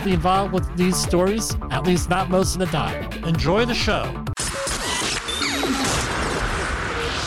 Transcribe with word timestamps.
directly 0.00 0.14
involved 0.14 0.54
with 0.54 0.76
these 0.78 0.96
stories, 0.96 1.54
at 1.70 1.84
least 1.84 2.08
not 2.08 2.30
most 2.30 2.54
of 2.54 2.60
the 2.60 2.66
time. 2.66 3.12
Enjoy 3.24 3.66
the 3.66 3.74
show. 3.74 4.04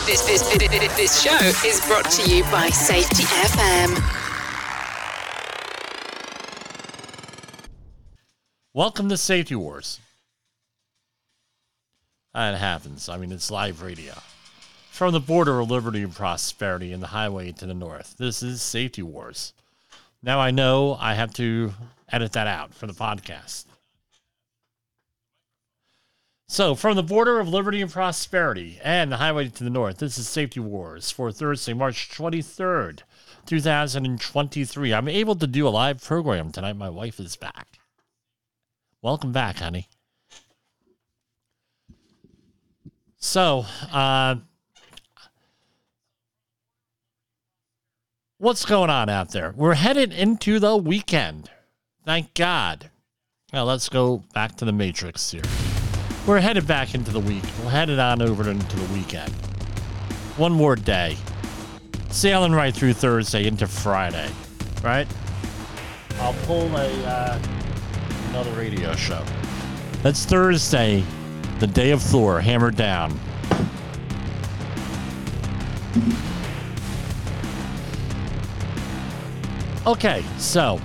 This, 0.06 0.22
this, 0.26 0.42
this, 0.50 0.96
this 0.96 1.22
show 1.22 1.38
is 1.64 1.80
brought 1.86 2.10
to 2.10 2.28
you 2.28 2.42
by 2.44 2.70
Safety 2.70 3.22
FM. 3.22 3.94
Welcome 8.72 9.08
to 9.08 9.16
Safety 9.16 9.54
Wars. 9.54 10.00
That 12.34 12.58
happens. 12.58 13.08
I 13.08 13.18
mean, 13.18 13.30
it's 13.30 13.52
live 13.52 13.82
radio. 13.82 14.14
From 14.90 15.12
the 15.12 15.20
border 15.20 15.60
of 15.60 15.70
liberty 15.70 16.02
and 16.02 16.12
prosperity 16.12 16.92
and 16.92 17.00
the 17.00 17.08
highway 17.08 17.52
to 17.52 17.66
the 17.66 17.74
north, 17.74 18.16
this 18.18 18.42
is 18.42 18.62
Safety 18.62 19.02
Wars. 19.02 19.52
Now 20.24 20.40
I 20.40 20.50
know 20.50 20.96
I 20.98 21.14
have 21.14 21.32
to 21.34 21.74
edit 22.14 22.32
that 22.32 22.46
out 22.46 22.72
for 22.72 22.86
the 22.86 22.92
podcast. 22.92 23.64
So, 26.46 26.76
from 26.76 26.94
the 26.94 27.02
border 27.02 27.40
of 27.40 27.48
liberty 27.48 27.82
and 27.82 27.90
prosperity 27.90 28.78
and 28.84 29.10
the 29.10 29.16
highway 29.16 29.48
to 29.48 29.64
the 29.64 29.70
north, 29.70 29.98
this 29.98 30.16
is 30.16 30.28
Safety 30.28 30.60
Wars 30.60 31.10
for 31.10 31.32
Thursday, 31.32 31.72
March 31.72 32.10
23rd, 32.10 33.00
2023. 33.46 34.94
I'm 34.94 35.08
able 35.08 35.34
to 35.34 35.46
do 35.48 35.66
a 35.66 35.70
live 35.70 36.04
program 36.04 36.52
tonight. 36.52 36.74
My 36.74 36.90
wife 36.90 37.18
is 37.18 37.34
back. 37.34 37.78
Welcome 39.02 39.32
back, 39.32 39.56
honey. 39.56 39.88
So, 43.16 43.64
uh, 43.90 44.36
what's 48.38 48.64
going 48.64 48.90
on 48.90 49.08
out 49.08 49.30
there? 49.30 49.52
We're 49.56 49.74
headed 49.74 50.12
into 50.12 50.60
the 50.60 50.76
weekend. 50.76 51.50
Thank 52.04 52.34
God. 52.34 52.90
Now 53.52 53.64
let's 53.64 53.88
go 53.88 54.22
back 54.34 54.56
to 54.56 54.66
the 54.66 54.72
Matrix 54.72 55.30
here. 55.30 55.42
We're 56.26 56.40
headed 56.40 56.66
back 56.66 56.94
into 56.94 57.10
the 57.10 57.20
week. 57.20 57.44
We're 57.62 57.70
headed 57.70 57.98
on 57.98 58.20
over 58.20 58.50
into 58.50 58.76
the 58.76 58.92
weekend. 58.92 59.32
One 60.36 60.52
more 60.52 60.76
day. 60.76 61.16
Sailing 62.10 62.52
right 62.52 62.74
through 62.74 62.92
Thursday 62.92 63.46
into 63.46 63.66
Friday, 63.66 64.30
right? 64.82 65.06
I'll 66.20 66.34
pull 66.44 66.74
a 66.76 67.06
uh, 67.06 67.38
another 68.28 68.52
radio 68.52 68.94
show. 68.94 69.24
That's 70.02 70.26
Thursday, 70.26 71.02
the 71.58 71.66
day 71.66 71.90
of 71.90 72.02
Thor, 72.02 72.40
hammered 72.40 72.76
down. 72.76 73.18
Okay, 79.86 80.24
so 80.38 80.80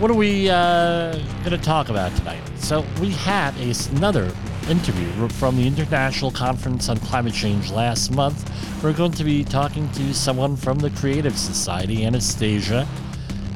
what 0.00 0.10
are 0.10 0.14
we 0.14 0.48
uh, 0.48 1.12
going 1.44 1.50
to 1.50 1.58
talk 1.58 1.90
about 1.90 2.16
tonight? 2.16 2.40
So, 2.56 2.86
we 3.02 3.10
had 3.10 3.54
a, 3.58 3.74
another 3.96 4.32
interview 4.66 5.28
from 5.28 5.58
the 5.58 5.66
International 5.66 6.30
Conference 6.30 6.88
on 6.88 6.96
Climate 7.00 7.34
Change 7.34 7.70
last 7.70 8.10
month. 8.10 8.50
We're 8.82 8.94
going 8.94 9.12
to 9.12 9.24
be 9.24 9.44
talking 9.44 9.90
to 9.92 10.14
someone 10.14 10.56
from 10.56 10.78
the 10.78 10.88
Creative 10.92 11.36
Society, 11.36 12.06
Anastasia, 12.06 12.88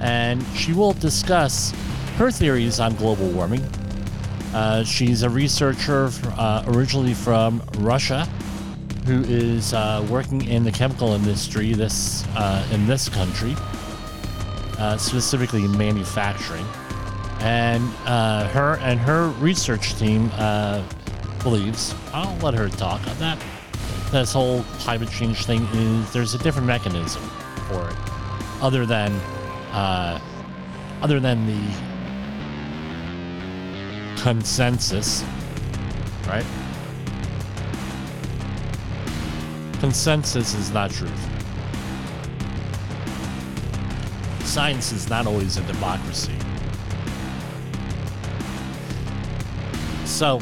and 0.01 0.45
she 0.55 0.75
will 0.75 0.93
discuss 0.93 1.71
her 2.17 2.31
theories 2.31 2.79
on 2.79 2.95
global 2.97 3.31
warming. 3.31 3.63
Uh, 4.53 4.85
she's 4.85 5.23
a 5.23 5.31
researcher 5.31 6.11
uh, 6.37 6.63
originally 6.67 7.15
from 7.15 7.63
Russia 7.79 8.29
who 9.07 9.23
is 9.23 9.73
uh, 9.73 10.07
working 10.11 10.45
in 10.47 10.63
the 10.63 10.73
chemical 10.73 11.13
industry 11.13 11.73
this 11.73 12.27
uh, 12.37 12.67
in 12.71 12.87
this 12.87 13.09
country 13.09 13.57
uh, 14.79 14.97
specifically 14.97 15.65
in 15.65 15.77
manufacturing. 15.77 16.67
And 17.41 17.83
uh, 18.07 18.49
her 18.49 18.79
and 18.79 18.99
her 19.01 19.29
research 19.41 19.97
team 19.97 20.31
uh, 20.35 20.83
believes 21.43 21.95
I'll 22.13 22.37
let 22.39 22.55
her 22.55 22.69
talk 22.69 23.07
on 23.07 23.19
that. 23.19 23.43
This 24.11 24.33
whole 24.33 24.63
climate 24.79 25.11
change 25.11 25.45
thing 25.45 25.65
is 25.73 26.13
there's 26.13 26.35
a 26.35 26.39
different 26.39 26.67
mechanism 26.67 27.23
for 27.69 27.91
it, 27.91 27.97
other 28.63 28.87
than 28.87 29.13
uh, 29.73 30.21
other 31.03 31.21
than 31.21 31.47
the 31.47 31.61
consensus, 34.23 35.23
right? 36.27 36.47
Consensus 39.81 40.55
is 40.55 40.71
not 40.71 40.91
truth. 40.91 41.34
Science 44.55 44.93
is 44.93 45.11
not 45.11 45.27
always 45.27 45.57
a 45.57 45.63
democracy. 45.63 46.33
So, 50.05 50.41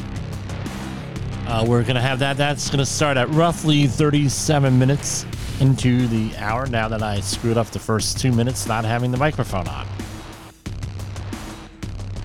uh, 1.47 1.65
we're 1.67 1.81
going 1.81 1.95
to 1.95 2.01
have 2.01 2.19
that. 2.19 2.37
That's 2.37 2.69
going 2.69 2.77
to 2.77 2.85
start 2.85 3.17
at 3.17 3.27
roughly 3.29 3.87
37 3.87 4.77
minutes 4.77 5.25
into 5.61 6.05
the 6.05 6.37
hour 6.37 6.67
now 6.67 6.87
that 6.89 7.01
I 7.01 7.21
screwed 7.21 7.57
up 7.57 7.71
the 7.71 7.79
first 7.79 8.19
two 8.19 8.31
minutes 8.31 8.67
not 8.67 8.85
having 8.85 9.09
the 9.09 9.17
microphone 9.17 9.67
on. 9.67 9.87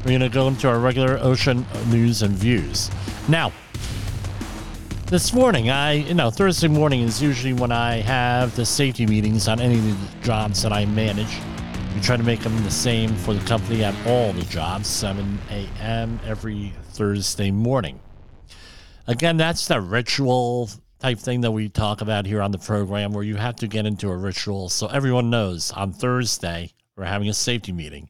We're 0.00 0.18
going 0.18 0.20
to 0.20 0.28
go 0.28 0.48
into 0.48 0.68
our 0.68 0.78
regular 0.78 1.18
ocean 1.22 1.64
news 1.86 2.20
and 2.20 2.34
views. 2.34 2.90
Now, 3.30 3.50
this 5.06 5.32
morning, 5.32 5.70
I, 5.70 5.92
you 5.92 6.12
know, 6.12 6.30
Thursday 6.30 6.68
morning 6.68 7.00
is 7.00 7.22
usually 7.22 7.54
when 7.54 7.72
I 7.72 8.00
have 8.02 8.54
the 8.56 8.66
safety 8.66 9.06
meetings 9.06 9.48
on 9.48 9.58
any 9.58 9.78
of 9.78 9.84
the 9.84 10.22
jobs 10.22 10.60
that 10.60 10.72
I 10.74 10.84
manage. 10.84 11.38
We 11.98 12.04
try 12.04 12.16
to 12.16 12.22
make 12.22 12.42
them 12.42 12.56
the 12.62 12.70
same 12.70 13.12
for 13.12 13.34
the 13.34 13.44
company 13.44 13.82
at 13.82 13.92
all 14.06 14.32
the 14.32 14.44
jobs, 14.44 14.86
7 14.86 15.36
a.m. 15.50 16.20
every 16.24 16.72
Thursday 16.90 17.50
morning. 17.50 17.98
Again, 19.08 19.36
that's 19.36 19.66
the 19.66 19.80
ritual 19.80 20.70
type 21.00 21.18
thing 21.18 21.40
that 21.40 21.50
we 21.50 21.68
talk 21.68 22.00
about 22.00 22.24
here 22.24 22.40
on 22.40 22.52
the 22.52 22.58
program 22.58 23.12
where 23.12 23.24
you 23.24 23.34
have 23.34 23.56
to 23.56 23.66
get 23.66 23.84
into 23.84 24.10
a 24.10 24.16
ritual 24.16 24.68
so 24.68 24.86
everyone 24.86 25.28
knows 25.28 25.72
on 25.72 25.92
Thursday 25.92 26.72
we're 26.94 27.02
having 27.02 27.28
a 27.28 27.34
safety 27.34 27.72
meeting. 27.72 28.08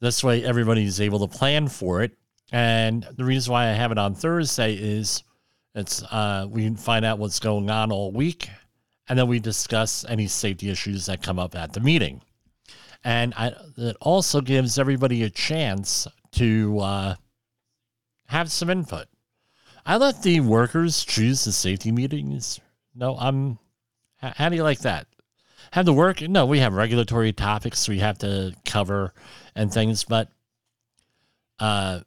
This 0.00 0.24
way, 0.24 0.42
everybody 0.42 0.84
is 0.84 1.02
able 1.02 1.28
to 1.28 1.38
plan 1.38 1.68
for 1.68 2.00
it. 2.00 2.12
And 2.50 3.06
the 3.14 3.26
reason 3.26 3.52
why 3.52 3.68
I 3.68 3.72
have 3.72 3.92
it 3.92 3.98
on 3.98 4.14
Thursday 4.14 4.72
is 4.72 5.22
it's 5.74 6.02
uh, 6.04 6.46
we 6.48 6.74
find 6.76 7.04
out 7.04 7.18
what's 7.18 7.40
going 7.40 7.68
on 7.68 7.92
all 7.92 8.10
week, 8.10 8.48
and 9.06 9.18
then 9.18 9.28
we 9.28 9.38
discuss 9.38 10.06
any 10.08 10.28
safety 10.28 10.70
issues 10.70 11.04
that 11.06 11.22
come 11.22 11.38
up 11.38 11.54
at 11.54 11.74
the 11.74 11.80
meeting 11.80 12.22
and 13.04 13.34
I, 13.36 13.52
it 13.76 13.96
also 14.00 14.40
gives 14.40 14.78
everybody 14.78 15.22
a 15.22 15.30
chance 15.30 16.06
to 16.32 16.78
uh, 16.80 17.14
have 18.26 18.50
some 18.50 18.70
input. 18.70 19.06
I 19.84 19.96
let 19.96 20.22
the 20.22 20.40
workers 20.40 21.04
choose 21.04 21.44
the 21.44 21.52
safety 21.52 21.90
meetings. 21.90 22.60
No, 22.94 23.16
I'm. 23.18 23.58
How 24.18 24.50
do 24.50 24.56
you 24.56 24.62
like 24.62 24.80
that? 24.80 25.06
Have 25.72 25.86
the 25.86 25.92
work? 25.92 26.20
No, 26.20 26.44
we 26.46 26.58
have 26.58 26.74
regulatory 26.74 27.32
topics 27.32 27.88
we 27.88 28.00
have 28.00 28.18
to 28.18 28.54
cover 28.64 29.14
and 29.54 29.72
things, 29.72 30.04
but 30.04 30.28
uh, 31.58 32.00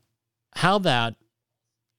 how 0.54 0.76
about 0.76 1.16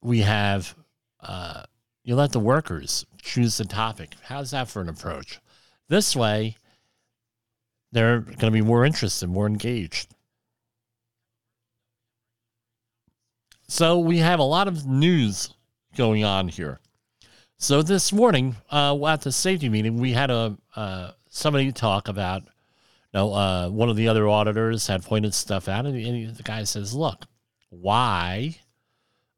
we 0.01 0.21
have 0.21 0.75
uh, 1.21 1.63
you 2.03 2.15
let 2.15 2.31
the 2.31 2.39
workers 2.39 3.05
choose 3.21 3.57
the 3.57 3.65
topic? 3.65 4.11
How's 4.23 4.51
that 4.51 4.69
for 4.69 4.81
an 4.81 4.89
approach? 4.89 5.39
This 5.87 6.15
way, 6.15 6.55
they're 7.95 8.19
going 8.19 8.37
to 8.37 8.51
be 8.51 8.61
more 8.61 8.83
interested, 8.83 9.29
more 9.29 9.47
engaged. 9.47 10.13
So 13.69 13.99
we 13.99 14.17
have 14.17 14.39
a 14.39 14.43
lot 14.43 14.67
of 14.67 14.85
news 14.85 15.53
going 15.95 16.25
on 16.25 16.49
here. 16.49 16.81
So 17.57 17.81
this 17.81 18.11
morning 18.11 18.57
uh, 18.69 19.05
at 19.07 19.21
the 19.21 19.31
safety 19.31 19.69
meeting, 19.69 19.97
we 19.97 20.11
had 20.11 20.29
a 20.29 20.57
uh, 20.75 21.11
somebody 21.29 21.71
talk 21.71 22.09
about. 22.09 22.43
You 22.43 23.21
know, 23.21 23.33
uh, 23.33 23.69
one 23.69 23.89
of 23.89 23.95
the 23.95 24.09
other 24.09 24.27
auditors 24.27 24.87
had 24.87 25.01
pointed 25.01 25.33
stuff 25.33 25.69
out, 25.69 25.85
and, 25.85 25.95
and 25.95 26.35
the 26.35 26.43
guy 26.43 26.65
says, 26.65 26.93
"Look, 26.93 27.25
why 27.69 28.57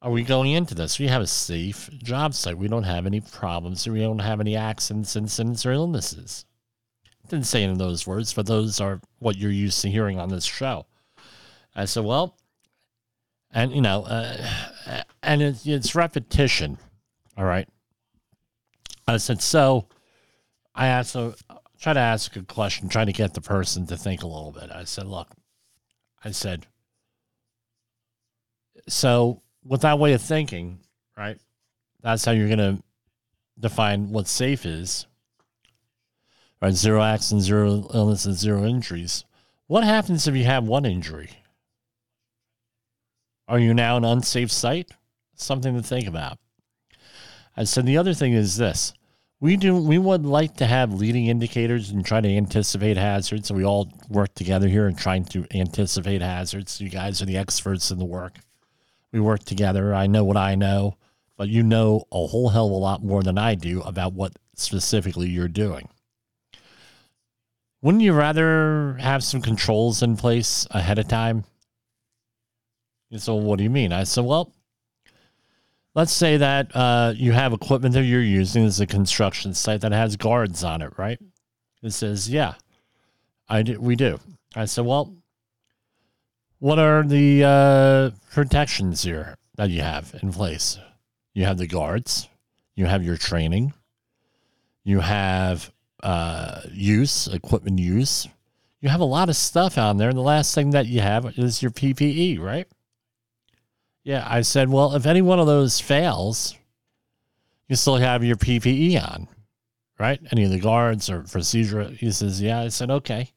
are 0.02 0.10
we 0.10 0.24
going 0.24 0.52
into 0.52 0.74
this? 0.74 0.98
We 0.98 1.08
have 1.10 1.22
a 1.22 1.28
safe 1.28 1.92
job 2.02 2.34
site. 2.34 2.58
We 2.58 2.68
don't 2.68 2.84
have 2.84 3.06
any 3.06 3.22
problems. 3.22 3.88
We 3.88 4.00
don't 4.00 4.18
have 4.18 4.40
any 4.40 4.56
accidents, 4.56 5.16
incidents, 5.16 5.64
or 5.64 5.74
illnesses." 5.74 6.47
Didn't 7.30 7.46
say 7.46 7.64
any 7.64 7.74
of 7.74 7.78
those 7.78 8.08
words, 8.08 8.34
but 8.34 8.46
those 8.46 8.80
are 8.80 9.02
what 9.20 9.38
you're 9.38 9.52
used 9.52 9.82
to 9.82 9.90
hearing 9.90 10.20
on 10.20 10.30
this 10.30 10.46
show. 10.46 10.86
I 11.76 11.86
said, 11.86 12.06
well, 12.06 12.38
and 13.52 13.74
you 13.74 13.82
know, 13.82 14.04
uh, 14.04 15.04
and 15.22 15.42
it's, 15.42 15.66
it's 15.66 15.96
repetition. 15.96 16.78
All 17.38 17.46
right. 17.46 17.68
I 19.08 19.18
said, 19.18 19.42
so 19.42 19.88
I 20.74 20.88
asked, 20.88 21.12
so 21.12 21.36
try 21.80 21.94
to 21.94 22.00
ask 22.00 22.36
a 22.36 22.44
question, 22.44 22.90
trying 22.90 23.08
to 23.08 23.14
get 23.14 23.34
the 23.34 23.42
person 23.42 23.86
to 23.88 23.98
think 23.98 24.24
a 24.24 24.28
little 24.28 24.52
bit. 24.52 24.72
I 24.72 24.84
said, 24.86 25.08
look, 25.08 25.30
I 26.24 26.32
said, 26.32 26.66
so 28.88 29.42
with 29.64 29.82
that 29.82 30.00
way 30.00 30.14
of 30.14 30.22
thinking, 30.22 30.80
right? 31.18 31.38
That's 32.02 32.24
how 32.26 32.32
you're 32.32 32.48
going 32.48 32.78
to 32.78 32.84
define 33.60 34.10
what 34.12 34.28
safe 34.28 34.66
is, 34.66 35.08
right? 36.62 36.74
Zero 36.74 37.02
accidents, 37.02 37.46
zero 37.46 37.88
illnesses, 37.94 38.40
zero 38.40 38.66
injuries. 38.66 39.26
What 39.68 39.84
happens 39.84 40.28
if 40.28 40.36
you 40.36 40.46
have 40.46 40.64
one 40.64 40.86
injury? 40.86 41.30
Are 43.48 43.60
you 43.60 43.74
now 43.74 43.98
an 43.98 44.06
unsafe 44.06 44.52
site? 44.52 44.92
Something 45.36 45.76
to 45.76 45.84
think 45.84 46.08
about. 46.08 46.38
I 47.56 47.64
said 47.64 47.86
the 47.86 47.98
other 47.98 48.14
thing 48.14 48.34
is 48.34 48.58
this. 48.58 48.94
We 49.40 49.56
do 49.56 49.76
we 49.76 50.00
would 50.00 50.26
like 50.26 50.58
to 50.58 50.66
have 50.66 50.94
leading 50.94 51.28
indicators 51.28 51.92
and 51.92 52.04
try 52.04 52.22
to 52.22 52.28
anticipate 52.28 52.98
hazards. 52.98 53.48
So 53.48 53.56
we 53.56 53.64
all 53.64 53.92
work 54.10 54.34
together 54.34 54.68
here 54.68 54.88
and 54.88 54.98
trying 54.98 55.26
to 55.26 55.46
anticipate 55.54 56.22
hazards. 56.22 56.82
You 56.82 56.90
guys 56.90 57.22
are 57.22 57.26
the 57.26 57.38
experts 57.38 57.92
in 57.92 58.00
the 58.00 58.06
work. 58.06 58.38
We 59.12 59.20
work 59.20 59.44
together. 59.44 59.94
I 59.94 60.08
know 60.08 60.24
what 60.24 60.38
I 60.38 60.56
know, 60.56 60.98
but 61.38 61.50
you 61.50 61.62
know 61.64 62.04
a 62.12 62.28
whole 62.28 62.50
hell 62.50 62.66
of 62.66 62.72
a 62.72 62.76
lot 62.76 63.04
more 63.04 63.22
than 63.22 63.38
I 63.38 63.56
do 63.56 63.82
about 63.82 64.14
what 64.14 64.34
specifically 64.56 65.30
you're 65.30 65.48
doing. 65.48 65.88
Wouldn't 67.82 68.04
you 68.04 68.14
rather 68.14 68.98
have 69.00 69.24
some 69.24 69.42
controls 69.42 70.02
in 70.02 70.18
place 70.18 70.68
ahead 70.72 70.98
of 70.98 71.08
time? 71.08 71.46
So 73.16 73.36
what 73.36 73.58
do 73.58 73.64
you 73.64 73.70
mean? 73.70 73.94
I 73.94 74.04
said, 74.04 74.26
well, 74.26 74.52
let's 75.94 76.12
say 76.12 76.38
that 76.38 76.76
uh, 76.76 77.14
you 77.16 77.32
have 77.32 77.54
equipment 77.54 77.94
that 77.94 78.04
you're 78.04 78.22
using 78.22 78.66
as 78.66 78.80
a 78.80 78.88
construction 78.88 79.54
site 79.54 79.82
that 79.82 79.92
has 79.92 80.18
guards 80.18 80.64
on 80.64 80.82
it, 80.82 80.94
right? 80.98 81.20
It 81.84 81.94
says, 81.94 82.30
yeah, 82.30 82.56
I 83.48 83.62
do, 83.62 83.80
we 83.80 83.96
do. 83.96 84.20
I 84.56 84.66
said, 84.66 84.86
well, 84.86 85.16
what 86.60 86.80
are 86.80 87.04
the 87.04 87.44
uh, 87.44 88.10
protections 88.34 89.04
here 89.04 89.38
that 89.56 89.70
you 89.70 89.82
have 89.82 90.16
in 90.22 90.34
place? 90.34 90.80
You 91.34 91.46
have 91.46 91.60
the 91.60 91.68
guards, 91.68 92.28
you 92.76 92.88
have 92.88 93.04
your 93.04 93.18
training, 93.18 93.74
you 94.84 95.02
have 95.02 95.72
uh, 96.08 96.62
use, 96.72 97.28
equipment 97.28 97.78
use. 97.80 98.30
You 98.80 98.88
have 98.88 99.02
a 99.02 99.06
lot 99.06 99.28
of 99.28 99.36
stuff 99.36 99.78
on 99.78 99.98
there. 99.98 100.08
And 100.08 100.18
the 100.18 100.22
last 100.22 100.56
thing 100.56 100.70
that 100.70 100.88
you 100.88 101.02
have 101.02 101.38
is 101.38 101.62
your 101.62 101.72
PPE, 101.72 102.40
right? 102.40 102.66
Yeah, 104.06 104.26
I 104.26 104.40
said, 104.40 104.70
well, 104.70 104.96
if 104.96 105.06
any 105.06 105.22
one 105.22 105.40
of 105.40 105.48
those 105.48 105.82
fails, 105.82 106.56
you 107.68 107.76
still 107.76 107.98
have 107.98 108.24
your 108.24 108.38
PPE 108.38 109.04
on, 109.04 109.28
right? 110.00 110.22
Any 110.32 110.46
of 110.46 110.52
the 110.52 110.62
guards 110.62 111.10
or 111.10 111.24
procedure. 111.24 111.84
He 111.90 112.10
says, 112.14 112.42
yeah. 112.42 112.62
I 112.62 112.70
said, 112.70 112.90
okay. 112.90 113.32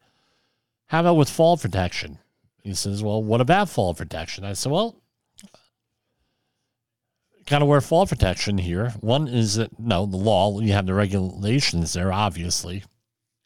How 0.87 1.01
about 1.01 1.17
with 1.17 1.29
fall 1.29 1.57
protection? 1.57 2.19
He 2.63 2.75
says, 2.75 3.03
well, 3.03 3.21
what 3.21 3.41
about 3.41 3.69
fall 3.69 3.95
protection? 3.95 4.45
I 4.45 4.53
said, 4.53 4.71
well, 4.71 4.95
kind 7.51 7.63
of 7.63 7.69
wear 7.69 7.81
fall 7.81 8.07
protection 8.07 8.57
here. 8.57 8.95
One 9.01 9.29
is 9.29 9.57
that, 9.57 9.79
no, 9.79 10.07
the 10.07 10.17
law, 10.17 10.61
you 10.61 10.73
have 10.73 10.87
the 10.87 10.95
regulations 10.95 11.93
there, 11.93 12.13
obviously. 12.13 12.85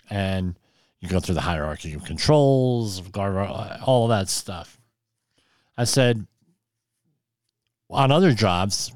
And 0.09 0.57
you 1.01 1.09
go 1.09 1.19
through 1.19 1.35
the 1.35 1.41
hierarchy 1.41 1.95
of 1.95 2.05
controls, 2.05 3.03
all 3.17 4.09
that 4.09 4.29
stuff. 4.29 4.79
I 5.77 5.85
said, 5.85 6.27
on 7.91 8.13
other 8.13 8.33
jobs, 8.33 8.93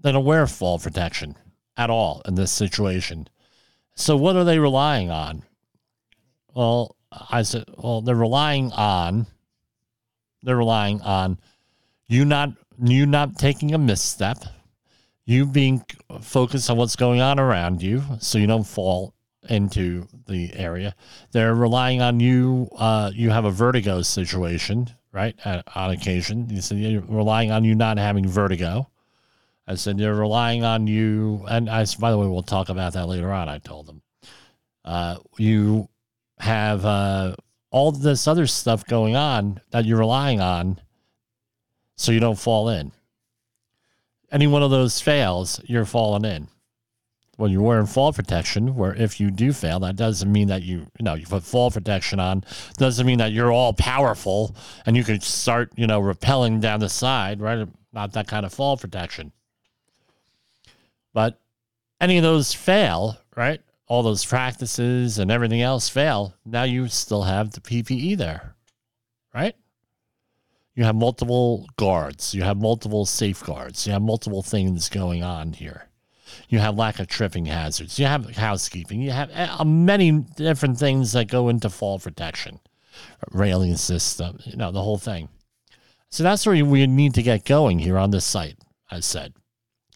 they 0.00 0.12
don't 0.12 0.24
wear 0.24 0.46
fall 0.46 0.78
protection 0.78 1.36
at 1.76 1.90
all 1.90 2.22
in 2.26 2.34
this 2.34 2.52
situation. 2.52 3.28
So 3.94 4.16
what 4.16 4.36
are 4.36 4.44
they 4.44 4.58
relying 4.58 5.10
on? 5.10 5.42
Well, 6.54 6.96
I 7.10 7.42
said, 7.42 7.64
well, 7.76 8.02
they're 8.02 8.14
relying 8.14 8.70
on 8.72 9.26
they're 10.42 10.56
relying 10.56 11.00
on 11.02 11.38
you 12.06 12.24
not 12.24 12.50
you 12.80 13.06
not 13.06 13.38
taking 13.38 13.74
a 13.74 13.78
misstep, 13.78 14.44
you 15.24 15.46
being 15.46 15.84
focused 16.20 16.70
on 16.70 16.76
what's 16.76 16.96
going 16.96 17.20
on 17.20 17.38
around 17.38 17.82
you, 17.82 18.02
so 18.18 18.38
you 18.38 18.46
don't 18.46 18.66
fall 18.66 19.14
into 19.48 20.06
the 20.26 20.52
area. 20.54 20.94
They're 21.32 21.54
relying 21.54 22.00
on 22.00 22.20
you. 22.20 22.68
Uh, 22.76 23.10
you 23.14 23.30
have 23.30 23.44
a 23.44 23.50
vertigo 23.50 24.02
situation, 24.02 24.88
right? 25.12 25.34
At, 25.44 25.64
on 25.76 25.90
occasion, 25.90 26.48
you 26.50 26.60
said 26.60 26.78
you're 26.78 27.02
relying 27.02 27.50
on 27.50 27.64
you 27.64 27.74
not 27.74 27.98
having 27.98 28.26
vertigo. 28.28 28.88
I 29.66 29.76
said 29.76 29.96
they're 29.96 30.14
relying 30.14 30.64
on 30.64 30.86
you, 30.86 31.44
and 31.48 31.70
I. 31.70 31.86
By 31.98 32.10
the 32.10 32.18
way, 32.18 32.26
we'll 32.26 32.42
talk 32.42 32.68
about 32.68 32.94
that 32.94 33.06
later 33.06 33.32
on. 33.32 33.48
I 33.48 33.58
told 33.58 33.86
them, 33.86 34.02
uh, 34.84 35.18
you 35.38 35.88
have 36.38 36.84
uh, 36.84 37.36
all 37.70 37.92
this 37.92 38.26
other 38.26 38.46
stuff 38.46 38.84
going 38.84 39.14
on 39.14 39.60
that 39.70 39.84
you're 39.84 39.98
relying 39.98 40.40
on, 40.40 40.80
so 42.02 42.12
you 42.12 42.20
don't 42.20 42.38
fall 42.38 42.68
in. 42.68 42.92
Any 44.30 44.46
one 44.46 44.62
of 44.62 44.70
those 44.70 45.00
fails, 45.00 45.60
you're 45.64 45.84
falling 45.84 46.24
in 46.24 46.48
when 47.36 47.50
you're 47.50 47.62
wearing 47.62 47.86
fall 47.86 48.12
protection, 48.12 48.76
where 48.76 48.94
if 48.94 49.18
you 49.18 49.30
do 49.30 49.52
fail, 49.52 49.80
that 49.80 49.96
doesn't 49.96 50.30
mean 50.30 50.48
that 50.48 50.62
you, 50.62 50.86
you 50.98 51.04
know, 51.04 51.14
you 51.14 51.26
put 51.26 51.42
fall 51.42 51.70
protection 51.70 52.20
on, 52.20 52.44
doesn't 52.76 53.06
mean 53.06 53.18
that 53.18 53.32
you're 53.32 53.50
all 53.50 53.72
powerful 53.72 54.54
and 54.86 54.96
you 54.96 55.02
can 55.02 55.20
start, 55.20 55.72
you 55.74 55.86
know, 55.86 56.00
rappelling 56.00 56.60
down 56.60 56.80
the 56.80 56.88
side, 56.88 57.40
right? 57.40 57.66
Not 57.92 58.12
that 58.12 58.28
kind 58.28 58.44
of 58.44 58.52
fall 58.52 58.76
protection. 58.76 59.32
But 61.14 61.40
any 62.00 62.16
of 62.16 62.22
those 62.22 62.52
fail, 62.52 63.18
right? 63.36 63.60
All 63.86 64.02
those 64.02 64.24
practices 64.24 65.18
and 65.18 65.30
everything 65.30 65.62
else 65.62 65.88
fail. 65.88 66.34
Now 66.44 66.62
you 66.62 66.88
still 66.88 67.22
have 67.22 67.50
the 67.50 67.60
PPE 67.60 68.18
there, 68.18 68.54
right? 69.34 69.56
You 70.74 70.84
have 70.84 70.94
multiple 70.96 71.68
guards, 71.76 72.34
you 72.34 72.42
have 72.42 72.56
multiple 72.56 73.04
safeguards, 73.04 73.86
you 73.86 73.92
have 73.92 74.02
multiple 74.02 74.42
things 74.42 74.88
going 74.88 75.22
on 75.22 75.52
here 75.52 75.88
you 76.48 76.58
have 76.58 76.76
lack 76.76 76.98
of 76.98 77.06
tripping 77.06 77.46
hazards, 77.46 77.98
you 77.98 78.06
have 78.06 78.36
housekeeping, 78.36 79.00
you 79.00 79.10
have 79.10 79.30
uh, 79.34 79.64
many 79.64 80.10
different 80.10 80.78
things 80.78 81.12
that 81.12 81.28
go 81.28 81.48
into 81.48 81.70
fall 81.70 81.98
protection, 81.98 82.60
railing 83.30 83.76
system, 83.76 84.38
you 84.44 84.56
know, 84.56 84.70
the 84.70 84.82
whole 84.82 84.98
thing. 84.98 85.28
So 86.10 86.22
that's 86.22 86.44
where 86.44 86.64
we 86.64 86.86
need 86.86 87.14
to 87.14 87.22
get 87.22 87.44
going 87.44 87.78
here 87.78 87.98
on 87.98 88.10
this 88.10 88.24
site, 88.24 88.58
I 88.90 89.00
said, 89.00 89.34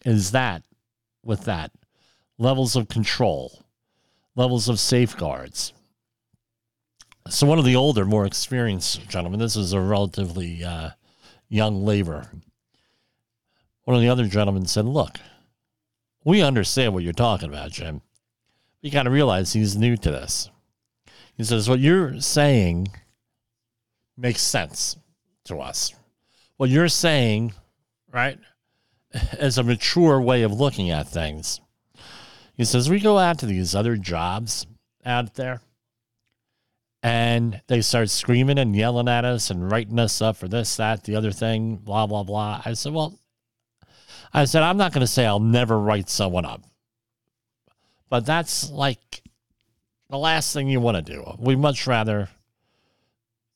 is 0.05 0.31
that 0.31 0.63
with 1.23 1.43
that 1.45 1.71
levels 2.37 2.75
of 2.75 2.87
control, 2.87 3.63
levels 4.35 4.69
of 4.69 4.79
safeguards. 4.79 5.73
So 7.29 7.45
one 7.45 7.59
of 7.59 7.65
the 7.65 7.75
older, 7.75 8.05
more 8.05 8.25
experienced 8.25 9.07
gentlemen, 9.09 9.39
this 9.39 9.55
is 9.55 9.73
a 9.73 9.81
relatively 9.81 10.63
uh, 10.63 10.91
young 11.49 11.83
labor. 11.83 12.29
One 13.83 13.95
of 13.95 14.01
the 14.01 14.09
other 14.09 14.27
gentlemen 14.27 14.65
said, 14.65 14.85
Look, 14.85 15.19
we 16.23 16.41
understand 16.41 16.93
what 16.93 17.03
you're 17.03 17.13
talking 17.13 17.49
about, 17.49 17.71
Jim. 17.71 18.01
You 18.81 18.91
got 18.91 19.03
to 19.03 19.09
realize 19.09 19.53
he's 19.53 19.75
new 19.77 19.97
to 19.97 20.11
this. 20.11 20.49
He 21.35 21.43
says, 21.43 21.69
What 21.69 21.79
you're 21.79 22.19
saying 22.21 22.87
makes 24.15 24.41
sense 24.41 24.97
to 25.45 25.59
us. 25.59 25.93
What 26.57 26.69
you're 26.69 26.87
saying, 26.87 27.53
right, 28.11 28.39
is 29.39 29.57
a 29.57 29.63
mature 29.63 30.21
way 30.21 30.43
of 30.43 30.53
looking 30.53 30.89
at 30.91 31.07
things. 31.07 31.59
He 32.55 32.65
says, 32.65 32.89
We 32.89 32.99
go 32.99 33.17
out 33.17 33.39
to 33.39 33.45
these 33.45 33.75
other 33.75 33.97
jobs 33.97 34.65
out 35.05 35.35
there 35.35 35.61
and 37.03 37.61
they 37.67 37.81
start 37.81 38.09
screaming 38.09 38.57
and 38.57 38.75
yelling 38.75 39.07
at 39.07 39.25
us 39.25 39.49
and 39.49 39.71
writing 39.71 39.99
us 39.99 40.21
up 40.21 40.37
for 40.37 40.47
this, 40.47 40.75
that, 40.77 41.03
the 41.03 41.15
other 41.15 41.31
thing, 41.31 41.75
blah, 41.77 42.07
blah, 42.07 42.23
blah. 42.23 42.61
I 42.65 42.73
said, 42.73 42.93
Well, 42.93 43.19
I 44.33 44.45
said, 44.45 44.63
I'm 44.63 44.77
not 44.77 44.93
going 44.93 45.01
to 45.01 45.07
say 45.07 45.25
I'll 45.25 45.39
never 45.39 45.79
write 45.79 46.09
someone 46.09 46.45
up, 46.45 46.63
but 48.09 48.25
that's 48.25 48.69
like 48.69 49.21
the 50.09 50.17
last 50.17 50.53
thing 50.53 50.67
you 50.67 50.79
want 50.79 50.97
to 51.05 51.13
do. 51.13 51.23
We 51.37 51.55
much 51.55 51.87
rather 51.87 52.29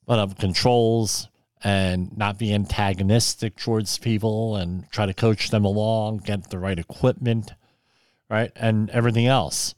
put 0.06 0.20
up 0.20 0.38
controls 0.40 1.28
and 1.64 2.18
not 2.18 2.40
be 2.40 2.54
antagonistic 2.54 3.56
towards 3.56 3.98
people 3.98 4.56
and 4.56 4.90
try 4.92 5.06
to 5.06 5.14
coach 5.14 5.50
them 5.50 5.64
along, 5.64 6.18
get 6.18 6.50
the 6.50 6.58
right 6.60 6.80
equipment, 6.80 7.52
right, 8.30 8.52
and 8.56 8.90
everything 8.90 9.28
else. 9.28 9.76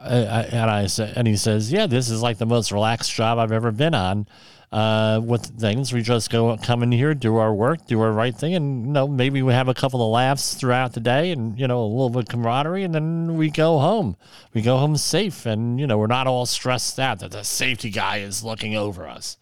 I, 0.00 0.16
I, 0.16 0.42
and 0.42 0.70
I 0.70 0.86
said, 0.86 1.14
and 1.16 1.28
he 1.28 1.36
says, 1.36 1.70
"Yeah, 1.70 1.86
this 1.86 2.10
is 2.10 2.22
like 2.22 2.38
the 2.38 2.46
most 2.46 2.72
relaxed 2.72 3.12
job 3.12 3.38
I've 3.38 3.52
ever 3.52 3.70
been 3.70 3.94
on." 3.94 4.26
uh, 4.72 5.20
with 5.24 5.46
things. 5.58 5.92
We 5.92 6.02
just 6.02 6.30
go 6.30 6.56
come 6.56 6.82
in 6.82 6.92
here, 6.92 7.12
do 7.12 7.36
our 7.36 7.52
work, 7.52 7.86
do 7.86 8.00
our 8.00 8.12
right 8.12 8.34
thing, 8.34 8.54
and 8.54 8.86
you 8.86 8.92
know 8.92 9.08
maybe 9.08 9.42
we 9.42 9.52
have 9.52 9.68
a 9.68 9.74
couple 9.74 10.00
of 10.00 10.10
laughs 10.12 10.54
throughout 10.54 10.92
the 10.92 11.00
day, 11.00 11.32
and 11.32 11.58
you 11.58 11.66
know 11.66 11.82
a 11.82 11.86
little 11.86 12.10
bit 12.10 12.22
of 12.22 12.28
camaraderie, 12.28 12.84
and 12.84 12.94
then 12.94 13.36
we 13.36 13.50
go 13.50 13.78
home. 13.78 14.16
We 14.54 14.62
go 14.62 14.76
home 14.76 14.96
safe, 14.96 15.44
and 15.44 15.80
you 15.80 15.86
know 15.86 15.98
we're 15.98 16.06
not 16.06 16.26
all 16.26 16.46
stressed 16.46 17.00
out 17.00 17.18
that 17.18 17.32
the 17.32 17.42
safety 17.42 17.90
guy 17.90 18.18
is 18.18 18.44
looking 18.44 18.76
over 18.76 19.08
us. 19.08 19.36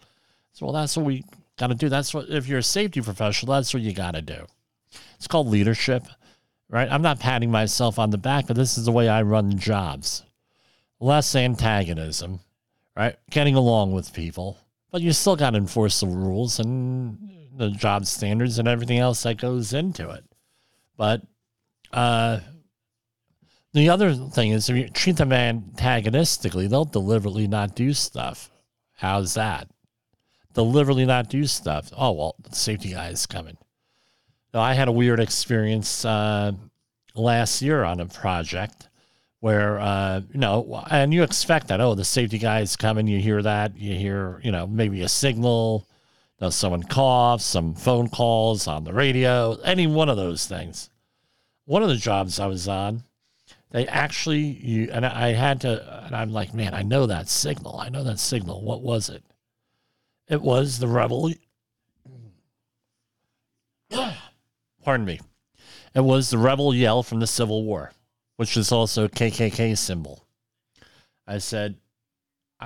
So 0.52 0.66
well, 0.66 0.72
that's 0.72 0.96
what 0.96 1.04
we 1.04 1.24
Got 1.58 1.68
to 1.68 1.74
do 1.74 1.88
that's 1.88 2.14
what 2.14 2.30
if 2.30 2.46
you're 2.46 2.60
a 2.60 2.62
safety 2.62 3.00
professional, 3.00 3.52
that's 3.52 3.74
what 3.74 3.82
you 3.82 3.92
got 3.92 4.14
to 4.14 4.22
do. 4.22 4.46
It's 5.16 5.26
called 5.26 5.48
leadership, 5.48 6.04
right? 6.70 6.88
I'm 6.88 7.02
not 7.02 7.18
patting 7.18 7.50
myself 7.50 7.98
on 7.98 8.10
the 8.10 8.16
back, 8.16 8.46
but 8.46 8.54
this 8.54 8.78
is 8.78 8.84
the 8.84 8.92
way 8.92 9.08
I 9.08 9.22
run 9.22 9.58
jobs. 9.58 10.22
Less 11.00 11.34
antagonism, 11.34 12.40
right? 12.96 13.16
Getting 13.30 13.54
along 13.54 13.92
with 13.92 14.12
people, 14.12 14.58
but 14.90 15.00
you 15.00 15.12
still 15.12 15.36
got 15.36 15.50
to 15.50 15.58
enforce 15.58 16.00
the 16.00 16.06
rules 16.06 16.58
and 16.58 17.18
the 17.56 17.70
job 17.70 18.06
standards 18.06 18.58
and 18.58 18.68
everything 18.68 18.98
else 18.98 19.22
that 19.22 19.38
goes 19.38 19.72
into 19.72 20.10
it. 20.10 20.24
But 20.96 21.22
uh, 21.92 22.40
the 23.72 23.90
other 23.90 24.14
thing 24.14 24.50
is, 24.50 24.68
if 24.68 24.76
you 24.76 24.88
treat 24.88 25.16
them 25.16 25.32
antagonistically, 25.32 26.66
they'll 26.66 26.84
deliberately 26.84 27.46
not 27.46 27.76
do 27.76 27.92
stuff. 27.92 28.50
How's 28.94 29.34
that? 29.34 29.68
Deliberately 30.54 31.06
not 31.06 31.28
do 31.28 31.46
stuff. 31.46 31.90
Oh, 31.96 32.12
well, 32.12 32.36
the 32.42 32.56
safety 32.56 32.90
guy 32.90 33.08
is 33.08 33.26
coming. 33.26 33.56
Now, 34.52 34.60
I 34.60 34.74
had 34.74 34.88
a 34.88 34.92
weird 34.92 35.20
experience 35.20 36.04
uh, 36.04 36.52
last 37.14 37.62
year 37.62 37.84
on 37.84 38.00
a 38.00 38.06
project 38.06 38.87
where, 39.40 39.78
uh, 39.78 40.22
you 40.32 40.40
know, 40.40 40.84
and 40.90 41.14
you 41.14 41.22
expect 41.22 41.68
that, 41.68 41.80
oh, 41.80 41.94
the 41.94 42.04
safety 42.04 42.38
guy 42.38 42.60
is 42.60 42.76
coming. 42.76 43.06
You 43.06 43.20
hear 43.20 43.40
that. 43.42 43.76
You 43.76 43.94
hear, 43.94 44.40
you 44.42 44.50
know, 44.50 44.66
maybe 44.66 45.02
a 45.02 45.08
signal. 45.08 45.86
You 46.38 46.46
know, 46.46 46.50
someone 46.50 46.82
coughs, 46.82 47.44
some 47.44 47.74
phone 47.74 48.08
calls 48.08 48.66
on 48.66 48.84
the 48.84 48.92
radio, 48.92 49.56
any 49.64 49.86
one 49.86 50.08
of 50.08 50.16
those 50.16 50.46
things. 50.46 50.90
One 51.64 51.82
of 51.82 51.88
the 51.88 51.96
jobs 51.96 52.38
I 52.38 52.46
was 52.46 52.68
on, 52.68 53.02
they 53.70 53.86
actually 53.86 54.40
you 54.40 54.88
and 54.90 55.04
I 55.04 55.32
had 55.32 55.60
to 55.62 56.04
and 56.06 56.16
I'm 56.16 56.32
like, 56.32 56.54
man, 56.54 56.74
I 56.74 56.82
know 56.82 57.06
that 57.06 57.28
signal. 57.28 57.78
I 57.78 57.88
know 57.88 58.02
that 58.04 58.18
signal. 58.18 58.62
What 58.62 58.82
was 58.82 59.08
it? 59.08 59.22
It 60.28 60.40
was 60.40 60.78
the 60.78 60.88
rebel. 60.88 61.32
Pardon 64.82 65.06
me. 65.06 65.20
It 65.94 66.00
was 66.00 66.30
the 66.30 66.38
rebel 66.38 66.74
yell 66.74 67.02
from 67.02 67.20
the 67.20 67.26
Civil 67.26 67.64
War, 67.64 67.92
which 68.38 68.56
is 68.56 68.70
also 68.70 69.04
a 69.04 69.08
KKK 69.08 69.76
symbol. 69.76 70.24
I 71.26 71.38
said, 71.38 71.74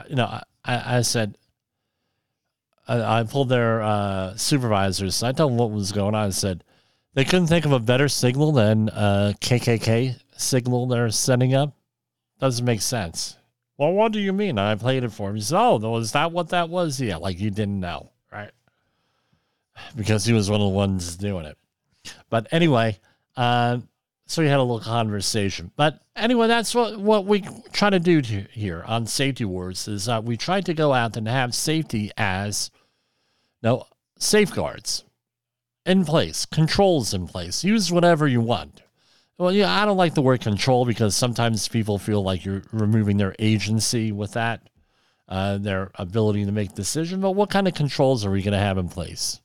you 0.07 0.17
know, 0.17 0.27
I, 0.27 0.99
I 0.99 1.01
said, 1.01 1.39
I, 2.87 3.21
I 3.21 3.23
pulled 3.23 3.49
their 3.49 3.81
uh, 3.81 4.37
supervisors. 4.37 5.23
I 5.23 5.33
told 5.33 5.53
them 5.53 5.59
what 5.59 5.71
was 5.71 5.91
going 5.91 6.15
on. 6.15 6.27
I 6.27 6.29
said, 6.29 6.63
they 7.15 7.25
couldn't 7.25 7.47
think 7.47 7.65
of 7.65 7.73
a 7.73 7.81
better 7.81 8.09
signal 8.09 8.53
than 8.53 8.91
uh, 8.91 9.33
KKK 9.41 10.21
signal 10.37 10.89
they're 10.89 11.11
setting 11.11 11.55
up 11.55 11.75
doesn't 12.39 12.67
make 12.67 12.83
sense. 12.83 13.39
Well, 13.79 13.93
what 13.93 14.13
do 14.13 14.21
you 14.21 14.35
mean? 14.35 14.59
I 14.59 14.75
played 14.75 15.05
it 15.05 15.13
for 15.13 15.31
him. 15.31 15.37
He 15.37 15.41
said, 15.41 15.59
Oh, 15.59 15.79
was 15.79 16.13
that 16.13 16.33
what 16.33 16.51
that 16.51 16.69
was? 16.69 17.01
Yeah, 17.01 17.17
like 17.17 17.41
you 17.41 17.51
didn't 17.51 17.81
know, 17.81 18.11
right? 18.31 18.51
Because 19.97 20.27
he 20.27 20.35
was 20.35 20.51
one 20.51 20.61
of 20.61 20.67
the 20.67 20.77
ones 20.77 21.17
doing 21.17 21.47
it. 21.47 21.57
But 22.29 22.49
anyway, 22.53 22.99
uh, 23.39 23.79
so 24.27 24.43
we 24.43 24.49
had 24.49 24.59
a 24.59 24.63
little 24.63 24.81
conversation. 24.81 25.71
But 25.77 26.01
anyway, 26.17 26.47
that's 26.47 26.75
what, 26.75 26.99
what 26.99 27.27
we 27.27 27.45
try 27.73 27.91
to 27.91 28.01
do 28.01 28.23
to, 28.23 28.43
here 28.53 28.83
on 28.87 29.07
Safety 29.07 29.45
Wars 29.45 29.89
is 29.89 30.09
uh, 30.09 30.21
we 30.25 30.37
try 30.37 30.61
to 30.61 30.75
go 30.75 30.93
out 30.93 31.17
and 31.17 31.29
have 31.29 31.55
safety 31.55 32.11
as 32.17 32.71
no 33.63 33.87
safeguards 34.19 35.05
in 35.85 36.05
place, 36.05 36.47
controls 36.47 37.13
in 37.13 37.27
place. 37.27 37.65
Use 37.65 37.93
whatever 37.93 38.27
you 38.27 38.41
want. 38.41 38.83
Well, 39.39 39.53
yeah, 39.53 39.83
I 39.83 39.85
don't 39.85 39.97
like 39.97 40.15
the 40.15 40.23
word 40.23 40.41
control 40.41 40.85
because 40.85 41.17
sometimes 41.17 41.67
people 41.67 41.99
feel 41.99 42.23
like 42.23 42.45
you're 42.45 42.63
removing 42.73 43.17
their 43.17 43.35
agency 43.39 44.13
with 44.13 44.33
that, 44.35 44.69
uh, 45.29 45.59
their 45.59 45.91
ability 45.97 46.45
to 46.45 46.53
make 46.53 46.75
decisions. 46.75 47.21
But 47.21 47.33
what 47.33 47.51
kind 47.51 47.67
of 47.67 47.75
controls 47.75 48.25
are 48.25 48.31
we 48.31 48.43
going 48.43 48.53
to 48.53 48.59
have 48.59 48.79
in 48.79 48.89
place? 48.89 49.41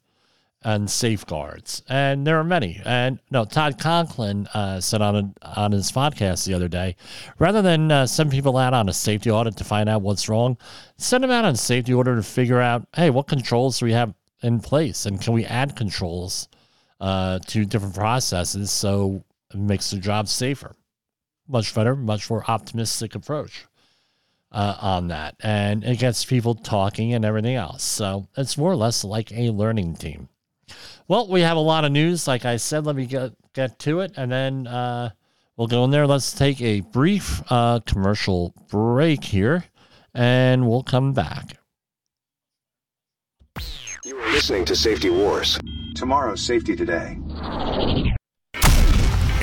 And 0.64 0.90
safeguards, 0.90 1.84
and 1.88 2.28
there 2.28 2.40
are 2.40 2.44
many. 2.44 2.82
And 2.84 3.20
no, 3.30 3.46
Todd 3.46 3.80
Conklin 3.80 4.48
uh, 4.48 4.82
said 4.82 5.02
on 5.02 5.16
a, 5.16 5.60
on 5.60 5.72
his 5.72 5.92
podcast 5.92 6.46
the 6.46 6.56
other 6.56 6.68
day, 6.68 6.96
rather 7.40 7.62
than 7.62 7.92
uh, 7.92 8.08
send 8.08 8.32
people 8.32 8.58
out 8.58 8.74
on 8.74 8.90
a 8.90 8.94
safety 8.94 9.30
audit 9.30 9.56
to 9.58 9.64
find 9.64 9.88
out 9.88 10.02
what's 10.02 10.28
wrong, 10.28 10.58
send 10.98 11.24
them 11.24 11.32
out 11.32 11.46
on 11.46 11.54
a 11.54 11.58
safety 11.58 11.94
order 11.94 12.16
to 12.16 12.24
figure 12.24 12.60
out, 12.60 12.86
hey, 12.96 13.12
what 13.12 13.28
controls 13.28 13.80
do 13.80 13.86
we 13.86 13.94
have 13.94 14.14
in 14.42 14.60
place, 14.60 15.06
and 15.06 15.22
can 15.22 15.34
we 15.34 15.46
add 15.46 15.76
controls 15.76 16.50
uh, 17.00 17.40
to 17.46 17.66
different 17.66 17.96
processes 17.96 18.72
so 18.72 19.24
it 19.54 19.60
makes 19.60 19.92
the 19.92 19.98
job 19.98 20.28
safer. 20.28 20.76
Much 21.48 21.74
better, 21.74 21.96
much 21.96 22.30
more 22.30 22.44
optimistic 22.50 23.16
approach 23.16 23.66
uh, 24.52 24.76
on 24.82 25.08
that. 25.10 25.36
And 25.40 25.84
it 25.84 26.00
gets 26.00 26.26
people 26.26 26.56
talking 26.56 27.14
and 27.14 27.24
everything 27.24 27.56
else. 27.56 27.84
So 27.84 28.28
it's 28.36 28.58
more 28.58 28.72
or 28.72 28.76
less 28.76 29.04
like 29.04 29.32
a 29.32 29.52
learning 29.52 29.96
team. 29.96 30.30
Well, 31.08 31.28
we 31.28 31.42
have 31.42 31.58
a 31.58 31.62
lot 31.62 31.86
of 31.86 31.92
news. 31.92 32.28
Like 32.28 32.46
I 32.46 32.58
said, 32.58 32.86
let 32.86 32.96
me 32.96 33.06
get, 33.06 33.34
get 33.54 33.80
to 33.80 34.02
it 34.02 34.14
and 34.18 34.32
then 34.32 34.68
uh, 34.68 35.12
we'll 35.56 35.68
go 35.68 35.84
in 35.84 35.92
there. 35.92 36.08
Let's 36.08 36.34
take 36.34 36.62
a 36.62 36.82
brief 36.82 37.42
uh, 37.50 37.80
commercial 37.82 38.54
break 38.70 39.24
here 39.24 39.66
and 40.14 40.68
we'll 40.68 40.84
come 40.84 41.14
back. 41.14 41.58
You 44.04 44.18
are 44.18 44.32
listening 44.32 44.66
to 44.66 44.76
Safety 44.76 45.10
Wars. 45.10 45.60
Tomorrow's 45.96 46.42
Safety 46.42 46.76
Today. 46.76 47.18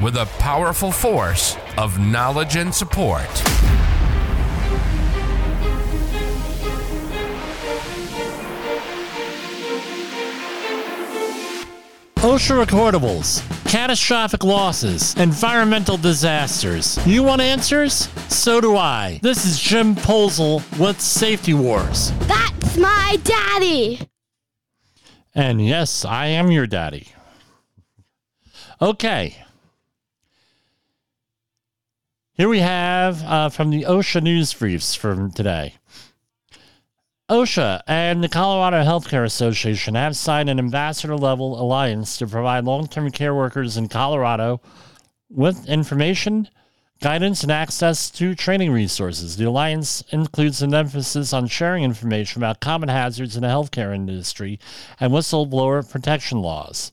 with 0.00 0.16
a 0.16 0.26
powerful 0.38 0.90
force 0.90 1.56
of 1.76 1.98
knowledge 1.98 2.56
and 2.56 2.74
support. 2.74 3.28
OSHA 12.20 12.64
recordables, 12.66 13.42
catastrophic 13.70 14.44
losses, 14.44 15.14
environmental 15.16 15.96
disasters. 15.96 16.98
You 17.06 17.22
want 17.22 17.40
answers? 17.40 18.10
So 18.28 18.60
do 18.60 18.76
I. 18.76 19.20
This 19.22 19.46
is 19.46 19.58
Jim 19.58 19.94
Poesl 19.94 20.60
with 20.78 21.00
Safety 21.00 21.54
Wars. 21.54 22.12
That's 22.20 22.76
my 22.76 23.18
daddy. 23.24 24.00
And 25.34 25.64
yes, 25.64 26.04
I 26.04 26.26
am 26.26 26.50
your 26.50 26.66
daddy. 26.66 27.08
Okay. 28.82 29.36
Here 32.40 32.48
we 32.48 32.60
have 32.60 33.22
uh, 33.24 33.48
from 33.50 33.68
the 33.68 33.82
OSHA 33.82 34.22
news 34.22 34.54
briefs 34.54 34.94
from 34.94 35.30
today. 35.30 35.74
OSHA 37.28 37.82
and 37.86 38.24
the 38.24 38.30
Colorado 38.30 38.82
Healthcare 38.82 39.26
Association 39.26 39.94
have 39.94 40.16
signed 40.16 40.48
an 40.48 40.58
ambassador 40.58 41.18
level 41.18 41.60
alliance 41.60 42.16
to 42.16 42.26
provide 42.26 42.64
long 42.64 42.88
term 42.88 43.10
care 43.10 43.34
workers 43.34 43.76
in 43.76 43.90
Colorado 43.90 44.62
with 45.28 45.68
information, 45.68 46.48
guidance, 47.02 47.42
and 47.42 47.52
access 47.52 48.10
to 48.12 48.34
training 48.34 48.72
resources. 48.72 49.36
The 49.36 49.44
alliance 49.44 50.02
includes 50.08 50.62
an 50.62 50.72
emphasis 50.72 51.34
on 51.34 51.46
sharing 51.46 51.84
information 51.84 52.40
about 52.40 52.60
common 52.60 52.88
hazards 52.88 53.36
in 53.36 53.42
the 53.42 53.48
healthcare 53.48 53.94
industry 53.94 54.58
and 54.98 55.12
whistleblower 55.12 55.86
protection 55.86 56.40
laws. 56.40 56.90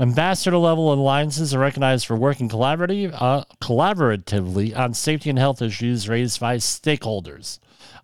Ambassador 0.00 0.56
level 0.58 0.92
alliances 0.92 1.52
are 1.52 1.58
recognized 1.58 2.06
for 2.06 2.14
working 2.14 2.48
collaboratively, 2.48 3.12
uh, 3.12 3.42
collaboratively 3.60 4.76
on 4.76 4.94
safety 4.94 5.28
and 5.28 5.38
health 5.38 5.60
issues 5.60 6.08
raised 6.08 6.38
by 6.38 6.56
stakeholders. 6.56 7.58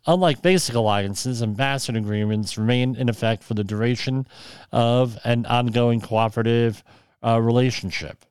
Unlike 0.07 0.43
basic 0.43 0.75
alliances, 0.75 1.41
ambassador 1.41 1.99
agreements 1.99 2.59
remain 2.59 2.97
in 2.97 3.09
effect 3.09 3.45
for 3.45 3.55
the 3.55 3.63
duration 3.63 4.27
of 4.73 5.19
an 5.25 5.47
ongoing 5.47 6.01
cooperative 6.01 6.83
uh, 7.25 7.41
relationship. 7.41 8.25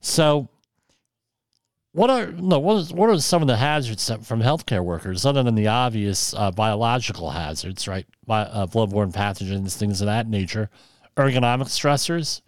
So, 0.00 0.48
what 1.92 2.10
are 2.10 2.32
no 2.32 2.58
what, 2.58 2.78
is, 2.78 2.92
what 2.92 3.10
are 3.10 3.18
some 3.20 3.42
of 3.42 3.48
the 3.48 3.56
hazards 3.58 4.10
from 4.24 4.42
healthcare 4.42 4.84
workers 4.84 5.24
other 5.24 5.42
than 5.42 5.54
the 5.54 5.68
obvious 5.68 6.34
uh, 6.34 6.50
biological 6.50 7.30
hazards, 7.30 7.86
right? 7.86 8.06
Bi- 8.26 8.42
uh, 8.42 8.66
bloodborne 8.66 9.12
pathogens, 9.12 9.76
things 9.76 10.00
of 10.00 10.06
that 10.06 10.26
nature, 10.26 10.68
ergonomic 11.16 11.68
stressors, 11.68 12.40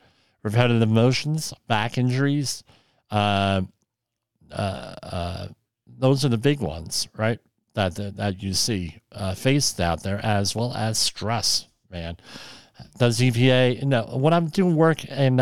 repetitive 0.45 0.89
motions, 0.89 1.53
back 1.67 1.99
injuries. 1.99 2.63
Uh, 3.11 3.63
uh, 4.53 4.95
uh, 5.03 5.49
those 5.99 6.25
are 6.25 6.29
the 6.29 6.39
big 6.39 6.61
ones, 6.61 7.09
right? 7.17 7.41
That 7.73 7.97
that, 7.97 8.17
that 8.17 8.43
you 8.43 8.55
see 8.55 9.01
uh, 9.11 9.35
faced 9.35 9.81
out 9.81 10.05
there, 10.05 10.25
as 10.25 10.55
well 10.55 10.73
as 10.75 10.99
stress. 10.99 11.67
Man, 11.91 12.17
does 12.99 13.19
EPA? 13.19 13.83
No, 13.83 14.03
when 14.17 14.33
I'm 14.33 14.47
doing 14.47 14.77
work 14.77 15.05
in 15.05 15.37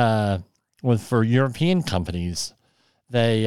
with 0.82 1.02
for 1.02 1.22
European 1.22 1.82
companies, 1.82 2.54
they 3.10 3.46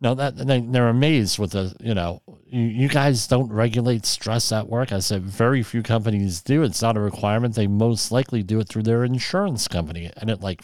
no, 0.00 0.14
that 0.14 0.36
they, 0.36 0.60
they're 0.60 0.88
amazed 0.88 1.38
with 1.38 1.52
the, 1.52 1.74
you 1.80 1.94
know, 1.94 2.22
you, 2.50 2.88
guys 2.88 3.26
don't 3.26 3.52
regulate 3.52 4.06
stress 4.06 4.52
at 4.52 4.68
work. 4.68 4.92
I 4.92 5.00
said 5.00 5.22
very 5.22 5.62
few 5.62 5.82
companies 5.82 6.40
do. 6.40 6.62
It's 6.62 6.82
not 6.82 6.96
a 6.96 7.00
requirement. 7.00 7.54
They 7.54 7.66
most 7.66 8.10
likely 8.10 8.42
do 8.42 8.60
it 8.60 8.68
through 8.68 8.84
their 8.84 9.04
insurance 9.04 9.68
company. 9.68 10.10
And 10.16 10.30
it 10.30 10.40
like, 10.40 10.62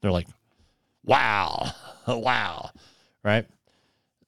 they're 0.00 0.10
like, 0.10 0.28
wow, 1.04 1.70
wow, 2.06 2.70
right? 3.22 3.46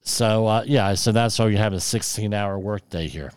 So, 0.01 0.47
uh, 0.47 0.63
yeah, 0.65 0.93
so 0.93 1.11
that's 1.11 1.37
why 1.39 1.47
you 1.47 1.57
have 1.57 1.73
a 1.73 1.79
16 1.79 2.33
hour 2.33 2.59
workday 2.59 3.07
here. 3.07 3.31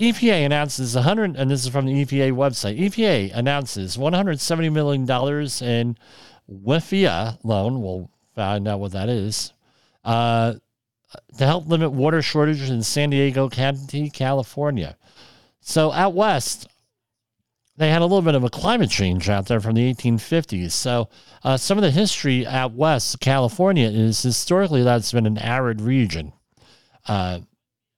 EPA 0.00 0.46
announces 0.46 0.94
100, 0.94 1.36
and 1.36 1.50
this 1.50 1.64
is 1.64 1.70
from 1.70 1.86
the 1.86 2.04
EPA 2.04 2.32
website. 2.32 2.78
EPA 2.78 3.32
announces 3.34 3.96
$170 3.96 4.72
million 4.72 5.02
in 5.62 5.96
WIFIA 6.50 7.38
loan. 7.44 7.82
We'll 7.82 8.10
find 8.34 8.66
out 8.66 8.80
what 8.80 8.92
that 8.92 9.08
is. 9.08 9.52
Uh, 10.04 10.54
to 11.38 11.46
help 11.46 11.66
limit 11.66 11.92
water 11.92 12.22
shortages 12.22 12.70
in 12.70 12.82
San 12.82 13.10
Diego 13.10 13.48
County, 13.48 14.10
California. 14.10 14.96
So 15.60 15.92
out 15.92 16.14
west, 16.14 16.68
they 17.76 17.90
had 17.90 18.02
a 18.02 18.04
little 18.04 18.22
bit 18.22 18.34
of 18.34 18.44
a 18.44 18.50
climate 18.50 18.90
change 18.90 19.28
out 19.28 19.46
there 19.46 19.60
from 19.60 19.74
the 19.74 19.94
1850s. 19.94 20.72
So 20.72 21.08
uh, 21.42 21.56
some 21.56 21.78
of 21.78 21.82
the 21.82 21.90
history 21.90 22.46
out 22.46 22.72
west, 22.72 23.20
California, 23.20 23.88
is 23.88 24.22
historically 24.22 24.82
that's 24.82 25.12
been 25.12 25.26
an 25.26 25.38
arid 25.38 25.80
region. 25.80 26.32
Uh, 27.06 27.40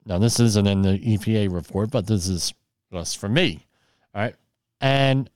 now 0.06 0.18
this 0.18 0.38
isn't 0.38 0.66
in 0.66 0.83
the 0.83 0.99
EPA 0.99 1.52
report, 1.52 1.90
but 1.90 2.06
this 2.06 2.28
is 2.28 2.54
just 2.92 3.18
for 3.18 3.28
me. 3.28 3.66
All 4.14 4.23
right, 4.23 4.35
and 4.80 5.28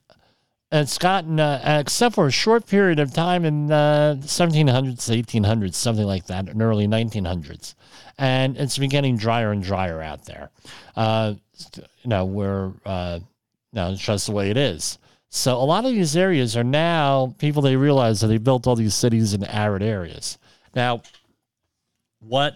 it's 0.71 0.97
gotten, 0.99 1.39
uh, 1.39 1.79
except 1.79 2.15
for 2.15 2.27
a 2.27 2.31
short 2.31 2.67
period 2.67 2.99
of 2.99 3.11
time 3.11 3.43
in 3.43 3.67
the 3.67 3.73
uh, 3.73 4.15
1700s, 4.15 5.23
1800s, 5.23 5.73
something 5.73 6.05
like 6.05 6.27
that, 6.27 6.47
in 6.47 6.61
early 6.61 6.87
1900s. 6.87 7.73
And 8.17 8.55
it's 8.57 8.77
been 8.77 8.89
getting 8.89 9.17
drier 9.17 9.51
and 9.51 9.63
drier 9.63 10.01
out 10.01 10.25
there. 10.25 10.51
Uh, 10.95 11.35
you 11.73 11.83
know, 12.09 12.25
we're, 12.25 12.71
uh, 12.85 13.19
no, 13.73 13.91
it's 13.91 14.01
just 14.01 14.27
the 14.27 14.31
way 14.31 14.51
it 14.51 14.57
is. 14.57 14.99
So 15.29 15.55
a 15.55 15.65
lot 15.65 15.85
of 15.85 15.91
these 15.91 16.15
areas 16.15 16.55
are 16.55 16.63
now 16.63 17.35
people 17.39 17.61
they 17.61 17.75
realize 17.75 18.21
that 18.21 18.27
they 18.27 18.37
built 18.37 18.67
all 18.67 18.75
these 18.75 18.95
cities 18.95 19.33
in 19.33 19.43
arid 19.43 19.83
areas. 19.83 20.37
Now, 20.75 21.01
what 22.19 22.55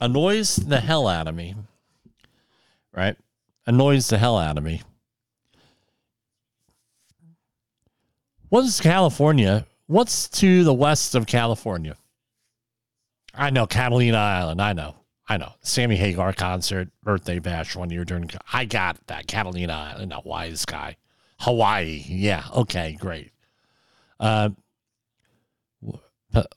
annoys 0.00 0.56
the 0.56 0.80
hell 0.80 1.08
out 1.08 1.28
of 1.28 1.34
me, 1.34 1.54
right? 2.94 3.16
Annoys 3.66 4.08
the 4.08 4.18
hell 4.18 4.38
out 4.38 4.58
of 4.58 4.64
me 4.64 4.82
What's 8.54 8.80
California? 8.80 9.66
What's 9.88 10.28
to 10.28 10.62
the 10.62 10.72
west 10.72 11.16
of 11.16 11.26
California? 11.26 11.96
I 13.34 13.50
know 13.50 13.66
Catalina 13.66 14.16
Island. 14.16 14.62
I 14.62 14.72
know. 14.72 14.94
I 15.28 15.38
know. 15.38 15.54
Sammy 15.62 15.96
Hagar 15.96 16.32
concert, 16.32 16.88
birthday 17.02 17.40
bash 17.40 17.74
one 17.74 17.90
year 17.90 18.04
during. 18.04 18.30
I 18.52 18.64
got 18.64 19.04
that. 19.08 19.26
Catalina 19.26 19.72
Island, 19.72 20.12
Hawaii 20.12 20.54
guy. 20.68 20.96
Hawaii. 21.40 22.04
Yeah. 22.06 22.44
Okay. 22.54 22.96
Great. 23.00 23.32
Uh, 24.20 24.50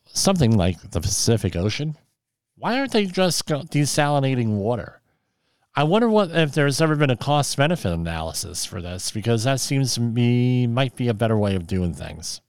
something 0.06 0.56
like 0.56 0.80
the 0.92 1.02
Pacific 1.02 1.56
Ocean. 1.56 1.98
Why 2.60 2.78
aren't 2.78 2.92
they 2.92 3.08
just 3.08 3.44
desalinating 3.48 4.50
water? 4.50 5.02
I 5.78 5.84
wonder 5.84 6.10
what 6.10 6.32
if 6.32 6.54
there's 6.54 6.82
ever 6.82 6.96
been 6.96 7.12
a 7.12 7.16
cost 7.16 7.56
benefit 7.56 7.92
analysis 7.92 8.66
for 8.66 8.82
this 8.82 9.12
because 9.12 9.44
that 9.44 9.60
seems 9.60 9.94
to 9.94 10.02
me 10.02 10.66
might 10.66 10.96
be 10.96 11.08
a 11.08 11.14
better 11.14 11.38
way 11.38 11.54
of 11.54 11.68
doing 11.68 11.94
things. 11.94 12.42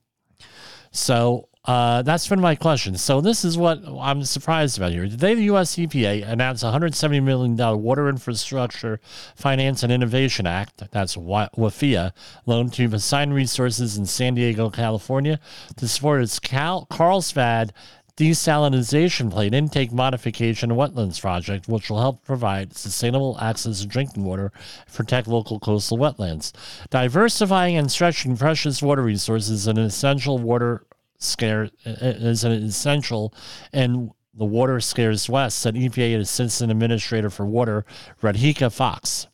So 0.93 1.51
uh, 1.67 2.01
that's 2.01 2.27
been 2.27 2.41
my 2.41 2.55
question. 2.55 2.97
So 2.97 3.21
this 3.21 3.45
is 3.45 3.59
what 3.59 3.81
I'm 3.87 4.25
surprised 4.25 4.79
about 4.79 4.93
here. 4.93 5.07
Today, 5.07 5.35
the 5.35 5.43
U.S. 5.43 5.77
EPA 5.77 6.27
announced 6.27 6.63
a 6.63 6.69
$170 6.69 7.23
million 7.23 7.55
Water 7.83 8.09
Infrastructure 8.09 8.99
Finance 9.37 9.83
and 9.83 9.93
Innovation 9.93 10.47
Act, 10.47 10.91
that's 10.91 11.15
WIFIA, 11.15 12.13
loan 12.47 12.71
to 12.71 12.89
Poseidon 12.89 13.35
Resources 13.35 13.99
in 13.99 14.07
San 14.07 14.37
Diego, 14.37 14.71
California, 14.71 15.39
to 15.77 15.87
support 15.87 16.23
its 16.23 16.39
Cal- 16.39 16.87
Carlsbad 16.87 17.75
desalination 18.19 19.31
plant 19.31 19.55
intake 19.55 19.93
modification 19.93 20.73
and 20.73 20.79
wetlands 20.79 21.21
project, 21.21 21.69
which 21.69 21.89
will 21.89 22.01
help 22.01 22.25
provide 22.25 22.77
sustainable 22.77 23.39
access 23.41 23.81
to 23.81 23.87
drinking 23.87 24.25
water 24.25 24.53
and 24.85 24.95
protect 24.95 25.29
local 25.29 25.61
coastal 25.61 25.97
wetlands. 25.97 26.53
Diversifying 26.91 27.77
and 27.77 27.91
stretching 27.91 28.37
precious 28.37 28.83
water 28.83 29.03
resources 29.03 29.51
is 29.51 29.67
an 29.69 29.79
essential 29.79 30.39
water 30.39 30.85
scare 31.21 31.69
is 31.85 32.45
an 32.45 32.53
essential 32.53 33.33
and 33.73 34.11
the 34.35 34.45
water 34.45 34.81
scarce 34.81 35.29
west, 35.29 35.59
said 35.59 35.75
EPA 35.75 36.21
Assistant 36.21 36.71
Administrator 36.71 37.31
for 37.31 37.45
Water, 37.45 37.85
Radhika 38.23 38.73
Fox. 38.73 39.27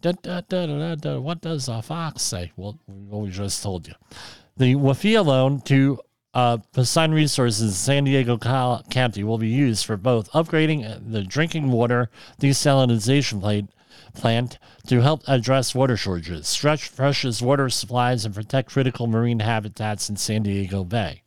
Da, 0.00 0.12
da, 0.12 0.40
da, 0.94 1.18
what 1.18 1.40
does 1.40 1.68
a 1.68 1.82
fox 1.82 2.22
say? 2.22 2.52
Well, 2.56 2.78
we 2.86 3.30
just 3.30 3.60
told 3.60 3.88
you. 3.88 3.94
The 4.56 4.76
WIFIA 4.76 5.24
loan 5.24 5.60
to 5.62 5.98
uh, 6.34 6.58
Poseidon 6.72 7.14
Resources 7.14 7.62
in 7.62 7.70
San 7.70 8.04
Diego 8.04 8.36
County 8.36 9.24
will 9.24 9.38
be 9.38 9.48
used 9.48 9.86
for 9.86 9.96
both 9.96 10.30
upgrading 10.32 11.10
the 11.10 11.22
drinking 11.22 11.70
water 11.70 12.10
desalination 12.40 13.40
plant, 13.40 13.70
plant 14.14 14.58
to 14.86 15.00
help 15.00 15.22
address 15.26 15.74
water 15.74 15.96
shortages, 15.96 16.46
stretch 16.46 16.94
precious 16.94 17.40
water 17.40 17.68
supplies, 17.68 18.24
and 18.24 18.34
protect 18.34 18.70
critical 18.70 19.06
marine 19.06 19.40
habitats 19.40 20.08
in 20.08 20.16
San 20.16 20.42
Diego 20.42 20.84
Bay. 20.84 21.22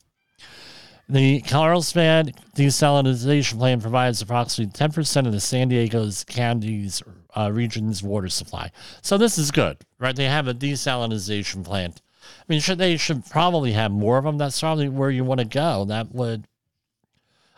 The 1.10 1.42
Carlsbad 1.42 2.38
desalination 2.56 3.58
plant 3.58 3.82
provides 3.82 4.22
approximately 4.22 4.72
10% 4.72 5.26
of 5.26 5.34
the 5.34 5.42
San 5.42 5.68
Diego's 5.68 6.24
county's 6.24 7.04
uh, 7.36 7.52
region's 7.52 8.02
water 8.02 8.30
supply. 8.30 8.72
So 9.02 9.18
this 9.18 9.38
is 9.38 9.52
good, 9.52 9.78
right? 10.00 10.16
They 10.16 10.26
have 10.26 10.48
a 10.48 10.54
desalination 10.54 11.66
plant 11.66 12.02
mean, 12.52 12.60
should 12.60 12.78
they 12.78 12.98
should 12.98 13.26
probably 13.26 13.72
have 13.72 13.92
more 13.92 14.18
of 14.18 14.26
them? 14.26 14.38
That's 14.38 14.60
probably 14.60 14.90
where 14.90 15.10
you 15.10 15.24
want 15.24 15.40
to 15.40 15.46
go. 15.46 15.86
That 15.86 16.14
would, 16.14 16.46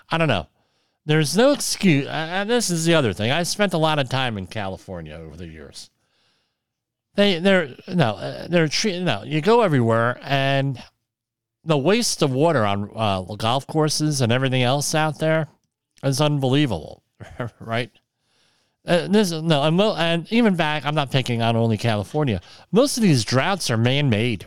I 0.09 0.17
don't 0.17 0.27
know. 0.27 0.47
There's 1.05 1.35
no 1.35 1.51
excuse. 1.51 2.07
And 2.07 2.49
this 2.49 2.69
is 2.69 2.85
the 2.85 2.93
other 2.93 3.11
thing. 3.11 3.31
I 3.31 3.43
spent 3.43 3.73
a 3.73 3.77
lot 3.77 3.99
of 3.99 4.07
time 4.07 4.37
in 4.37 4.47
California 4.47 5.15
over 5.15 5.35
the 5.35 5.47
years. 5.47 5.89
They, 7.15 7.39
they're 7.39 7.75
no, 7.87 8.11
uh, 8.15 8.47
they're 8.47 8.67
treating 8.67 9.05
no. 9.05 9.23
You 9.23 9.41
go 9.41 9.61
everywhere, 9.61 10.19
and 10.23 10.81
the 11.65 11.77
waste 11.77 12.21
of 12.21 12.31
water 12.31 12.65
on 12.65 12.89
uh, 12.95 13.21
golf 13.35 13.67
courses 13.67 14.21
and 14.21 14.31
everything 14.31 14.63
else 14.63 14.95
out 14.95 15.19
there 15.19 15.47
is 16.03 16.21
unbelievable, 16.21 17.03
right? 17.59 17.91
Uh, 18.85 19.07
this 19.07 19.31
no, 19.31 19.63
and, 19.63 19.79
and 19.79 20.33
even 20.33 20.55
back, 20.55 20.85
I'm 20.85 20.95
not 20.95 21.11
picking 21.11 21.41
on 21.41 21.55
only 21.55 21.77
California. 21.77 22.41
Most 22.71 22.97
of 22.97 23.03
these 23.03 23.23
droughts 23.23 23.69
are 23.69 23.77
man-made 23.77 24.45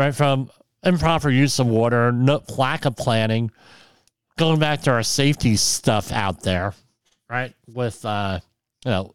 right? 0.00 0.14
From 0.14 0.50
improper 0.82 1.28
use 1.28 1.58
of 1.58 1.66
water, 1.66 2.10
no, 2.10 2.42
lack 2.56 2.86
of 2.86 2.96
planning, 2.96 3.50
going 4.38 4.58
back 4.58 4.80
to 4.82 4.90
our 4.90 5.02
safety 5.02 5.56
stuff 5.56 6.10
out 6.10 6.42
there, 6.42 6.72
right? 7.28 7.52
With, 7.68 8.02
uh, 8.06 8.40
you 8.86 8.90
know, 8.90 9.12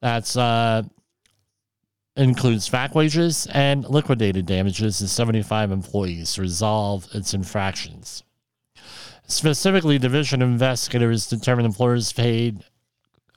That's 0.00 0.36
uh, 0.36 0.82
includes 2.16 2.68
back 2.68 2.96
wages 2.96 3.46
and 3.52 3.88
liquidated 3.88 4.46
damages 4.46 4.98
to 4.98 5.06
75 5.06 5.70
employees 5.70 6.34
to 6.34 6.40
resolve 6.40 7.06
its 7.14 7.32
infractions. 7.32 8.24
Specifically, 9.26 9.98
division 9.98 10.42
investigators 10.42 11.26
determined 11.26 11.66
employers 11.66 12.12
paid 12.12 12.62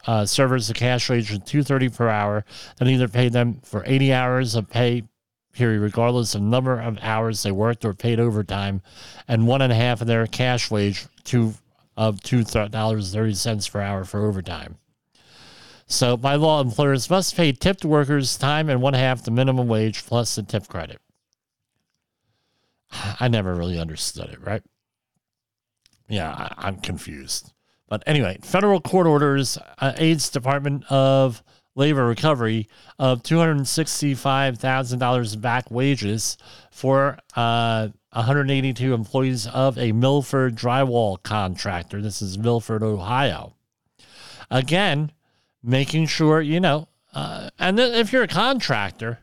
uh, 0.06 0.26
servers 0.26 0.69
a 0.69 0.73
cash 0.73 1.10
wage 1.10 1.32
of 1.32 1.45
230 1.45 1.89
per 1.89 2.10
hour, 2.10 2.45
then 2.78 2.88
either 2.88 3.08
paid 3.08 3.34
them 3.34 3.60
for 3.63 3.84
80 3.86 4.13
hours 4.13 4.56
of 4.56 4.69
pay 4.69 5.04
period, 5.58 5.82
regardless 5.82 6.36
of 6.36 6.41
number 6.41 6.80
of 6.80 7.00
hours 7.02 7.43
they 7.43 7.52
worked 7.52 7.84
or 7.84 7.93
paid 7.93 8.19
overtime, 8.19 8.82
and 9.28 9.47
one 9.47 9.62
and 9.62 9.73
a 9.73 9.76
half 9.76 10.02
of 10.02 10.08
their 10.08 10.28
cash 10.28 10.69
wage 10.69 11.06
to 11.26 11.54
of 11.97 12.21
two 12.21 12.43
dollars 12.43 13.12
thirty 13.12 13.34
cents 13.34 13.67
per 13.67 13.82
hour 13.82 14.06
for 14.06 14.23
overtime. 14.26 14.78
So 15.88 16.15
by 16.15 16.36
law, 16.36 16.62
employers 16.62 17.10
must 17.10 17.36
pay 17.36 17.54
tipped 17.54 17.84
workers 17.84 18.38
time 18.38 18.69
and 18.69 18.82
one 18.82 18.93
half 18.93 19.23
the 19.23 19.32
minimum 19.32 19.67
wage 19.67 20.06
plus 20.06 20.36
the 20.36 20.43
tip 20.43 20.67
credit. 20.67 21.00
I 23.19 23.28
never 23.28 23.56
really 23.56 23.80
understood 23.80 24.30
it, 24.30 24.41
right? 24.45 24.62
Yeah, 26.08 26.32
I, 26.32 26.54
I'm 26.67 26.78
confused. 26.78 27.52
But 27.89 28.04
anyway, 28.06 28.38
federal 28.43 28.82
court 28.82 29.08
orders 29.08 29.58
uh, 29.80 29.93
aids 29.98 30.30
Department 30.30 30.84
of 30.89 31.41
Labor 31.76 32.06
recovery 32.06 32.67
of 32.98 33.24
$265,000 33.24 35.41
back 35.41 35.70
wages 35.70 36.38
for 36.72 37.17
uh, 37.36 37.89
182 38.12 38.93
employees 38.93 39.48
of 39.48 39.78
a 39.78 39.91
Milford 39.91 40.56
drywall 40.56 41.22
contractor. 41.22 42.02
This 42.02 42.22
is 42.22 42.38
Milford, 42.38 42.84
Ohio. 42.84 43.54
Again, 44.50 45.12
making 45.62 46.06
sure, 46.08 46.41
you 46.41 46.60
know, 46.60 46.88
uh, 47.13 47.50
and 47.60 47.78
th- 47.78 47.96
if 47.96 48.12
you're 48.12 48.24
a 48.24 48.28
contractor, 48.28 49.20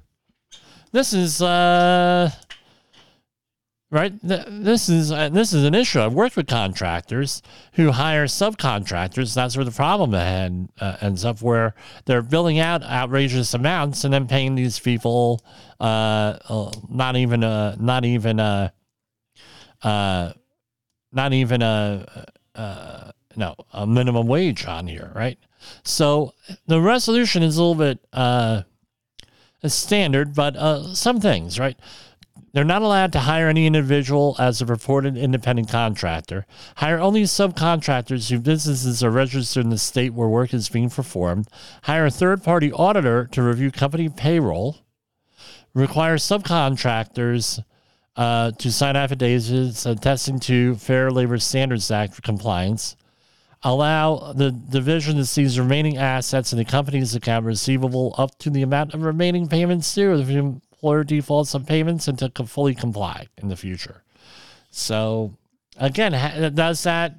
this 0.93 1.13
is 1.13 1.43
uh, 1.43 2.31
right? 3.95 4.13
This 4.23 4.89
is 4.89 5.13
uh, 5.13 5.29
this 5.29 5.53
is 5.53 5.63
an 5.63 5.73
issue. 5.73 6.01
I've 6.01 6.13
worked 6.13 6.37
with 6.37 6.49
contractors 6.49 7.43
who 7.75 7.93
hire 7.93 8.27
subcontractors. 8.27 9.35
That's 9.35 9.57
where 9.57 9.65
the 9.65 9.71
problem 9.71 10.69
uh, 10.81 10.97
ends 11.01 11.25
up, 11.25 11.41
where 11.41 11.77
they're 12.05 12.21
billing 12.21 12.59
out 12.59 12.83
outrageous 12.83 13.55
amounts 13.55 14.03
and 14.03 14.13
then 14.13 14.27
paying 14.27 14.57
these 14.57 14.81
people 14.81 15.45
uh, 15.79 16.39
uh 16.49 16.73
not 16.91 17.15
even 17.15 17.45
a 17.45 17.77
not 17.79 18.05
even 18.05 18.41
a 18.41 18.73
uh, 19.83 20.33
not 21.13 21.33
even 21.33 21.63
a 21.63 22.27
uh, 22.57 23.13
no 23.37 23.55
a 23.73 23.87
minimum 23.87 24.27
wage 24.27 24.67
on 24.67 24.89
here, 24.89 25.13
right? 25.15 25.39
So 25.85 26.35
the 26.67 26.81
resolution 26.81 27.45
is 27.45 27.57
a 27.57 27.63
little 27.63 27.77
bit 27.77 28.01
standard, 29.71 30.35
but 30.35 30.57
some 30.95 31.21
things, 31.21 31.61
right? 31.61 31.79
They're 32.55 32.63
not 32.63 32.83
allowed 32.83 33.13
to 33.15 33.19
hire 33.19 33.49
any 33.49 33.67
individual 33.67 34.37
as 34.39 34.63
a 34.63 34.67
reported 34.67 35.17
independent 35.17 35.69
contractor. 35.69 36.47
Hire 36.77 37.01
only 37.01 37.25
subcontractors 37.25 38.31
whose 38.31 38.41
businesses 38.41 39.03
are 39.03 39.11
registered 39.11 39.65
in 39.65 39.71
the 39.71 39.77
state 39.77 40.15
where 40.15 40.29
work 40.29 40.55
is 40.55 40.69
being 40.69 40.89
performed. 40.89 41.49
Hire 41.83 42.07
a 42.07 42.13
third 42.13 42.45
party 42.45 42.71
auditor 42.71 43.29
to 43.33 43.43
review 43.43 43.73
company 43.73 44.09
payroll. 44.09 44.77
Require 45.75 46.15
subcontractors 46.15 47.65
uh, 48.15 48.53
to 48.53 48.71
sign 48.71 48.95
affidavits 48.95 49.85
attesting 49.85 50.39
to 50.39 50.77
Fair 50.77 51.11
Labor 51.11 51.39
Standards 51.39 51.91
Act 51.91 52.23
compliance. 52.23 52.95
Allow 53.67 54.35
the 54.35 54.53
division 54.53 55.17
to 55.17 55.25
seize 55.25 55.59
remaining 55.59 55.97
assets 55.97 56.53
in 56.53 56.59
the 56.59 56.67
company's 56.67 57.15
account 57.15 57.47
receivable 57.47 58.15
up 58.19 58.39
to 58.41 58.51
the 58.51 58.63
amount 58.63 58.93
of 58.93 59.03
remaining 59.03 59.49
payments 59.49 59.93
due 59.93 60.61
employer 60.85 61.03
defaults 61.03 61.55
on 61.55 61.65
payments 61.65 62.09
and 62.09 62.19
to 62.19 62.47
fully 62.47 62.75
comply 62.75 63.27
in 63.39 63.49
the 63.49 63.57
future. 63.57 64.03
So, 64.71 65.33
again, 65.79 66.13
does 66.55 66.83
that 66.83 67.17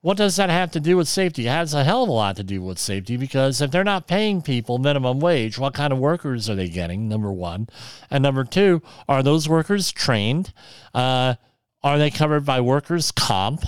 what 0.00 0.16
does 0.18 0.36
that 0.36 0.50
have 0.50 0.72
to 0.72 0.80
do 0.80 0.96
with 0.98 1.08
safety? 1.08 1.46
It 1.46 1.50
has 1.50 1.72
a 1.72 1.84
hell 1.84 2.02
of 2.02 2.08
a 2.10 2.12
lot 2.12 2.36
to 2.36 2.42
do 2.42 2.60
with 2.60 2.78
safety 2.78 3.16
because 3.16 3.62
if 3.62 3.70
they're 3.70 3.84
not 3.84 4.08
paying 4.08 4.42
people 4.42 4.78
minimum 4.78 5.20
wage, 5.20 5.58
what 5.58 5.72
kind 5.74 5.92
of 5.94 5.98
workers 5.98 6.50
are 6.50 6.56
they 6.56 6.68
getting? 6.68 7.08
Number 7.08 7.32
one. 7.32 7.68
And 8.10 8.22
number 8.22 8.44
two, 8.44 8.82
are 9.08 9.22
those 9.22 9.48
workers 9.48 9.92
trained? 9.92 10.52
Uh, 10.92 11.36
are 11.82 11.98
they 11.98 12.10
covered 12.10 12.44
by 12.44 12.60
workers' 12.60 13.12
comp? 13.12 13.64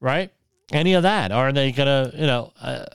Right? 0.00 0.32
Any 0.72 0.94
of 0.94 1.04
that? 1.04 1.30
Are 1.30 1.52
they 1.52 1.70
going 1.70 1.86
to, 1.86 2.18
you 2.18 2.26
know, 2.26 2.52
uh, 2.60 2.86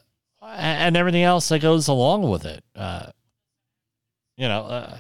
and 0.42 0.98
everything 0.98 1.24
else 1.24 1.48
that 1.50 1.60
goes 1.60 1.88
along 1.88 2.30
with 2.30 2.46
it? 2.46 2.66
Uh, 2.76 3.12
you 4.36 4.50
know, 4.50 4.66
uh, 4.66 4.98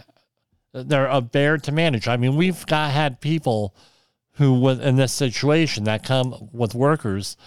they're 0.84 1.08
a 1.08 1.22
bear 1.22 1.58
to 1.58 1.72
manage. 1.72 2.08
I 2.08 2.18
mean, 2.18 2.36
we've 2.36 2.66
got 2.66 2.92
had 2.92 3.22
people 3.22 3.76
who 4.34 4.60
was 4.60 4.80
in 4.80 4.98
this 4.98 5.14
situation 5.14 5.86
that 5.86 6.04
come 6.04 6.50
with 6.52 6.76
workers. 6.76 7.38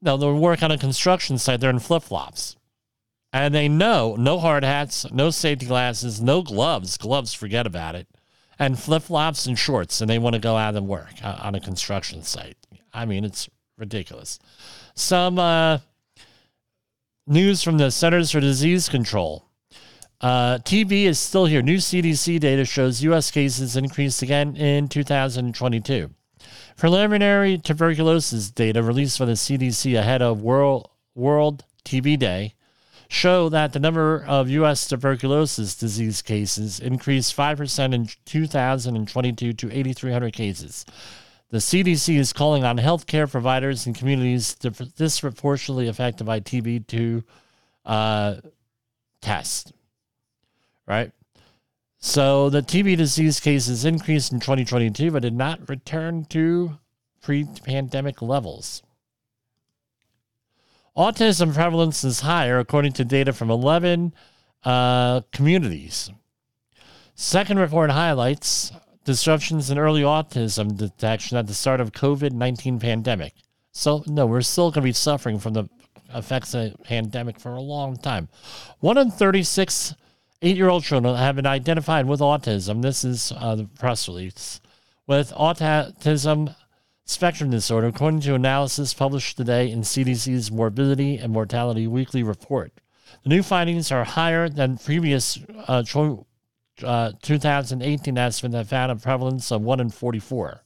Now 0.00 0.16
they 0.16 0.30
work 0.30 0.62
on 0.62 0.70
a 0.70 0.78
construction 0.78 1.36
site. 1.36 1.60
They're 1.60 1.70
in 1.70 1.78
flip 1.78 2.02
flops, 2.02 2.56
and 3.32 3.54
they 3.54 3.68
know 3.68 4.16
no 4.18 4.38
hard 4.38 4.64
hats, 4.64 5.10
no 5.10 5.30
safety 5.30 5.66
glasses, 5.66 6.20
no 6.20 6.42
gloves. 6.42 6.96
Gloves, 6.96 7.34
forget 7.34 7.66
about 7.66 7.94
it. 7.94 8.08
And 8.58 8.78
flip 8.78 9.02
flops 9.02 9.46
and 9.46 9.58
shorts, 9.58 10.00
and 10.00 10.08
they 10.08 10.18
want 10.18 10.34
to 10.34 10.40
go 10.40 10.56
out 10.56 10.76
and 10.76 10.88
work 10.88 11.12
on 11.22 11.54
a 11.54 11.60
construction 11.60 12.22
site. 12.22 12.56
I 12.92 13.04
mean, 13.04 13.24
it's 13.24 13.48
ridiculous. 13.78 14.38
Some 14.94 15.38
uh, 15.38 15.78
news 17.26 17.62
from 17.62 17.78
the 17.78 17.90
Centers 17.90 18.30
for 18.30 18.40
Disease 18.40 18.88
Control. 18.88 19.49
Uh, 20.20 20.58
TB 20.58 21.04
is 21.04 21.18
still 21.18 21.46
here. 21.46 21.62
New 21.62 21.78
CDC 21.78 22.40
data 22.40 22.64
shows 22.64 23.02
U.S. 23.02 23.30
cases 23.30 23.76
increased 23.76 24.22
again 24.22 24.54
in 24.56 24.88
2022. 24.88 26.10
Preliminary 26.76 27.58
tuberculosis 27.58 28.50
data 28.50 28.82
released 28.82 29.18
by 29.18 29.24
the 29.24 29.32
CDC 29.32 29.98
ahead 29.98 30.20
of 30.22 30.42
World, 30.42 30.90
World 31.14 31.64
TB 31.84 32.18
Day 32.18 32.54
show 33.08 33.48
that 33.48 33.72
the 33.72 33.80
number 33.80 34.24
of 34.26 34.48
U.S. 34.50 34.86
tuberculosis 34.86 35.74
disease 35.74 36.22
cases 36.22 36.78
increased 36.78 37.36
5% 37.36 37.92
in 37.92 38.08
2022 38.24 39.52
to 39.52 39.66
8,300 39.66 40.32
cases. 40.32 40.86
The 41.48 41.58
CDC 41.58 42.16
is 42.16 42.32
calling 42.32 42.62
on 42.62 42.78
healthcare 42.78 43.28
providers 43.28 43.86
and 43.86 43.96
communities 43.96 44.54
disproportionately 44.54 45.88
affected 45.88 46.24
by 46.24 46.38
TB 46.38 46.86
to 46.88 47.24
uh, 47.84 48.36
test 49.20 49.72
right? 50.90 51.12
So 52.00 52.50
the 52.50 52.62
TB 52.62 52.96
disease 52.96 53.38
cases 53.38 53.84
increased 53.84 54.32
in 54.32 54.40
2022, 54.40 55.12
but 55.12 55.22
did 55.22 55.34
not 55.34 55.68
return 55.68 56.24
to 56.26 56.78
pre 57.22 57.44
pandemic 57.44 58.20
levels. 58.20 58.82
Autism 60.96 61.54
prevalence 61.54 62.02
is 62.02 62.20
higher, 62.20 62.58
according 62.58 62.92
to 62.94 63.04
data 63.04 63.32
from 63.32 63.50
11 63.50 64.12
uh, 64.64 65.20
communities. 65.32 66.10
Second 67.14 67.60
report 67.60 67.90
highlights 67.90 68.72
disruptions 69.04 69.70
in 69.70 69.78
early 69.78 70.02
autism 70.02 70.76
detection 70.76 71.38
at 71.38 71.46
the 71.46 71.54
start 71.54 71.80
of 71.80 71.92
COVID-19 71.92 72.80
pandemic. 72.80 73.34
So 73.70 74.02
no, 74.06 74.26
we're 74.26 74.40
still 74.40 74.70
going 74.70 74.82
to 74.82 74.88
be 74.88 74.92
suffering 74.92 75.38
from 75.38 75.52
the 75.52 75.68
effects 76.12 76.54
of 76.54 76.72
the 76.72 76.78
pandemic 76.78 77.38
for 77.38 77.52
a 77.52 77.60
long 77.60 77.96
time. 77.96 78.28
One 78.80 78.98
in 78.98 79.10
36 79.12 79.94
eight 80.42 80.56
year 80.56 80.68
old 80.68 80.84
children 80.84 81.14
have 81.14 81.36
been 81.36 81.46
identified 81.46 82.06
with 82.06 82.20
autism. 82.20 82.82
This 82.82 83.04
is 83.04 83.32
uh, 83.36 83.56
the 83.56 83.64
press 83.64 84.08
release. 84.08 84.60
With 85.06 85.32
autism 85.32 86.54
spectrum 87.04 87.50
disorder, 87.50 87.88
according 87.88 88.20
to 88.20 88.34
analysis 88.34 88.94
published 88.94 89.36
today 89.36 89.70
in 89.70 89.80
CDC's 89.80 90.52
Morbidity 90.52 91.16
and 91.18 91.32
Mortality 91.32 91.86
Weekly 91.86 92.22
Report. 92.22 92.72
The 93.24 93.28
new 93.28 93.42
findings 93.42 93.90
are 93.90 94.04
higher 94.04 94.48
than 94.48 94.78
previous 94.78 95.38
uh, 95.66 95.82
uh, 96.82 97.12
2018 97.22 98.16
estimate 98.16 98.52
that 98.52 98.68
found 98.68 98.92
a 98.92 98.96
prevalence 98.96 99.50
of 99.50 99.62
1 99.62 99.80
in 99.80 99.90
44. 99.90 100.62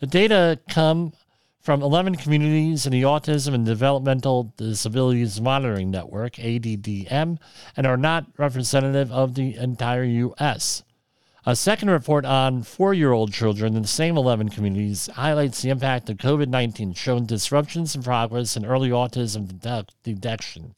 The 0.00 0.06
data 0.06 0.60
come 0.68 1.12
from 1.60 1.82
11 1.82 2.16
communities 2.16 2.86
in 2.86 2.92
the 2.92 3.02
Autism 3.02 3.54
and 3.54 3.66
Developmental 3.66 4.54
Disabilities 4.56 5.40
Monitoring 5.40 5.90
Network, 5.90 6.34
ADDM, 6.34 7.38
and 7.76 7.86
are 7.86 7.96
not 7.96 8.26
representative 8.36 9.12
of 9.12 9.34
the 9.34 9.54
entire 9.56 10.04
U.S. 10.04 10.82
A 11.44 11.56
second 11.56 11.90
report 11.90 12.24
on 12.24 12.62
four 12.62 12.92
year 12.94 13.12
old 13.12 13.32
children 13.32 13.74
in 13.74 13.82
the 13.82 13.88
same 13.88 14.16
11 14.16 14.50
communities 14.50 15.08
highlights 15.14 15.62
the 15.62 15.70
impact 15.70 16.10
of 16.10 16.18
COVID 16.18 16.48
19, 16.48 16.94
showing 16.94 17.26
disruptions 17.26 17.94
in 17.94 18.02
progress 18.02 18.56
in 18.56 18.64
early 18.64 18.90
autism 18.90 19.48
detection. 20.02 20.74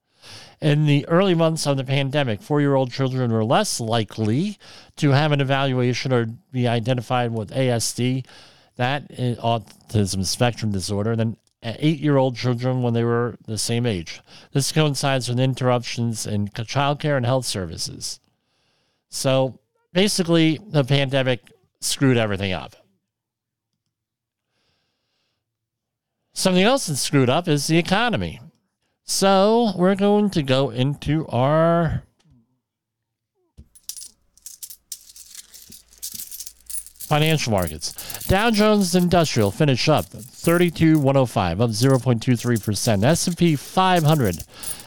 In 0.60 0.86
the 0.86 1.08
early 1.08 1.34
months 1.34 1.66
of 1.66 1.76
the 1.76 1.84
pandemic, 1.84 2.42
four 2.42 2.60
year 2.60 2.74
old 2.74 2.92
children 2.92 3.32
were 3.32 3.44
less 3.44 3.80
likely 3.80 4.58
to 4.96 5.10
have 5.10 5.32
an 5.32 5.40
evaluation 5.40 6.12
or 6.12 6.26
be 6.52 6.68
identified 6.68 7.32
with 7.32 7.50
ASD 7.50 8.26
that 8.76 9.10
autism 9.10 10.24
spectrum 10.24 10.72
disorder 10.72 11.16
than 11.16 11.36
eight 11.62 12.00
year 12.00 12.16
old 12.16 12.36
children 12.36 12.82
when 12.82 12.94
they 12.94 13.04
were 13.04 13.36
the 13.46 13.58
same 13.58 13.86
age. 13.86 14.20
This 14.52 14.72
coincides 14.72 15.28
with 15.28 15.38
interruptions 15.38 16.26
in 16.26 16.48
childcare 16.48 17.16
and 17.16 17.26
health 17.26 17.46
services. 17.46 18.20
So 19.08 19.58
basically, 19.92 20.58
the 20.68 20.84
pandemic 20.84 21.40
screwed 21.80 22.16
everything 22.16 22.52
up. 22.52 22.76
Something 26.32 26.62
else 26.62 26.86
that 26.86 26.96
screwed 26.96 27.28
up 27.28 27.48
is 27.48 27.66
the 27.66 27.76
economy. 27.76 28.40
So 29.04 29.72
we're 29.76 29.96
going 29.96 30.30
to 30.30 30.42
go 30.42 30.70
into 30.70 31.26
our 31.26 32.04
Financial 37.10 37.50
markets. 37.50 37.92
Dow 38.28 38.52
Jones 38.52 38.94
Industrial 38.94 39.50
finished 39.50 39.88
up 39.88 40.04
32,105, 40.04 41.60
up 41.60 41.70
0.23%. 41.70 43.02
S&P 43.02 43.56
500 43.56 44.44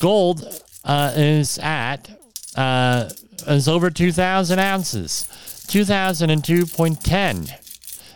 Gold 0.00 0.60
uh, 0.84 1.12
is 1.14 1.58
at 1.58 2.10
uh, 2.56 3.10
is 3.46 3.68
over 3.68 3.90
2,000 3.90 4.58
ounces, 4.58 5.28
2,002.10. 5.68 7.63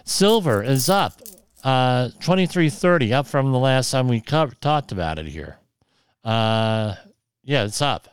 Silver 0.09 0.62
is 0.62 0.88
up 0.88 1.21
uh, 1.62 2.09
2330, 2.21 3.12
up 3.12 3.27
from 3.27 3.53
the 3.53 3.59
last 3.59 3.90
time 3.90 4.09
we 4.09 4.23
co- 4.23 4.49
talked 4.62 4.90
about 4.90 5.18
it 5.18 5.27
here. 5.27 5.59
Uh, 6.25 6.94
yeah, 7.44 7.64
it's 7.64 7.83
up. 7.83 8.09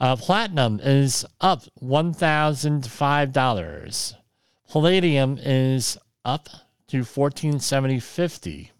Uh, 0.00 0.16
platinum 0.16 0.80
is 0.82 1.24
up 1.40 1.62
$1,005. 1.80 4.14
Palladium 4.68 5.38
is 5.40 5.96
up 6.24 6.48
to 6.88 7.02
1470.50, 7.02 8.70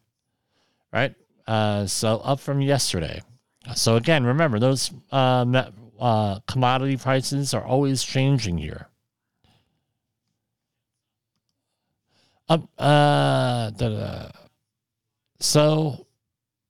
right? 0.93 1.15
Uh, 1.47 1.87
so 1.87 2.19
up 2.25 2.41
from 2.41 2.61
yesterday. 2.61 3.23
So 3.77 3.95
again, 3.95 4.25
remember 4.25 4.59
those 4.59 4.91
uh, 5.13 5.47
uh, 6.01 6.41
commodity 6.49 6.97
prices 6.97 7.55
are 7.55 7.65
always 7.65 8.03
changing 8.03 8.59
here. 8.59 8.89
Um, 12.53 12.69
uh, 12.79 13.71
da, 13.71 13.89
da. 13.89 14.31
So 15.41 16.07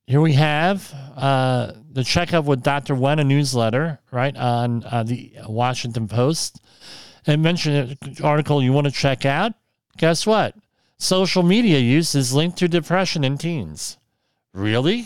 here 0.07 0.21
we 0.21 0.33
have 0.33 0.93
uh, 1.17 1.73
the 1.91 2.05
checkup 2.05 2.45
with 2.45 2.63
Dr. 2.63 2.95
Wen, 2.95 3.19
a 3.19 3.23
newsletter, 3.25 3.99
right, 4.09 4.35
on 4.37 4.85
uh, 4.85 5.03
the 5.03 5.33
Washington 5.45 6.07
Post. 6.07 6.61
It 7.25 7.37
mentioned 7.37 7.97
an 8.01 8.15
article 8.23 8.63
you 8.63 8.71
want 8.71 8.85
to 8.85 8.91
check 8.91 9.25
out. 9.25 9.53
Guess 9.97 10.25
what? 10.25 10.55
Social 10.99 11.43
media 11.43 11.79
use 11.79 12.15
is 12.15 12.33
linked 12.33 12.57
to 12.59 12.69
depression 12.69 13.25
in 13.25 13.37
teens. 13.37 13.97
Really? 14.53 15.05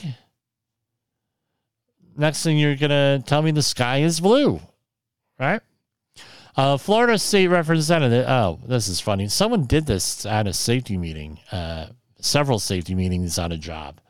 Next 2.16 2.44
thing 2.44 2.60
you're 2.60 2.76
going 2.76 2.92
to 2.92 3.24
tell 3.26 3.42
me 3.42 3.50
the 3.50 3.64
sky 3.64 4.02
is 4.02 4.20
blue, 4.20 4.60
right? 5.40 5.62
Uh, 6.58 6.76
Florida 6.76 7.20
State 7.20 7.50
Representative. 7.50 8.26
Oh, 8.28 8.60
this 8.66 8.88
is 8.88 9.00
funny. 9.00 9.28
Someone 9.28 9.66
did 9.66 9.86
this 9.86 10.26
at 10.26 10.48
a 10.48 10.54
safety 10.54 10.98
meeting, 10.98 11.40
uh, 11.52 11.88
several 12.20 12.58
safety 12.58 12.96
meetings 12.96 13.38
on 13.38 13.52
a 13.52 13.58
job. 13.58 14.02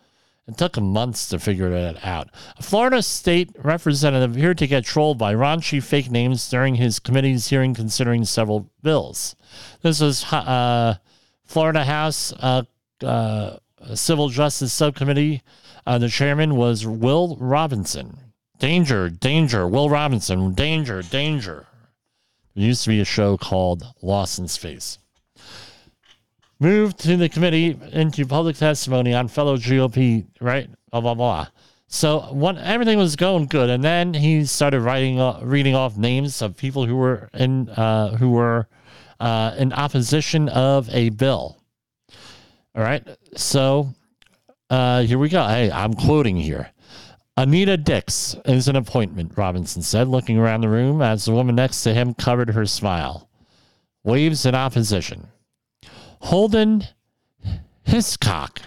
It 0.48 0.58
took 0.58 0.74
them 0.74 0.94
months 0.94 1.28
to 1.28 1.40
figure 1.40 1.70
it 1.74 2.06
out. 2.06 2.30
A 2.58 2.64
Florida 2.64 3.02
State 3.02 3.52
Representative 3.58 4.32
appeared 4.32 4.58
to 4.60 4.68
get 4.68 4.86
trolled 4.86 5.18
by 5.18 5.34
raunchy 5.34 5.84
fake 5.84 6.10
names 6.10 6.50
during 6.50 6.76
his 6.76 7.00
committee's 7.00 7.50
hearing 7.50 7.74
considering 7.74 8.24
several 8.24 8.72
bills. 8.82 9.36
This 9.82 10.00
was 10.00 10.24
uh, 10.32 10.96
Florida 11.44 11.84
House 11.84 12.32
uh, 12.40 12.64
uh, 13.04 13.58
Civil 13.94 14.30
Justice 14.30 14.72
Subcommittee. 14.72 15.42
Uh, 15.86 15.98
the 15.98 16.08
chairman 16.08 16.56
was 16.56 16.86
Will 16.86 17.36
Robinson. 17.42 18.18
Danger, 18.58 19.10
danger, 19.10 19.68
Will 19.68 19.90
Robinson, 19.90 20.54
danger, 20.54 21.02
danger. 21.02 21.68
There 22.58 22.66
used 22.66 22.84
to 22.86 22.90
be 22.90 23.02
a 23.02 23.06
show 23.06 23.38
called 23.38 23.84
Lost 24.02 24.40
in 24.40 24.48
Space. 24.48 24.98
Moved 26.60 26.98
to 27.02 27.16
the 27.16 27.30
committee 27.30 27.80
into 27.92 28.26
public 28.26 28.58
testimony 28.58 29.14
on 29.14 29.28
fellow 29.28 29.58
GOP, 29.58 30.26
right? 30.42 30.68
Blah, 30.90 31.02
blah, 31.02 31.14
blah. 31.14 31.48
So 31.88 32.22
one, 32.32 32.58
everything 32.58 32.98
was 32.98 33.16
going 33.16 33.46
good, 33.46 33.70
and 33.70 33.84
then 33.84 34.12
he 34.12 34.44
started 34.46 34.82
writing, 34.82 35.20
uh, 35.20 35.40
reading 35.44 35.76
off 35.76 35.98
names 35.98 36.42
of 36.42 36.58
people 36.58 36.88
who 36.88 36.96
were 36.96 37.30
in, 37.36 37.70
uh, 37.70 38.18
who 38.18 38.32
were 38.32 38.68
uh, 39.20 39.54
in 39.60 39.72
opposition 39.72 40.50
of 40.50 40.90
a 40.90 41.10
bill. 41.10 41.62
All 42.74 42.82
right, 42.82 43.08
so 43.36 43.94
uh, 44.72 45.04
here 45.04 45.20
we 45.20 45.30
go. 45.30 45.48
Hey, 45.48 45.72
I'm 45.72 45.94
quoting 45.94 46.38
here. 46.38 46.72
Anita 47.38 47.78
Dix 47.78 48.36
is 48.46 48.68
an 48.68 48.76
appointment, 48.76 49.34
Robinson 49.36 49.84
said, 49.84 50.08
looking 50.08 50.40
around 50.40 50.62
the 50.62 50.70
room 50.70 51.04
as 51.04 51.26
the 51.26 51.32
woman 51.32 51.56
next 51.56 51.84
to 51.84 51.94
him 51.94 52.16
covered 52.16 52.50
her 52.50 52.66
smile. 52.66 53.30
Waves 54.04 54.44
in 54.44 54.56
opposition. 54.56 55.28
Holden 56.22 56.88
Hiscock 57.84 58.62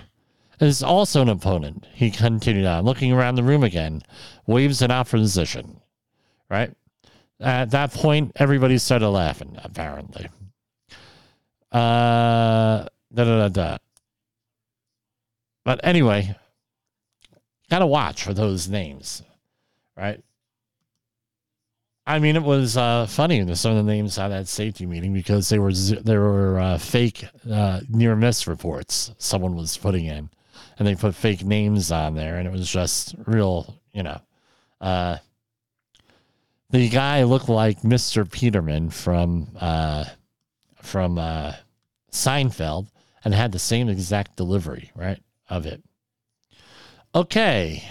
is 0.61 0.85
also 0.85 1.21
an 1.21 1.29
opponent, 1.29 1.87
he 1.93 2.13
continued 2.13 2.65
on, 2.65 2.85
looking 2.85 3.13
around 3.13 3.35
the 3.35 3.43
room 3.43 3.65
again. 3.65 4.03
Waves 4.47 4.83
in 4.83 4.93
opposition. 4.93 5.81
Right? 6.49 6.73
At 7.41 7.71
that 7.73 7.93
point, 7.93 8.33
everybody 8.37 8.79
started 8.79 9.09
laughing, 9.09 9.59
apparently. 9.65 10.29
Uh, 11.73 12.87
da 13.13 13.25
da 13.25 13.25
da 13.25 13.49
da. 13.49 13.79
But 15.65 15.81
anyway, 15.83 16.37
got 17.71 17.79
to 17.79 17.87
watch 17.87 18.25
for 18.25 18.35
those 18.35 18.69
names, 18.69 19.23
right? 19.97 20.23
I 22.07 22.19
mean, 22.19 22.35
it 22.35 22.43
was 22.43 22.77
uh, 22.77 23.07
funny 23.07 23.55
some 23.55 23.71
of 23.71 23.77
the 23.77 23.93
names 23.93 24.19
on 24.19 24.31
that 24.31 24.49
safety 24.49 24.85
meeting 24.85 25.13
because 25.13 25.49
they 25.49 25.61
were 25.61 25.73
there 25.73 26.21
were 26.21 26.59
uh, 26.59 26.79
fake 26.79 27.25
uh, 27.51 27.81
near 27.89 28.17
miss 28.17 28.49
reports 28.49 29.13
someone 29.19 29.55
was 29.55 29.77
putting 29.77 30.07
in, 30.07 30.29
and 30.79 30.89
they 30.89 30.97
put 30.97 31.15
fake 31.15 31.45
names 31.45 31.93
on 31.93 32.15
there, 32.15 32.37
and 32.37 32.49
it 32.49 32.51
was 32.51 32.69
just 32.69 33.15
real, 33.27 33.81
you 33.93 34.03
know. 34.03 34.21
Uh, 34.81 35.19
the 36.71 36.89
guy 36.89 37.23
looked 37.25 37.49
like 37.49 37.83
Mr. 37.83 38.29
Peterman 38.29 38.91
from 38.91 39.49
uh, 39.61 40.05
from 40.83 41.19
uh, 41.19 41.53
Seinfeld 42.11 42.89
and 43.25 43.35
had 43.35 43.53
the 43.53 43.59
same 43.59 43.89
exact 43.89 44.37
delivery, 44.37 44.91
right, 44.97 45.23
of 45.49 45.67
it. 45.67 45.83
Okay. 47.15 47.83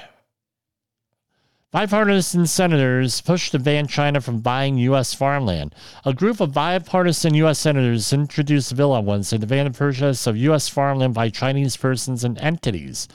Bipartisan 1.71 2.47
senators 2.47 3.21
push 3.21 3.51
to 3.51 3.59
ban 3.59 3.85
China 3.85 4.21
from 4.21 4.39
buying 4.39 4.77
U.S. 4.77 5.13
farmland. 5.13 5.75
A 6.05 6.13
group 6.13 6.39
of 6.39 6.53
bipartisan 6.53 7.35
U.S. 7.35 7.59
senators 7.59 8.11
introduced 8.11 8.71
a 8.71 8.75
bill 8.75 8.93
on 8.93 9.05
Wednesday 9.05 9.37
to 9.37 9.45
ban 9.45 9.65
the 9.65 9.77
purchase 9.77 10.25
of 10.25 10.37
U.S. 10.37 10.67
farmland 10.67 11.13
by 11.13 11.29
Chinese 11.29 11.77
persons 11.77 12.23
and 12.23 12.39
entities. 12.39 13.07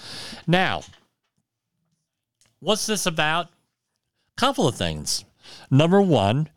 Now, 0.46 0.82
what's 2.60 2.86
this 2.86 3.06
about? 3.06 3.46
A 3.46 4.40
Couple 4.40 4.68
of 4.68 4.76
things. 4.76 5.24
Number 5.70 6.00
one, 6.00 6.48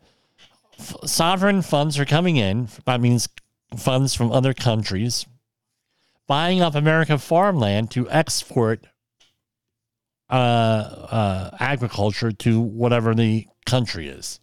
f- 0.78 0.94
sovereign 1.04 1.62
funds 1.62 1.98
are 1.98 2.04
coming 2.04 2.36
in. 2.36 2.68
That 2.84 3.00
means 3.00 3.28
funds 3.76 4.14
from 4.14 4.30
other 4.30 4.54
countries 4.54 5.26
buying 6.28 6.60
up 6.60 6.74
American 6.74 7.18
farmland 7.18 7.90
to 7.90 8.08
export 8.10 8.86
uh, 10.30 10.34
uh, 10.34 11.50
agriculture 11.58 12.32
to 12.32 12.60
whatever 12.60 13.14
the 13.14 13.46
country 13.66 14.08
is. 14.08 14.40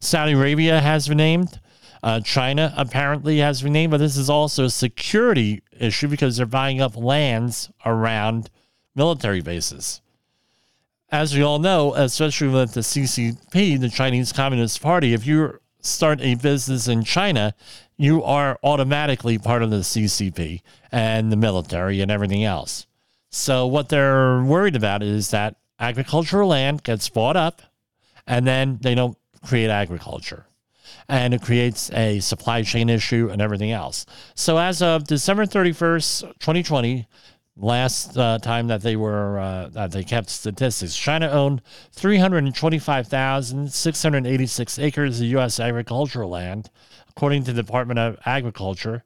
Saudi 0.00 0.32
Arabia 0.32 0.80
has 0.80 1.08
been 1.08 1.18
named. 1.18 1.60
Uh, 2.02 2.20
China 2.20 2.72
apparently 2.76 3.38
has 3.38 3.62
been 3.62 3.72
named, 3.72 3.90
but 3.90 3.98
this 3.98 4.16
is 4.16 4.30
also 4.30 4.64
a 4.64 4.70
security 4.70 5.62
issue 5.78 6.08
because 6.08 6.36
they're 6.36 6.46
buying 6.46 6.80
up 6.80 6.96
lands 6.96 7.70
around 7.84 8.50
military 8.94 9.40
bases. 9.40 10.00
As 11.10 11.34
we 11.34 11.42
all 11.42 11.58
know, 11.58 11.94
especially 11.94 12.48
with 12.48 12.74
the 12.74 12.80
CCP, 12.80 13.80
the 13.80 13.88
Chinese 13.88 14.32
Communist 14.32 14.82
Party, 14.82 15.14
if 15.14 15.26
you 15.26 15.58
start 15.80 16.20
a 16.20 16.34
business 16.34 16.88
in 16.88 17.04
China, 17.04 17.54
you 17.96 18.22
are 18.24 18.58
automatically 18.62 19.38
part 19.38 19.62
of 19.62 19.70
the 19.70 19.76
CCP 19.76 20.60
and 20.92 21.30
the 21.30 21.36
military 21.36 22.00
and 22.00 22.10
everything 22.10 22.44
else. 22.44 22.86
So 23.30 23.66
what 23.66 23.88
they're 23.88 24.42
worried 24.42 24.76
about 24.76 25.02
is 25.02 25.30
that 25.30 25.56
agricultural 25.78 26.48
land 26.48 26.82
gets 26.82 27.08
bought 27.08 27.36
up 27.36 27.62
and 28.26 28.46
then 28.46 28.78
they 28.80 28.94
don't 28.94 29.16
create 29.44 29.70
agriculture. 29.70 30.46
And 31.08 31.34
it 31.34 31.42
creates 31.42 31.90
a 31.92 32.20
supply 32.20 32.62
chain 32.62 32.88
issue 32.88 33.28
and 33.30 33.40
everything 33.40 33.70
else. 33.72 34.06
So 34.34 34.58
as 34.58 34.82
of 34.82 35.06
December 35.06 35.46
31st, 35.46 36.22
2020, 36.40 37.06
last 37.56 38.18
uh, 38.18 38.38
time 38.38 38.66
that 38.68 38.82
they 38.82 38.94
were 38.96 39.38
uh, 39.38 39.68
that 39.68 39.92
they 39.92 40.04
kept 40.04 40.30
statistics, 40.30 40.96
China 40.96 41.28
owned 41.30 41.60
325,686 41.92 44.78
acres 44.78 45.20
of 45.20 45.26
U.S. 45.26 45.60
agricultural 45.60 46.30
land, 46.30 46.70
according 47.08 47.44
to 47.44 47.52
the 47.52 47.62
Department 47.62 48.00
of 48.00 48.18
Agriculture. 48.26 49.04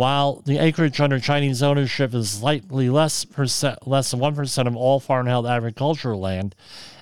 While 0.00 0.40
the 0.46 0.56
acreage 0.56 0.98
under 0.98 1.20
Chinese 1.20 1.62
ownership 1.62 2.14
is 2.14 2.30
slightly 2.30 2.88
less 2.88 3.26
percent, 3.26 3.86
less 3.86 4.10
than 4.10 4.20
one 4.20 4.34
percent 4.34 4.66
of 4.66 4.74
all 4.74 4.98
foreign-held 4.98 5.46
agricultural 5.46 6.18
land, 6.18 6.54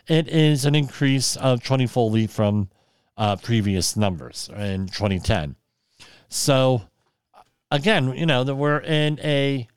it 0.08 0.26
is 0.26 0.64
an 0.64 0.74
increase 0.74 1.36
of 1.36 1.62
20 1.62 1.86
leap 2.10 2.28
from 2.28 2.70
uh, 3.16 3.36
previous 3.36 3.96
numbers 3.96 4.50
in 4.52 4.88
2010. 4.88 5.54
So, 6.28 6.88
again, 7.70 8.16
you 8.16 8.26
know 8.26 8.42
that 8.42 8.56
we're 8.56 8.80
in 8.80 9.20
a 9.20 9.68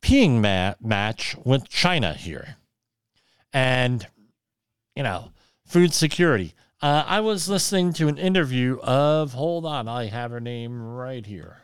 peeing 0.00 0.40
ma- 0.40 0.72
match 0.80 1.36
with 1.44 1.68
China 1.68 2.14
here, 2.14 2.56
and 3.52 4.06
you 4.96 5.02
know, 5.02 5.32
food 5.66 5.92
security. 5.92 6.54
Uh, 6.80 7.04
I 7.06 7.20
was 7.20 7.46
listening 7.46 7.92
to 7.92 8.08
an 8.08 8.16
interview 8.16 8.78
of. 8.80 9.34
Hold 9.34 9.66
on, 9.66 9.86
I 9.86 10.06
have 10.06 10.30
her 10.30 10.40
name 10.40 10.80
right 10.80 11.26
here. 11.26 11.59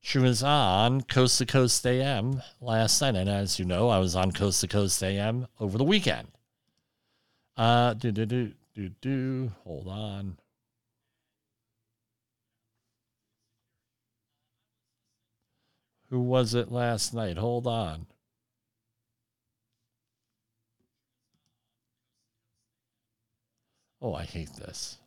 She 0.00 0.18
was 0.18 0.42
on 0.42 1.02
Coast 1.02 1.38
to 1.38 1.46
Coast 1.46 1.86
AM 1.86 2.42
last 2.60 3.00
night, 3.00 3.16
and 3.16 3.28
as 3.28 3.58
you 3.58 3.64
know, 3.64 3.90
I 3.90 3.98
was 3.98 4.16
on 4.16 4.32
Coast 4.32 4.60
to 4.62 4.68
Coast 4.68 5.02
AM 5.02 5.46
over 5.60 5.76
the 5.78 5.84
weekend. 5.84 6.28
Uh, 7.56 7.94
do 7.94 8.10
do 8.10 8.24
do 8.26 8.52
do 8.74 8.88
do. 9.00 9.52
Hold 9.64 9.88
on. 9.88 10.38
Who 16.08 16.20
was 16.20 16.54
it 16.54 16.72
last 16.72 17.14
night? 17.14 17.36
Hold 17.36 17.66
on. 17.66 18.06
Oh, 24.02 24.14
I 24.14 24.24
hate 24.24 24.54
this. 24.54 24.98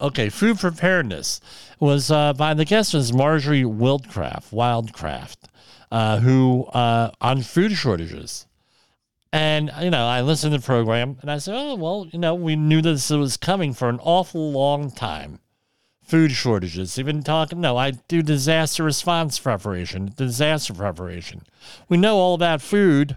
Okay, 0.00 0.28
food 0.28 0.58
preparedness 0.58 1.40
was 1.80 2.10
uh, 2.10 2.34
by 2.34 2.52
the 2.52 2.66
guest 2.66 2.92
was 2.92 3.12
Marjory 3.12 3.62
Wildcraft, 3.62 4.50
Wildcraft, 4.50 5.36
uh, 5.90 6.18
who 6.18 6.64
uh, 6.66 7.10
on 7.20 7.40
food 7.40 7.72
shortages. 7.72 8.46
And 9.32 9.72
you 9.80 9.90
know, 9.90 10.06
I 10.06 10.20
listened 10.20 10.52
to 10.52 10.58
the 10.58 10.64
program 10.64 11.16
and 11.22 11.30
I 11.30 11.38
said, 11.38 11.54
"Oh 11.56 11.76
well, 11.76 12.06
you 12.12 12.18
know, 12.18 12.34
we 12.34 12.56
knew 12.56 12.82
this 12.82 13.08
was 13.10 13.36
coming 13.36 13.72
for 13.72 13.88
an 13.88 14.00
awful 14.02 14.52
long 14.52 14.90
time. 14.90 15.40
Food 16.02 16.32
shortages. 16.32 16.94
They've 16.94 17.06
been 17.06 17.22
talking. 17.22 17.60
No, 17.60 17.78
I 17.78 17.92
do 17.92 18.20
disaster 18.20 18.84
response 18.84 19.38
preparation, 19.38 20.12
disaster 20.14 20.74
preparation. 20.74 21.42
We 21.88 21.96
know 21.96 22.16
all 22.16 22.34
about 22.34 22.60
food 22.60 23.16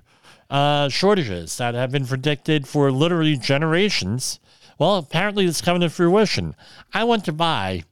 uh, 0.49 0.87
shortages 0.87 1.57
that 1.57 1.75
have 1.75 1.91
been 1.91 2.07
predicted 2.07 2.69
for 2.69 2.89
literally 2.89 3.35
generations." 3.35 4.39
Well, 4.79 4.97
apparently 4.97 5.45
it's 5.45 5.61
coming 5.61 5.81
to 5.81 5.89
fruition. 5.89 6.55
I 6.93 7.03
went 7.03 7.25
to 7.25 7.31
buy, 7.31 7.83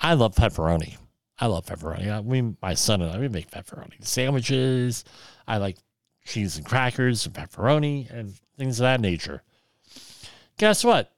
I 0.00 0.14
love 0.14 0.34
pepperoni. 0.34 0.96
I 1.38 1.46
love 1.46 1.66
pepperoni. 1.66 2.08
Uh, 2.08 2.22
We, 2.22 2.54
my 2.60 2.74
son 2.74 3.02
and 3.02 3.10
I, 3.10 3.18
we 3.18 3.28
make 3.28 3.50
pepperoni 3.50 4.04
sandwiches. 4.04 5.04
I 5.46 5.56
like 5.58 5.76
cheese 6.24 6.56
and 6.56 6.66
crackers 6.66 7.26
and 7.26 7.34
pepperoni 7.34 8.10
and 8.10 8.34
things 8.56 8.78
of 8.80 8.84
that 8.84 9.00
nature. 9.00 9.42
Guess 10.58 10.84
what? 10.84 11.12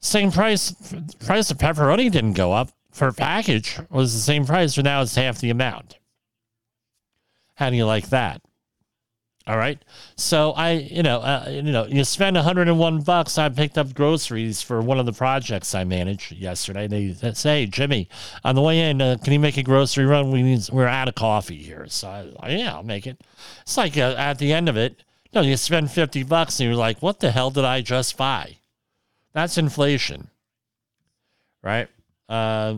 Same 0.00 0.30
price, 0.30 0.72
price 1.24 1.50
of 1.50 1.58
pepperoni 1.58 2.10
didn't 2.10 2.34
go 2.34 2.52
up. 2.52 2.70
For 2.92 3.08
a 3.08 3.12
package 3.12 3.78
was 3.90 4.14
the 4.14 4.20
same 4.20 4.46
price, 4.46 4.76
but 4.76 4.84
now 4.84 5.02
it's 5.02 5.16
half 5.16 5.40
the 5.40 5.50
amount. 5.50 5.98
How 7.54 7.70
do 7.70 7.76
you 7.76 7.86
like 7.86 8.08
that? 8.10 8.40
All 9.46 9.58
right. 9.58 9.78
So 10.16 10.52
I, 10.52 10.72
you 10.72 11.02
know, 11.02 11.20
uh, 11.20 11.46
you 11.50 11.62
know, 11.62 11.84
you 11.84 12.02
spend 12.04 12.34
101 12.36 13.00
bucks. 13.02 13.36
I 13.36 13.50
picked 13.50 13.76
up 13.76 13.92
groceries 13.92 14.62
for 14.62 14.80
one 14.80 14.98
of 14.98 15.04
the 15.04 15.12
projects 15.12 15.74
I 15.74 15.84
managed 15.84 16.32
yesterday. 16.32 16.86
They 16.86 17.12
say, 17.34 17.60
hey, 17.60 17.66
Jimmy, 17.66 18.08
on 18.42 18.54
the 18.54 18.62
way 18.62 18.88
in, 18.88 19.02
uh, 19.02 19.18
can 19.22 19.34
you 19.34 19.38
make 19.38 19.58
a 19.58 19.62
grocery 19.62 20.06
run? 20.06 20.30
We 20.30 20.42
need, 20.42 20.70
we're 20.72 20.86
out 20.86 21.08
of 21.08 21.14
coffee 21.14 21.62
here. 21.62 21.86
So 21.88 22.32
I, 22.40 22.50
yeah, 22.52 22.74
I'll 22.74 22.82
make 22.82 23.06
it. 23.06 23.20
It's 23.62 23.76
like 23.76 23.98
uh, 23.98 24.14
at 24.16 24.38
the 24.38 24.50
end 24.50 24.70
of 24.70 24.78
it, 24.78 25.02
no, 25.34 25.42
you 25.42 25.58
spend 25.58 25.90
50 25.90 26.22
bucks 26.22 26.58
and 26.58 26.68
you're 26.68 26.76
like, 26.76 27.02
what 27.02 27.20
the 27.20 27.30
hell 27.30 27.50
did 27.50 27.66
I 27.66 27.82
just 27.82 28.16
buy? 28.16 28.56
That's 29.34 29.58
inflation, 29.58 30.28
right? 31.62 31.88
Uh, 32.30 32.76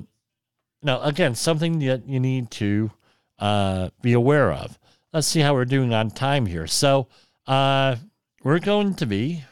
no, 0.82 1.00
again, 1.02 1.36
something 1.36 1.78
that 1.80 2.08
you 2.08 2.18
need 2.18 2.50
to 2.52 2.90
uh, 3.38 3.90
be 4.02 4.14
aware 4.14 4.52
of 4.52 4.78
let's 5.16 5.26
see 5.26 5.40
how 5.40 5.54
we're 5.54 5.64
doing 5.64 5.94
on 5.94 6.10
time 6.10 6.44
here. 6.44 6.66
So 6.66 7.08
uh, 7.46 7.96
we're 8.42 8.58
going 8.58 8.92
to 8.96 9.06
be. 9.06 9.44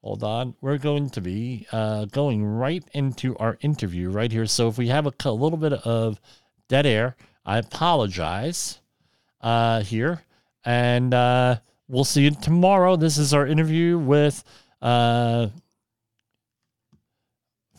Hold 0.00 0.22
on. 0.22 0.54
We're 0.60 0.78
going 0.78 1.10
to 1.10 1.20
be 1.20 1.66
uh, 1.72 2.04
going 2.04 2.44
right 2.44 2.84
into 2.94 3.36
our 3.38 3.58
interview 3.62 4.10
right 4.10 4.30
here. 4.30 4.46
So 4.46 4.68
if 4.68 4.78
we 4.78 4.86
have 4.86 5.08
a, 5.08 5.12
a 5.24 5.32
little 5.32 5.58
bit 5.58 5.72
of 5.72 6.20
dead 6.68 6.86
air, 6.86 7.16
I 7.44 7.58
apologize 7.58 8.78
uh, 9.40 9.82
here. 9.82 10.22
And 10.64 11.12
uh, 11.12 11.56
we'll 11.88 12.04
see 12.04 12.22
you 12.22 12.30
tomorrow. 12.30 12.94
This 12.94 13.18
is 13.18 13.34
our 13.34 13.44
interview 13.44 13.98
with 13.98 14.44
uh, 14.80 15.48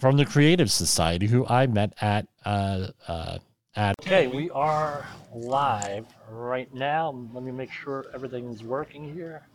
from 0.02 0.18
the 0.18 0.26
Creative 0.26 0.72
Society, 0.72 1.28
who 1.28 1.46
I 1.46 1.68
met 1.68 1.94
at 2.02 2.28
uh, 2.44 2.88
uh, 3.08 3.38
at. 3.76 3.96
Okay, 4.02 4.26
we 4.26 4.50
are 4.50 5.06
live 5.32 6.08
right 6.28 6.74
now. 6.74 7.16
Let 7.32 7.44
me 7.44 7.52
make 7.52 7.72
sure 7.72 8.08
everything's 8.12 8.64
working 8.64 9.14
here. 9.14 9.48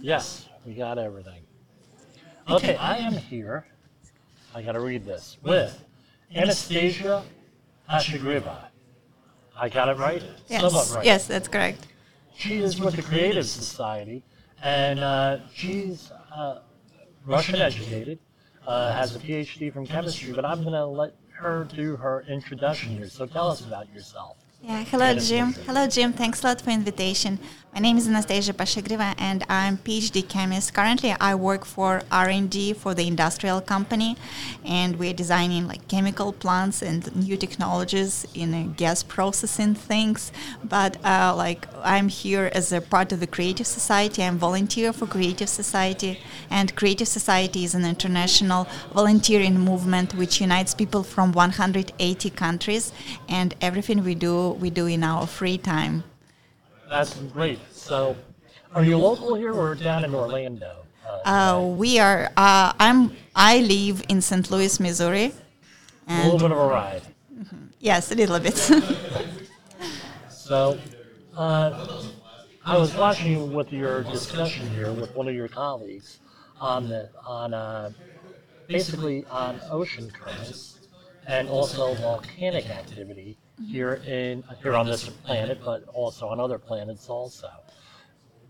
Yes, 0.00 0.48
we 0.64 0.72
got 0.72 0.96
everything. 0.96 1.42
Okay, 2.48 2.74
I 2.76 2.96
am 2.96 3.12
here. 3.12 3.66
I 4.54 4.62
got 4.62 4.72
to 4.72 4.80
read 4.80 5.04
this 5.04 5.36
with 5.42 5.78
Anastasia 6.34 7.22
Ashigriba. 7.88 8.64
I 9.56 9.68
got 9.68 9.90
it 9.90 9.98
right. 9.98 10.22
Yes, 10.48 10.94
right. 10.94 11.04
yes, 11.04 11.26
that's 11.26 11.48
correct. 11.48 11.86
She 12.34 12.56
is 12.56 12.80
with 12.80 12.96
the 12.96 13.02
Creative 13.02 13.46
Society, 13.46 14.24
and 14.62 15.00
uh, 15.00 15.38
she's 15.54 16.10
uh, 16.34 16.60
Russian 17.26 17.56
educated, 17.56 18.18
uh, 18.66 18.92
has 18.92 19.16
a 19.16 19.18
PhD 19.18 19.72
from 19.72 19.86
chemistry. 19.86 20.32
But 20.32 20.44
I'm 20.44 20.62
going 20.62 20.74
to 20.74 20.86
let 20.86 21.14
her 21.32 21.64
do 21.64 21.96
her 21.96 22.24
introduction 22.28 22.96
here. 22.96 23.08
So 23.08 23.26
tell 23.26 23.48
us 23.48 23.60
about 23.60 23.92
yourself. 23.94 24.36
Yeah, 24.62 24.84
hello, 24.84 25.14
Jim. 25.14 25.54
Hello, 25.64 25.86
Jim. 25.86 26.12
Thanks 26.12 26.42
a 26.44 26.48
lot 26.48 26.60
for 26.60 26.68
invitation. 26.68 27.38
My 27.72 27.78
name 27.78 27.96
is 27.98 28.08
Anastasia 28.08 28.52
Pashigreva, 28.52 29.14
and 29.16 29.44
I'm 29.48 29.78
PhD 29.78 30.28
chemist. 30.28 30.74
Currently, 30.74 31.14
I 31.20 31.36
work 31.36 31.64
for 31.64 32.02
R&D 32.10 32.72
for 32.72 32.94
the 32.94 33.06
industrial 33.06 33.60
company, 33.60 34.16
and 34.64 34.98
we're 34.98 35.12
designing 35.12 35.68
like 35.68 35.86
chemical 35.86 36.32
plants 36.32 36.82
and 36.82 37.14
new 37.14 37.36
technologies 37.36 38.26
in 38.34 38.52
uh, 38.54 38.68
gas 38.76 39.04
processing 39.04 39.76
things. 39.76 40.32
But 40.64 40.96
uh, 41.04 41.32
like 41.36 41.68
I'm 41.84 42.08
here 42.08 42.50
as 42.52 42.72
a 42.72 42.80
part 42.80 43.12
of 43.12 43.20
the 43.20 43.28
Creative 43.28 43.66
Society. 43.66 44.24
I'm 44.24 44.36
volunteer 44.36 44.92
for 44.92 45.06
Creative 45.06 45.48
Society, 45.48 46.18
and 46.50 46.74
Creative 46.74 47.06
Society 47.06 47.62
is 47.62 47.76
an 47.76 47.84
international 47.84 48.66
volunteering 48.92 49.60
movement 49.60 50.12
which 50.16 50.40
unites 50.40 50.74
people 50.74 51.04
from 51.04 51.30
180 51.30 52.30
countries, 52.30 52.92
and 53.28 53.54
everything 53.60 54.02
we 54.02 54.16
do, 54.16 54.49
we 54.54 54.70
do 54.70 54.86
in 54.86 55.02
our 55.02 55.26
free 55.26 55.58
time. 55.58 56.04
That's 56.88 57.14
great. 57.32 57.58
So, 57.72 58.16
are 58.74 58.84
you 58.84 58.98
local 58.98 59.34
here 59.34 59.52
or 59.52 59.74
down 59.74 60.04
in 60.04 60.14
Orlando? 60.14 60.84
Uh, 61.24 61.74
we 61.76 61.98
are. 61.98 62.30
Uh, 62.36 62.72
I'm. 62.78 63.16
I 63.34 63.58
live 63.60 64.02
in 64.08 64.20
St. 64.20 64.50
Louis, 64.50 64.78
Missouri. 64.80 65.32
a 66.08 66.24
little 66.24 66.38
bit 66.38 66.50
of 66.50 66.58
a 66.58 66.66
ride. 66.66 67.02
yes, 67.78 68.10
a 68.10 68.14
little 68.14 68.38
bit. 68.40 68.56
So, 70.50 70.76
uh, 71.36 72.02
I 72.64 72.76
was 72.76 72.92
watching 72.96 73.54
with 73.54 73.72
your 73.72 74.02
discussion 74.02 74.68
here 74.70 74.92
with 74.92 75.14
one 75.14 75.28
of 75.28 75.34
your 75.36 75.46
colleagues 75.46 76.18
on 76.60 76.88
the 76.88 77.08
on 77.24 77.54
uh, 77.54 77.92
basically 78.66 79.24
on 79.30 79.60
ocean 79.70 80.10
currents 80.10 80.80
and 81.28 81.48
also 81.48 81.94
volcanic 81.94 82.68
activity 82.68 83.38
here 83.66 83.94
in 84.06 84.44
here 84.62 84.74
on 84.74 84.86
this 84.86 85.08
planet, 85.08 85.60
but 85.64 85.84
also 85.88 86.28
on 86.28 86.40
other 86.40 86.58
planets 86.58 87.08
also. 87.08 87.48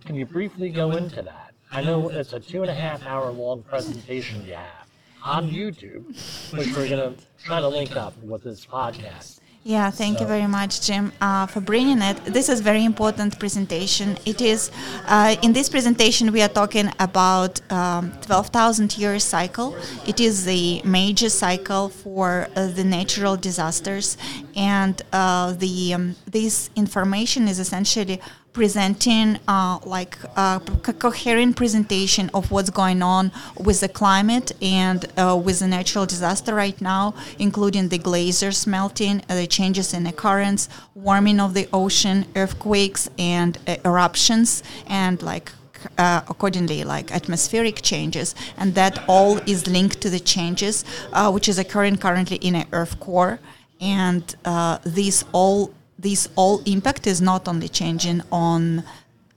Can 0.04 0.14
you 0.16 0.26
briefly 0.26 0.70
go 0.70 0.92
into 0.92 1.22
that? 1.22 1.54
I 1.70 1.82
know 1.82 2.08
it's 2.08 2.32
a 2.32 2.40
two 2.40 2.62
and 2.62 2.70
a 2.70 2.74
half 2.74 3.04
hour 3.06 3.30
long 3.30 3.62
presentation 3.62 4.44
you 4.44 4.54
have 4.54 4.88
on 5.22 5.50
YouTube, 5.50 6.06
which 6.52 6.74
we're 6.74 6.88
going 6.88 7.14
to 7.14 7.22
try 7.42 7.60
to 7.60 7.68
link 7.68 7.96
up 7.96 8.16
with 8.22 8.42
this 8.42 8.64
podcast. 8.64 9.40
Yeah, 9.62 9.90
thank 9.90 10.20
you 10.20 10.26
very 10.26 10.46
much, 10.46 10.80
Jim, 10.80 11.12
uh, 11.20 11.44
for 11.44 11.60
bringing 11.60 12.00
it. 12.00 12.24
This 12.24 12.48
is 12.48 12.60
very 12.60 12.82
important 12.82 13.38
presentation. 13.38 14.16
It 14.24 14.40
is 14.40 14.70
uh, 15.04 15.36
in 15.42 15.52
this 15.52 15.68
presentation 15.68 16.32
we 16.32 16.40
are 16.40 16.48
talking 16.48 16.90
about 16.98 17.60
um, 17.70 18.10
12,000 18.22 18.96
year 18.96 19.18
cycle. 19.18 19.76
It 20.06 20.18
is 20.18 20.46
the 20.46 20.80
major 20.82 21.28
cycle 21.28 21.90
for 21.90 22.48
uh, 22.56 22.68
the 22.68 22.84
natural 22.84 23.36
disasters, 23.36 24.16
and 24.56 25.02
uh, 25.12 25.52
the 25.52 25.92
um, 25.92 26.16
this 26.24 26.70
information 26.74 27.46
is 27.46 27.58
essentially 27.58 28.18
presenting 28.52 29.38
uh, 29.46 29.78
like 29.84 30.18
a 30.36 30.60
coherent 30.98 31.56
presentation 31.56 32.30
of 32.34 32.50
what's 32.50 32.70
going 32.70 33.02
on 33.02 33.30
with 33.58 33.80
the 33.80 33.88
climate 33.88 34.52
and 34.60 35.06
uh, 35.16 35.40
with 35.42 35.60
the 35.60 35.68
natural 35.68 36.06
disaster 36.06 36.54
right 36.54 36.80
now, 36.80 37.14
including 37.38 37.88
the 37.88 37.98
glaciers 37.98 38.66
melting, 38.66 39.22
uh, 39.28 39.34
the 39.36 39.46
changes 39.46 39.94
in 39.94 40.04
the 40.04 40.12
currents, 40.12 40.68
warming 40.94 41.38
of 41.38 41.54
the 41.54 41.68
ocean, 41.72 42.26
earthquakes, 42.34 43.08
and 43.18 43.58
uh, 43.66 43.76
eruptions, 43.84 44.62
and 44.86 45.22
like 45.22 45.52
uh, 45.98 46.22
accordingly 46.28 46.84
like 46.84 47.12
atmospheric 47.12 47.82
changes. 47.82 48.34
And 48.56 48.74
that 48.74 49.02
all 49.08 49.38
is 49.48 49.66
linked 49.66 50.00
to 50.02 50.10
the 50.10 50.20
changes 50.20 50.84
uh, 51.12 51.30
which 51.30 51.48
is 51.48 51.58
occurring 51.58 51.96
currently 51.96 52.36
in 52.36 52.54
a 52.54 52.66
earth 52.72 52.98
core. 53.00 53.40
And 53.80 54.34
uh, 54.44 54.78
these 54.84 55.24
all 55.32 55.72
this 56.02 56.28
all 56.36 56.62
impact 56.64 57.06
is 57.06 57.20
not 57.20 57.46
only 57.48 57.68
changing 57.68 58.22
on 58.32 58.82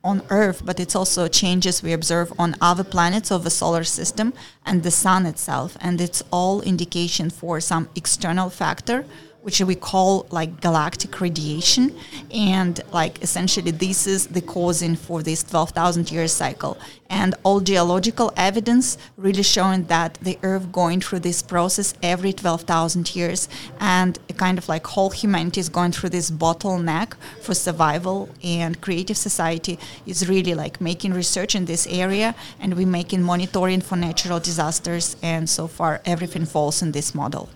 on 0.04 0.22
earth 0.30 0.66
but 0.66 0.82
it's 0.82 0.96
also 0.96 1.30
changes 1.30 1.82
we 1.82 1.94
observe 1.94 2.34
on 2.38 2.56
other 2.60 2.84
planets 2.84 3.32
of 3.32 3.46
the 3.46 3.50
solar 3.50 3.86
system 3.86 4.34
and 4.66 4.84
the 4.84 4.92
sun 4.92 5.26
itself. 5.26 5.78
And 5.80 6.02
it's 6.02 6.22
all 6.30 6.62
indication 6.62 7.30
for 7.30 7.62
some 7.62 7.88
external 7.96 8.50
factor 8.50 9.06
which 9.44 9.60
we 9.62 9.76
call 9.76 10.26
like 10.32 10.62
galactic 10.62 11.20
radiation. 11.22 11.96
And 12.34 12.82
like 12.92 13.22
essentially 13.22 13.72
this 13.72 14.08
is 14.08 14.28
the 14.28 14.42
causing 14.42 14.96
for 14.96 15.22
this 15.22 15.44
12,000 15.44 16.10
year 16.12 16.28
cycle. 16.28 16.78
And 17.10 17.36
all 17.44 17.60
geological 17.60 18.32
evidence 18.36 18.98
really 19.18 19.44
showing 19.44 19.84
that 19.86 20.16
the 20.22 20.40
earth 20.42 20.72
going 20.72 21.02
through 21.02 21.20
this 21.20 21.42
process 21.44 21.94
every 22.02 22.34
12,000 22.34 23.16
years. 23.16 23.50
And 23.80 24.18
a 24.30 24.34
kind 24.34 24.58
of 24.58 24.68
like 24.70 24.88
whole 24.88 25.12
humanity 25.12 25.60
is 25.60 25.70
going 25.70 25.92
through 25.92 26.10
this 26.10 26.32
bottleneck 26.32 27.14
for 27.42 27.54
survival. 27.54 28.30
And 28.44 28.80
creative 28.82 29.18
society 29.18 29.78
is 30.06 30.28
really 30.28 30.56
like 30.56 30.80
making 30.82 31.14
research 31.14 31.54
in 31.54 31.66
this 31.66 31.86
area. 31.88 32.34
And 32.60 32.76
we're 32.76 32.88
making 32.88 33.22
monitoring 33.22 33.82
for 33.82 33.98
natural 33.98 34.40
disasters. 34.40 35.18
And 35.22 35.50
so 35.50 35.68
far 35.68 36.02
everything 36.06 36.46
falls 36.46 36.82
in 36.82 36.94
this 36.94 37.14
model 37.14 37.50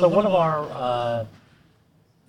So 0.00 0.08
one 0.08 0.24
of 0.24 0.34
our 0.34 0.62
uh, 0.72 1.26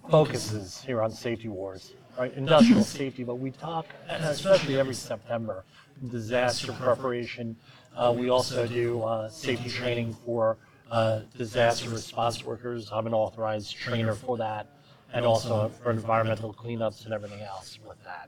focuses 0.09 0.84
here 0.86 1.01
on 1.01 1.09
Safety 1.09 1.47
Wars, 1.47 1.93
right, 2.19 2.34
industrial 2.34 2.84
safety, 2.99 3.24
but 3.24 3.36
we 3.36 3.51
talk, 3.51 3.86
especially 4.09 4.78
every 4.78 4.93
September, 4.93 5.63
disaster 6.09 6.74
preparation. 6.74 7.55
Uh, 7.95 8.13
we 8.13 8.30
also 8.30 8.67
do 8.67 9.01
uh, 9.03 9.30
safety 9.30 9.69
training 9.69 10.13
for 10.26 10.57
uh, 10.91 11.22
disaster 11.38 11.89
response 11.89 12.43
workers. 12.43 12.89
I'm 12.91 13.07
an 13.07 13.13
authorized 13.13 13.78
trainer 13.78 14.15
for 14.15 14.36
that, 14.36 14.67
and 15.13 15.26
also 15.26 15.69
for 15.82 15.91
environmental 15.91 16.53
cleanups 16.53 17.05
and 17.05 17.13
everything 17.13 17.39
else 17.39 17.80
with 17.88 18.03
that. 18.03 18.28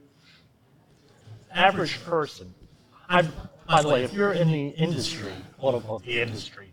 Average 1.53 2.01
person. 2.05 2.53
I, 3.09 3.27
by 3.67 3.81
the 3.81 3.89
way, 3.89 4.03
if 4.05 4.13
you're 4.13 4.31
in 4.31 4.49
the 4.49 4.69
industry, 4.69 5.33
quote 5.59 5.75
unquote, 5.75 6.05
the 6.05 6.21
industry, 6.21 6.71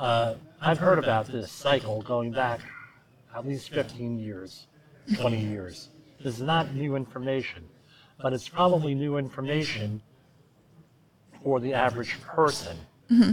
uh, 0.00 0.34
I've 0.64 0.78
heard 0.78 1.00
about 1.00 1.26
this 1.26 1.50
cycle 1.50 2.02
going 2.02 2.30
back 2.30 2.60
at 3.34 3.44
least 3.44 3.70
15 3.70 4.16
years, 4.16 4.68
20 5.16 5.36
years. 5.36 5.88
This 6.22 6.36
is 6.36 6.42
not 6.42 6.72
new 6.72 6.94
information, 6.94 7.68
but 8.20 8.32
it's 8.32 8.48
probably 8.48 8.94
new 8.94 9.16
information 9.16 10.00
for 11.42 11.58
the 11.58 11.74
average 11.74 12.20
person 12.20 12.76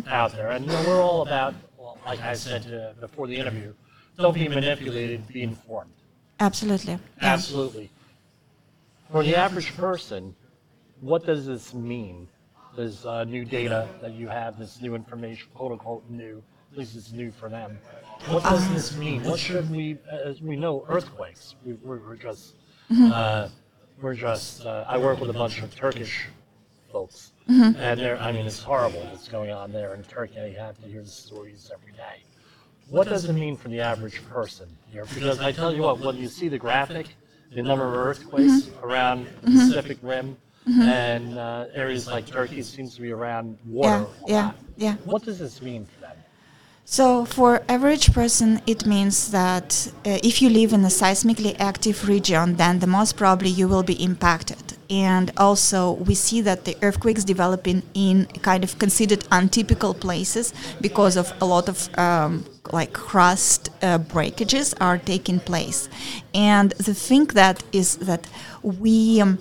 out 0.08 0.32
there. 0.32 0.50
And 0.50 0.66
you 0.66 0.72
know, 0.72 0.84
we're 0.88 1.04
all 1.04 1.22
about, 1.22 1.54
well, 1.78 2.00
like 2.04 2.20
I 2.22 2.34
said 2.34 2.66
uh, 2.74 3.00
before 3.00 3.28
the 3.28 3.36
interview, 3.36 3.76
don't 4.18 4.34
be 4.34 4.48
manipulated, 4.48 5.28
be 5.28 5.44
informed. 5.44 5.92
absolutely 6.40 6.94
yeah. 6.94 7.00
Absolutely. 7.22 7.92
For 9.12 9.22
the 9.24 9.36
average 9.36 9.78
person, 9.78 10.36
what 11.00 11.28
does 11.28 11.46
this 11.46 11.76
mean? 11.76 12.28
This 12.76 13.06
uh, 13.06 13.24
new 13.24 13.46
data 13.46 13.88
that 14.02 14.14
you 14.14 14.28
have, 14.30 14.58
this 14.58 14.82
new 14.82 14.96
information, 14.96 15.48
quote 15.54 15.74
unquote 15.74 16.10
new, 16.10 16.42
at 16.72 16.78
least 16.78 16.96
it's 16.96 17.12
new 17.12 17.32
for 17.32 17.50
them. 17.50 17.78
What 18.28 18.44
does 18.44 18.70
this 18.74 18.96
mean? 18.98 19.24
What 19.24 19.40
should 19.40 19.70
we, 19.72 19.98
as 20.12 20.42
we 20.42 20.56
know, 20.56 20.86
earthquakes, 20.90 21.56
we, 21.66 21.74
we're, 21.74 22.00
we're 22.00 22.16
just, 22.16 22.56
uh, 22.92 23.48
we're 24.02 24.14
just, 24.14 24.66
uh, 24.66 24.86
I 24.88 24.98
work 24.98 25.20
with 25.20 25.30
a 25.30 25.34
bunch 25.34 25.62
of 25.62 25.74
Turkish 25.76 26.28
folks. 26.92 27.32
And 27.48 28.00
they're, 28.00 28.20
I 28.22 28.32
mean, 28.32 28.46
it's 28.46 28.62
horrible 28.62 29.02
what's 29.06 29.28
going 29.28 29.52
on 29.52 29.72
there 29.72 29.96
in 29.96 30.04
Turkey. 30.04 30.40
I 30.40 30.54
have 30.64 30.80
to 30.84 30.88
hear 30.88 31.02
the 31.02 31.08
stories 31.08 31.72
every 31.74 31.94
day. 31.94 32.24
What 32.90 33.08
does 33.08 33.26
it 33.26 33.34
mean 33.34 33.56
for 33.56 33.70
the 33.70 33.80
average 33.80 34.24
person 34.30 34.68
here? 34.92 35.06
Because 35.14 35.40
I 35.40 35.52
tell 35.52 35.74
you 35.74 35.84
what, 35.84 36.00
when 36.00 36.18
you 36.18 36.28
see 36.28 36.48
the 36.48 36.58
graphic, 36.58 37.08
the 37.54 37.62
number 37.64 37.88
of 37.88 37.94
earthquakes 37.94 38.70
around 38.84 39.28
the 39.42 39.52
Pacific 39.52 39.98
Rim 40.02 40.38
and 40.68 41.38
uh, 41.38 41.66
areas 41.74 42.08
like 42.08 42.28
Turkey 42.28 42.62
seems 42.62 42.96
to 42.96 43.02
be 43.02 43.12
around 43.12 43.58
water. 43.66 44.06
a 44.06 44.30
yeah, 44.30 44.52
yeah. 44.78 44.96
What 45.06 45.24
does 45.24 45.40
this 45.40 45.62
mean? 45.62 45.88
So, 46.92 47.24
for 47.24 47.62
average 47.70 48.14
person, 48.14 48.64
it 48.66 48.88
means 48.88 49.30
that 49.30 49.92
uh, 50.08 50.18
if 50.24 50.42
you 50.42 50.50
live 50.50 50.74
in 50.74 50.84
a 50.84 50.88
seismically 50.88 51.56
active 51.60 52.08
region, 52.08 52.56
then 52.56 52.80
the 52.80 52.88
most 52.88 53.16
probably 53.16 53.52
you 53.52 53.68
will 53.68 53.84
be 53.84 53.94
impacted. 54.04 54.58
And 54.90 55.32
also, 55.38 55.92
we 55.92 56.16
see 56.16 56.42
that 56.42 56.66
the 56.66 56.76
earthquakes 56.82 57.24
developing 57.24 57.84
in 57.94 58.26
kind 58.42 58.64
of 58.64 58.80
considered 58.80 59.24
untypical 59.32 59.94
places 59.94 60.52
because 60.82 61.16
of 61.16 61.32
a 61.40 61.46
lot 61.46 61.70
of 61.70 61.96
um, 61.96 62.44
like 62.72 62.92
crust 62.92 63.70
uh, 63.84 64.00
breakages 64.00 64.74
are 64.82 64.98
taking 64.98 65.40
place. 65.40 65.90
And 66.34 66.72
the 66.72 66.96
thing 66.96 67.26
that 67.36 67.62
is 67.72 67.98
that 67.98 68.28
we, 68.64 69.22
um, 69.22 69.38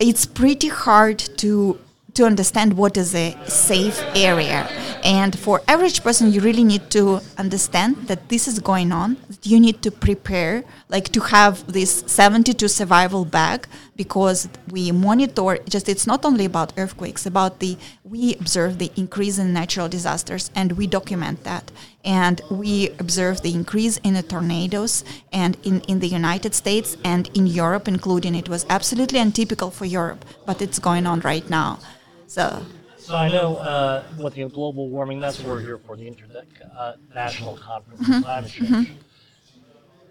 it's 0.00 0.24
pretty 0.24 0.68
hard 0.68 1.18
to 1.36 1.78
to 2.14 2.24
understand 2.24 2.72
what 2.72 2.96
is 2.96 3.14
a 3.14 3.36
safe 3.46 4.02
area 4.16 4.66
And 5.04 5.38
for 5.38 5.62
average 5.68 6.02
person, 6.02 6.32
you 6.32 6.40
really 6.40 6.64
need 6.64 6.90
to 6.90 7.20
understand 7.38 8.08
that 8.08 8.28
this 8.28 8.48
is 8.48 8.58
going 8.58 8.92
on. 8.92 9.16
You 9.42 9.60
need 9.60 9.80
to 9.82 9.90
prepare, 9.90 10.64
like 10.88 11.08
to 11.12 11.20
have 11.20 11.70
this 11.72 12.04
72 12.06 12.68
survival 12.68 13.24
bag, 13.24 13.66
because 13.96 14.48
we 14.70 14.92
monitor. 14.92 15.58
Just 15.68 15.88
it's 15.88 16.06
not 16.06 16.24
only 16.24 16.44
about 16.44 16.72
earthquakes, 16.76 17.26
about 17.26 17.58
the 17.60 17.76
we 18.04 18.34
observe 18.36 18.78
the 18.78 18.90
increase 18.96 19.38
in 19.38 19.52
natural 19.52 19.88
disasters, 19.88 20.50
and 20.54 20.72
we 20.72 20.86
document 20.86 21.44
that. 21.44 21.70
And 22.04 22.40
we 22.50 22.90
observe 22.98 23.42
the 23.42 23.52
increase 23.54 23.98
in 23.98 24.14
the 24.14 24.22
tornadoes, 24.22 25.04
and 25.32 25.56
in 25.64 25.80
in 25.82 26.00
the 26.00 26.08
United 26.08 26.54
States 26.54 26.96
and 27.04 27.28
in 27.34 27.46
Europe, 27.46 27.88
including 27.88 28.34
it 28.34 28.48
was 28.48 28.66
absolutely 28.68 29.20
untypical 29.20 29.70
for 29.70 29.84
Europe, 29.84 30.24
but 30.46 30.62
it's 30.62 30.78
going 30.78 31.06
on 31.06 31.20
right 31.20 31.48
now. 31.48 31.78
So 32.26 32.62
So 33.08 33.16
I 33.16 33.28
know 33.30 33.56
uh, 33.56 34.04
with 34.18 34.34
the 34.34 34.46
global 34.50 34.90
warming, 34.90 35.18
that's 35.18 35.38
what 35.38 35.48
we're 35.48 35.60
here 35.62 35.78
for, 35.78 35.96
the 35.96 36.06
International 36.06 37.56
Conference 37.56 38.06
on 38.06 38.22
Climate 38.22 38.50
Change. 38.50 38.90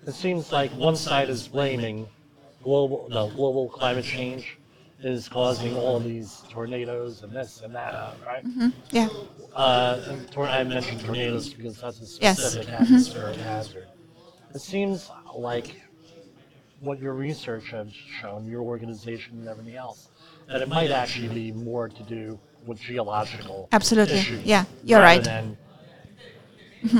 It 0.07 0.13
seems 0.13 0.51
like 0.51 0.71
one 0.71 0.95
side 0.95 1.29
is 1.29 1.47
blaming 1.47 2.07
global, 2.63 3.07
no, 3.11 3.29
global 3.29 3.69
climate 3.69 4.03
change 4.03 4.57
is 5.03 5.29
causing 5.29 5.75
all 5.75 5.99
these 5.99 6.41
tornadoes 6.49 7.21
and 7.21 7.31
this 7.31 7.61
and 7.61 7.75
that, 7.75 7.93
uh, 7.93 8.13
right? 8.25 8.43
yeah. 8.89 9.09
Uh, 9.53 10.01
and 10.07 10.31
tor- 10.31 10.47
I 10.47 10.63
mentioned 10.63 11.01
tornadoes 11.01 11.53
because 11.53 11.79
that's 11.79 11.99
a 11.99 12.23
Yes. 12.23 12.39
specific 12.39 12.67
atmospheric 12.73 13.35
hazard. 13.35 13.89
It 14.55 14.61
seems 14.61 15.11
like 15.35 15.79
what 16.79 16.99
your 16.99 17.13
research 17.13 17.69
has 17.69 17.93
shown, 17.93 18.47
your 18.47 18.63
organization 18.63 19.37
and 19.37 19.47
everything 19.47 19.75
else, 19.75 20.09
that 20.47 20.63
it 20.63 20.67
might 20.67 20.89
actually 20.89 21.27
be 21.27 21.51
more 21.51 21.89
to 21.89 22.01
do 22.01 22.39
with 22.67 22.79
geological 22.79 23.69
Absolutely. 23.71 24.17
issues 24.17 24.43
Yeah, 24.43 24.65
you're 24.83 25.01
right. 25.01 25.23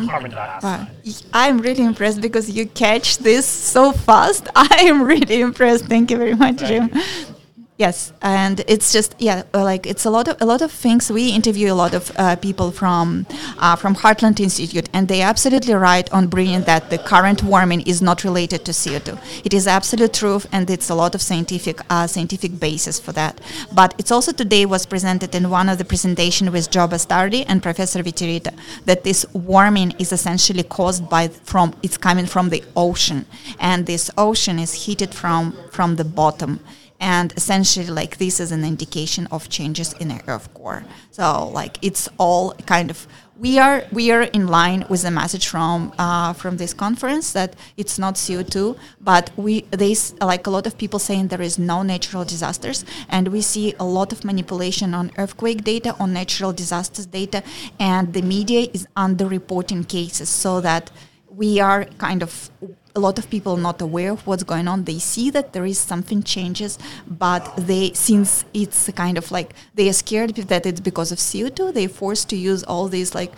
Carbon 0.08 0.32
dioxide. 0.32 0.88
Wow. 0.88 1.14
I'm 1.34 1.60
really 1.60 1.84
impressed 1.84 2.20
because 2.20 2.50
you 2.50 2.66
catch 2.68 3.20
this 3.20 3.46
so 3.46 3.92
fast. 3.92 4.48
I 4.56 4.86
am 4.86 5.04
really 5.04 5.42
impressed. 5.42 5.86
Thank 5.86 6.12
you 6.12 6.18
very 6.18 6.34
much, 6.34 6.58
Thank 6.58 6.92
Jim. 6.94 7.36
Yes, 7.78 8.12
and 8.24 8.64
it's 8.68 8.92
just 8.92 9.14
yeah, 9.20 9.44
uh, 9.54 9.64
like 9.64 9.86
it's 9.86 10.04
a 10.06 10.10
lot 10.10 10.28
of 10.28 10.42
a 10.42 10.46
lot 10.48 10.64
of 10.64 10.72
things. 10.72 11.12
We 11.12 11.30
interview 11.30 11.72
a 11.72 11.78
lot 11.78 11.94
of 11.94 12.12
uh, 12.18 12.36
people 12.36 12.72
from 12.72 13.28
uh, 13.60 13.76
from 13.76 13.94
Heartland 13.94 14.40
Institute, 14.40 14.90
and 14.94 15.08
they 15.08 15.22
absolutely 15.22 15.76
right 15.76 16.12
on 16.12 16.26
bringing 16.26 16.62
that 16.64 16.90
the 16.90 16.98
current 16.98 17.44
warming 17.44 17.82
is 17.82 18.02
not 18.02 18.24
related 18.24 18.66
to 18.66 18.72
CO2. 18.72 19.20
It 19.46 19.54
is 19.54 19.68
absolute 19.68 20.12
truth, 20.12 20.48
and 20.52 20.68
it's 20.72 20.90
a 20.90 20.96
lot 20.96 21.14
of 21.14 21.22
scientific 21.22 21.80
uh, 21.92 22.08
scientific 22.08 22.60
basis 22.60 23.00
for 23.00 23.12
that. 23.12 23.40
But 23.72 23.94
it's 24.00 24.12
also 24.12 24.32
today 24.32 24.66
was 24.66 24.88
presented 24.88 25.36
in 25.36 25.52
one 25.52 25.70
of 25.70 25.78
the 25.78 25.86
presentation 25.86 26.52
with 26.52 26.72
Joe 26.72 26.88
Bastardi 26.88 27.46
and 27.48 27.62
Professor 27.62 28.02
Viterito 28.02 28.58
that 28.86 29.04
this 29.04 29.24
warming 29.34 29.94
is 30.00 30.12
essentially 30.12 30.64
caused 30.64 31.08
by 31.12 31.28
from 31.28 31.76
it's 31.84 31.98
coming 31.98 32.26
from 32.26 32.50
the 32.50 32.64
ocean, 32.76 33.28
and 33.60 33.86
this 33.86 34.10
ocean 34.18 34.58
is 34.58 34.74
heated 34.86 35.14
from 35.14 35.54
from 35.70 35.98
the 35.98 36.06
bottom 36.06 36.60
and 37.00 37.34
essentially 37.38 37.88
like 37.88 38.18
this 38.18 38.40
is 38.40 38.52
an 38.52 38.64
indication 38.64 39.28
of 39.28 39.50
changes 39.50 39.94
in 39.94 40.08
the 40.08 40.22
earth 40.28 40.54
core. 40.54 40.84
So 41.12 41.48
like 41.50 41.78
it's 41.82 42.10
all 42.18 42.54
kind 42.66 42.90
of 42.90 43.08
we 43.40 43.60
are 43.60 43.84
we 43.92 44.12
are 44.12 44.24
in 44.24 44.48
line 44.48 44.84
with 44.90 45.04
the 45.04 45.12
message 45.12 45.48
from 45.48 45.94
uh, 46.00 46.34
from 46.34 46.58
this 46.58 46.74
conference 46.74 47.34
that 47.34 47.56
it's 47.76 48.00
not 48.00 48.16
CO2 48.16 48.78
but 49.00 49.30
we 49.38 49.62
there's 49.72 50.14
like 50.22 50.48
a 50.48 50.50
lot 50.50 50.66
of 50.66 50.78
people 50.78 51.00
saying 51.00 51.28
there 51.28 51.42
is 51.42 51.60
no 51.60 51.84
natural 51.84 52.26
disasters 52.26 52.84
and 53.10 53.28
we 53.28 53.42
see 53.42 53.76
a 53.80 53.86
lot 53.86 54.12
of 54.12 54.24
manipulation 54.24 54.94
on 54.94 55.12
earthquake 55.18 55.64
data 55.64 55.96
on 56.00 56.14
natural 56.14 56.52
disasters 56.52 57.06
data 57.06 57.44
and 57.80 58.14
the 58.14 58.22
media 58.22 58.68
is 58.74 58.88
underreporting 58.98 59.88
cases 59.88 60.30
so 60.30 60.60
that 60.62 60.90
we 61.30 61.60
are 61.60 61.86
kind 62.00 62.24
of 62.24 62.50
a 62.96 63.00
lot 63.00 63.20
of 63.20 63.30
people 63.30 63.58
not 63.58 63.82
aware 63.82 64.12
of 64.12 64.26
what's 64.26 64.44
going 64.44 64.68
on 64.68 64.84
they 64.86 65.00
see 65.00 65.30
that 65.30 65.54
there 65.54 65.66
is 65.66 65.78
something 65.78 66.24
changes 66.24 66.80
but 67.08 67.54
they 67.58 67.92
since 67.94 68.46
it's 68.54 68.90
kind 68.92 69.18
of 69.18 69.32
like 69.32 69.54
they 69.76 69.88
are 69.90 69.94
scared 69.94 70.36
that 70.36 70.66
it's 70.66 70.80
because 70.80 71.12
of 71.12 71.18
co2 71.18 71.74
they're 71.74 71.90
forced 71.90 72.30
to 72.30 72.36
use 72.36 72.64
all 72.64 72.88
these 72.88 73.14
like 73.14 73.32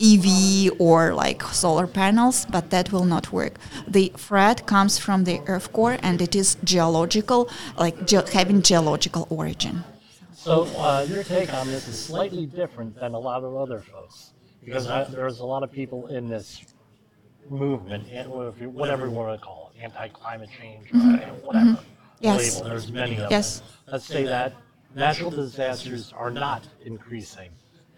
EV 0.00 0.72
or 0.80 1.14
like 1.14 1.42
solar 1.44 1.86
panels, 1.86 2.46
but 2.46 2.70
that 2.70 2.90
will 2.92 3.04
not 3.04 3.32
work. 3.32 3.54
The 3.86 4.12
threat 4.16 4.66
comes 4.66 4.98
from 4.98 5.24
the 5.24 5.40
earth 5.46 5.72
core 5.72 5.98
and 6.02 6.20
it 6.20 6.34
is 6.34 6.56
geological, 6.64 7.48
like 7.78 8.06
ge- 8.06 8.28
having 8.32 8.60
geological 8.62 9.26
origin. 9.30 9.84
So 10.32 10.64
uh, 10.76 11.06
your 11.08 11.22
take 11.22 11.54
on 11.54 11.68
this 11.68 11.88
is 11.88 11.98
slightly 11.98 12.44
different 12.46 12.98
than 12.98 13.14
a 13.14 13.18
lot 13.18 13.44
of 13.44 13.56
other 13.56 13.80
folks 13.80 14.32
because 14.62 14.88
I, 14.88 15.04
there's 15.04 15.40
a 15.40 15.46
lot 15.46 15.62
of 15.62 15.70
people 15.70 16.08
in 16.08 16.28
this 16.28 16.62
movement, 17.50 18.06
and 18.10 18.32
if 18.32 18.60
you- 18.60 18.70
whatever 18.70 19.06
you 19.06 19.12
want 19.12 19.38
to 19.38 19.44
call 19.44 19.72
it, 19.74 19.82
anti-climate 19.82 20.50
change, 20.60 20.92
or 20.92 20.98
whatever 21.44 21.78
Yes. 22.20 22.56
label. 22.56 22.68
There's 22.70 22.90
many 22.90 23.18
of 23.18 23.30
Yes. 23.30 23.58
them. 23.60 23.68
Let's 23.92 24.04
say 24.06 24.24
that 24.24 24.54
natural 24.94 25.30
disasters 25.30 26.12
are 26.12 26.30
not 26.30 26.62
increasing. 26.84 27.50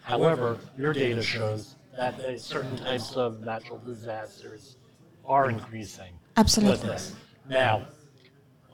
However, 0.03 0.59
your 0.77 0.93
data 0.93 1.23
shows 1.23 1.77
that 1.97 2.41
certain 2.41 2.77
types 2.77 3.17
of 3.17 3.41
natural 3.41 3.79
disasters 3.79 4.77
are 5.25 5.51
increasing. 5.51 6.13
Absolutely. 6.37 6.73
With 6.73 6.83
this. 6.93 7.15
Now, 7.49 7.83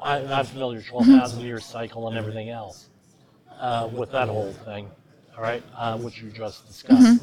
I, 0.01 0.18
I'm 0.18 0.45
familiar 0.47 0.79
with 0.79 0.87
12,000 0.89 1.41
year 1.43 1.61
cycle 1.61 2.09
and 2.09 2.16
everything 2.18 2.51
else 2.51 2.89
uh, 3.61 3.89
with 3.93 4.11
that 4.11 4.29
whole 4.29 4.53
thing, 4.53 4.91
all 5.37 5.43
right, 5.43 5.62
uh, 5.77 5.97
which 5.99 6.20
you 6.20 6.31
just 6.31 6.66
discussed. 6.66 7.23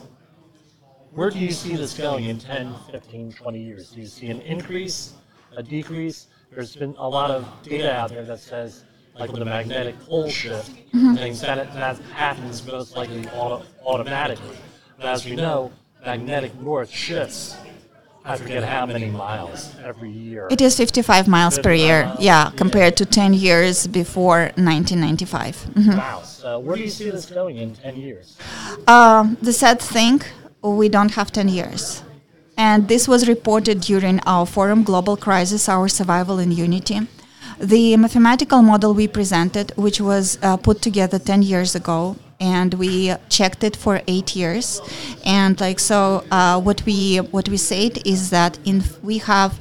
Where 1.14 1.30
do 1.30 1.40
you 1.40 1.52
see 1.52 1.76
this 1.76 1.98
going 1.98 2.26
in 2.26 2.38
10, 2.40 2.74
15, 2.92 3.34
20 3.34 3.60
years? 3.60 3.92
Do 3.92 4.02
you 4.02 4.08
see 4.08 4.28
an 4.28 4.42
increase, 4.42 5.14
a 5.58 5.64
decrease? 5.64 6.28
There's 6.54 6.76
been 6.76 6.96
a 6.98 7.08
lot 7.08 7.32
of 7.32 7.48
data 7.64 7.94
out 7.96 8.10
there 8.10 8.24
that 8.26 8.40
says, 8.40 8.84
like 9.18 9.32
with 9.32 9.40
the 9.40 9.46
magnetic 9.46 10.00
pole 10.02 10.30
shift, 10.30 10.72
things 10.92 11.42
that, 11.42 11.58
it- 11.58 11.74
that 11.74 11.98
happens 12.14 12.66
most 12.66 12.96
likely 12.96 13.28
auto, 13.30 13.64
automatically. 13.86 14.58
But 14.98 15.08
as 15.08 15.26
we 15.26 15.36
know, 15.36 15.72
magnetic 16.06 16.54
north 16.62 16.90
shifts, 16.90 17.56
I 18.26 18.36
forget 18.38 18.64
how 18.64 18.86
many 18.86 19.08
miles 19.10 19.74
every 19.84 20.12
year. 20.12 20.48
It 20.52 20.62
is 20.62 20.76
55 20.78 21.28
miles 21.28 21.56
per 21.58 21.72
55 21.72 21.80
year, 21.80 22.06
miles, 22.06 22.20
yeah, 22.20 22.52
compared 22.56 22.98
to 22.98 23.06
10 23.06 23.34
years 23.34 23.88
before 23.88 24.52
1995. 24.58 25.56
Mhm. 25.74 25.98
Wow. 25.98 26.22
So 26.24 26.60
where 26.60 26.76
do 26.76 26.84
you 26.84 26.90
see 26.90 27.10
this 27.10 27.26
going 27.26 27.58
in 27.58 27.74
10 27.74 27.96
years? 27.96 28.38
Um, 28.88 29.38
the 29.42 29.54
sad 29.54 29.80
thing, 29.82 30.22
we 30.62 30.90
don't 30.90 31.12
have 31.12 31.32
10 31.32 31.48
years. 31.50 32.04
And 32.58 32.88
this 32.88 33.08
was 33.08 33.28
reported 33.28 33.82
during 33.82 34.20
our 34.26 34.46
forum 34.46 34.84
Global 34.84 35.16
Crisis 35.16 35.70
Our 35.70 35.88
Survival 35.88 36.40
in 36.40 36.52
Unity. 36.52 37.08
The 37.60 37.96
mathematical 37.98 38.62
model 38.62 38.94
we 38.94 39.08
presented, 39.08 39.72
which 39.76 40.02
was 40.02 40.38
uh, 40.42 40.58
put 40.58 40.82
together 40.82 41.20
10 41.20 41.42
years 41.42 41.76
ago, 41.76 42.18
and 42.40 42.74
we 42.74 43.14
checked 43.30 43.64
it 43.64 43.76
for 43.76 44.02
eight 44.08 44.36
years. 44.36 44.82
And 45.26 45.60
like 45.60 45.80
so, 45.80 46.24
uh, 46.32 46.60
what 46.60 46.86
we 46.86 47.18
what 47.18 47.50
we 47.50 47.58
said 47.58 48.06
is 48.06 48.30
that 48.30 48.58
in 48.66 48.84
we 49.04 49.18
have 49.20 49.60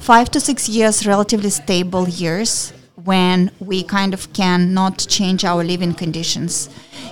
five 0.00 0.30
to 0.30 0.40
six 0.40 0.68
years 0.68 1.06
relatively 1.06 1.50
stable 1.50 2.08
years 2.08 2.72
when 3.04 3.50
we 3.60 3.82
kind 3.82 4.14
of 4.14 4.32
cannot 4.32 4.98
change 5.08 5.44
our 5.44 5.62
living 5.62 5.94
conditions. 5.94 6.70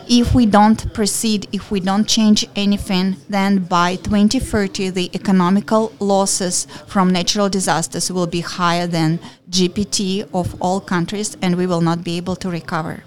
If 0.08 0.34
we 0.34 0.46
don't 0.46 0.92
proceed, 0.92 1.48
if 1.52 1.70
we 1.70 1.80
don't 1.80 2.06
change 2.06 2.46
anything, 2.54 3.16
then 3.28 3.58
by 3.64 3.96
2030, 3.96 4.90
the 4.90 5.10
economical 5.14 5.92
losses 5.98 6.66
from 6.86 7.10
natural 7.10 7.48
disasters 7.48 8.10
will 8.12 8.26
be 8.26 8.40
higher 8.40 8.86
than 8.86 9.18
GDP 9.50 10.28
of 10.34 10.60
all 10.60 10.80
countries, 10.80 11.36
and 11.40 11.56
we 11.56 11.66
will 11.66 11.80
not 11.80 12.04
be 12.04 12.16
able 12.16 12.36
to 12.36 12.50
recover. 12.50 13.02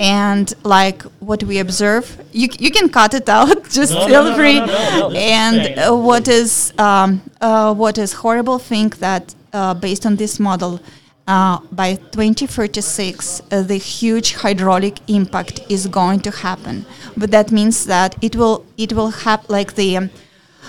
And 0.00 0.52
like 0.62 1.02
what 1.20 1.42
we 1.44 1.58
observe, 1.58 2.18
you, 2.32 2.48
you 2.58 2.70
can 2.70 2.88
cut 2.88 3.14
it 3.14 3.28
out. 3.28 3.64
Just 3.70 3.92
No, 3.92 4.06
feel 4.06 4.24
no, 4.24 4.36
free. 4.36 4.60
no, 4.60 4.66
no, 4.66 4.98
no, 4.98 5.10
this 5.10 5.18
is 5.22 5.30
and 5.30 5.78
uh, 5.78 5.96
what 5.96 6.28
is 6.28 6.72
um, 6.78 7.20
uh, 7.40 7.74
what 7.74 7.98
is 7.98 8.12
horrible 8.14 8.58
thing 8.58 8.88
that 9.00 9.34
uh, 9.52 9.74
based 9.74 10.06
on 10.06 10.16
this 10.16 10.38
model 10.40 10.80
uh, 11.28 11.58
by 11.70 11.94
2036 11.94 13.42
uh, 13.52 13.62
the 13.62 13.76
huge 13.76 14.34
hydraulic 14.34 14.98
impact 15.08 15.60
is 15.68 15.86
going 15.86 16.20
to 16.20 16.30
happen 16.30 16.84
but 17.16 17.30
that 17.30 17.52
means 17.52 17.86
that 17.86 18.16
it 18.22 18.34
will 18.34 18.64
it 18.76 18.92
will 18.92 19.10
happen 19.10 19.46
like 19.48 19.74
the 19.74 19.96
um, 19.96 20.10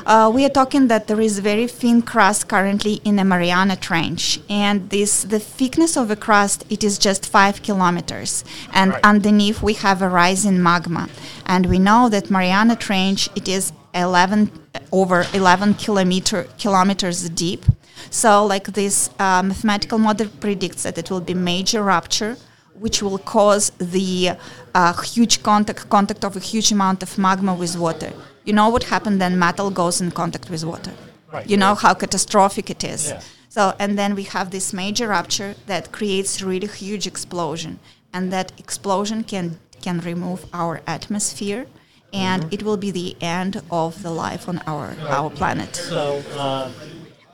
uh, 0.05 0.31
we 0.33 0.45
are 0.45 0.49
talking 0.49 0.87
that 0.87 1.07
there 1.07 1.19
is 1.19 1.39
very 1.39 1.67
thin 1.67 2.01
crust 2.01 2.47
currently 2.47 3.01
in 3.03 3.17
the 3.17 3.25
Mariana 3.25 3.75
Trench, 3.75 4.39
and 4.49 4.89
this 4.89 5.23
the 5.23 5.39
thickness 5.39 5.97
of 5.97 6.07
the 6.07 6.15
crust 6.15 6.63
it 6.69 6.83
is 6.83 6.97
just 6.97 7.25
five 7.25 7.61
kilometers, 7.61 8.45
and 8.73 8.91
Right. 8.91 9.03
underneath 9.03 9.61
we 9.61 9.73
have 9.73 10.01
a 10.01 10.09
rising 10.09 10.63
magma, 10.63 11.09
and 11.45 11.65
we 11.65 11.79
know 11.79 12.09
that 12.09 12.29
Mariana 12.31 12.75
Trench 12.75 13.29
it 13.35 13.47
is 13.47 13.73
11 13.93 14.51
over 14.91 15.25
11 15.33 15.73
kilometer 15.73 16.47
kilometers 16.57 17.29
deep. 17.29 17.65
So, 18.09 18.45
like 18.45 18.67
this 18.73 19.09
uh, 19.19 19.43
mathematical 19.43 19.97
model 19.97 20.27
predicts 20.39 20.83
that 20.83 20.97
it 20.97 21.09
will 21.11 21.21
be 21.21 21.33
major 21.33 21.83
rupture 21.83 22.37
which 22.79 23.01
will 23.03 23.17
cause 23.17 23.71
the 23.77 24.31
uh, 24.73 24.93
huge 25.01 25.43
contact 25.43 25.89
contact 25.89 26.23
of 26.23 26.35
a 26.35 26.39
huge 26.39 26.71
amount 26.71 27.03
of 27.03 27.17
magma 27.17 27.53
with 27.53 27.77
water. 27.77 28.11
You 28.45 28.53
know 28.53 28.69
what 28.69 28.83
happened 28.83 29.21
then? 29.21 29.37
Metal 29.37 29.69
goes 29.69 30.01
in 30.01 30.11
contact 30.11 30.49
with 30.49 30.63
water. 30.63 30.93
Right. 31.31 31.47
You 31.47 31.57
know 31.57 31.75
how 31.75 31.93
catastrophic 31.93 32.69
it 32.69 32.83
is. 32.83 33.09
Yeah. 33.09 33.21
So, 33.49 33.73
and 33.79 33.97
then 33.97 34.15
we 34.15 34.23
have 34.23 34.51
this 34.51 34.73
major 34.73 35.07
rupture 35.09 35.55
that 35.67 35.91
creates 35.91 36.41
really 36.41 36.67
huge 36.67 37.05
explosion, 37.07 37.79
and 38.13 38.31
that 38.31 38.51
explosion 38.57 39.23
can 39.23 39.59
can 39.81 39.99
remove 39.99 40.45
our 40.53 40.81
atmosphere, 40.87 41.65
and 42.13 42.43
Mm-hmm. 42.43 42.53
it 42.53 42.63
will 42.63 42.77
be 42.77 42.91
the 42.91 43.15
end 43.21 43.61
of 43.69 44.01
the 44.03 44.09
life 44.11 44.47
on 44.49 44.57
our 44.65 44.95
our 45.09 45.29
planet. 45.29 45.75
So, 45.75 46.23
uh, 46.37 46.71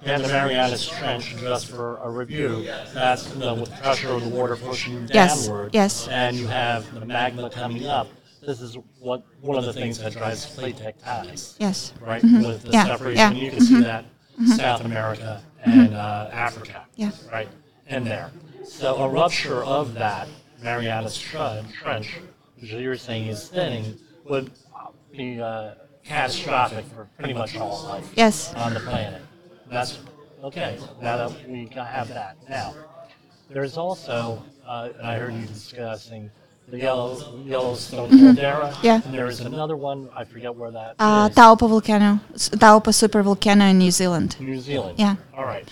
have 0.06 0.22
the 0.24 0.28
Marianas 0.30 0.88
Trench, 0.88 1.36
just 1.38 1.68
for 1.70 1.97
a 1.97 2.10
review, 2.10 2.68
that's 2.93 3.34
you 3.34 3.39
know, 3.39 3.56
with 3.56 3.72
pressure 3.82 4.10
of 4.10 4.24
the 4.24 4.30
water 4.30 4.56
pushing 4.56 5.08
Yes, 5.12 5.47
downward. 5.47 5.74
yes. 5.74 6.08
And 6.08 6.38
you 6.38 6.47
have 6.47 6.91
the 6.93 7.06
magma 7.06 7.49
coming 7.49 7.86
up. 7.88 8.08
This 8.45 8.62
is 8.62 8.78
what 8.99 9.24
one 9.41 9.58
of 9.58 9.66
the 9.66 9.74
things 9.74 9.97
that 9.99 10.14
drives 10.14 10.45
plate 10.45 10.76
tectonics. 10.78 11.56
Yes. 11.60 11.93
Right? 11.99 12.22
With 12.24 12.62
the 12.64 12.70
Yeah, 12.72 12.86
separation. 12.86 13.36
yeah, 13.36 13.43
you 13.43 13.49
can 13.51 13.62
see 13.62 13.82
that 13.82 14.06
South 14.56 14.86
America 14.86 15.41
and 15.64 15.95
uh, 15.95 16.30
Africa. 16.32 16.86
Yeah. 16.95 17.10
Right? 17.32 17.49
In 17.88 18.03
there. 18.03 18.32
So 18.64 18.95
a 18.97 19.10
rupture 19.10 19.64
of 19.64 19.93
that 19.95 20.28
Marianas 20.62 21.18
Tre- 21.20 21.64
Trench, 21.74 22.18
which 22.60 22.72
you're 22.72 22.95
saying 22.97 23.28
is 23.28 23.47
thinning, 23.47 23.97
would 24.26 24.51
be 25.12 25.41
uh, 25.41 25.74
catastrophic 26.03 26.86
for 26.86 27.08
pretty 27.18 27.34
much 27.34 27.56
all 27.58 27.84
life 27.86 28.08
Yes. 28.16 28.53
on 28.56 28.74
the 28.76 28.80
planet. 28.80 29.22
That's 29.70 29.99
okay. 30.43 30.78
Now 31.01 31.18
that 31.28 31.49
we 31.49 31.66
have 31.76 32.07
that, 32.09 32.38
now 32.49 32.74
there's 33.49 33.78
also 33.78 34.43
uh, 34.66 34.89
I 35.03 35.16
heard 35.16 35.34
you 35.34 35.45
discussing 35.45 36.30
the 36.68 36.80
yellow 36.80 37.39
Yellowstone 37.45 38.09
caldera. 38.09 38.70
Mm-hmm. 38.72 38.86
Yeah. 38.86 39.01
And 39.05 39.13
there's 39.13 39.39
another 39.41 39.76
one. 39.76 40.09
I 40.16 40.24
forget 40.24 40.55
where 40.55 40.72
that 40.72 40.95
Uh, 40.99 41.28
is. 41.30 41.36
Taupo 41.36 41.68
volcano, 41.68 42.20
s- 42.34 42.49
Taupo 42.49 42.91
super 42.91 43.22
volcano 43.22 43.66
in 43.66 43.78
New 43.78 43.91
Zealand. 43.91 44.36
New 44.39 44.59
Zealand. 44.59 44.97
Yeah. 44.99 45.16
All 45.36 45.45
right. 45.45 45.68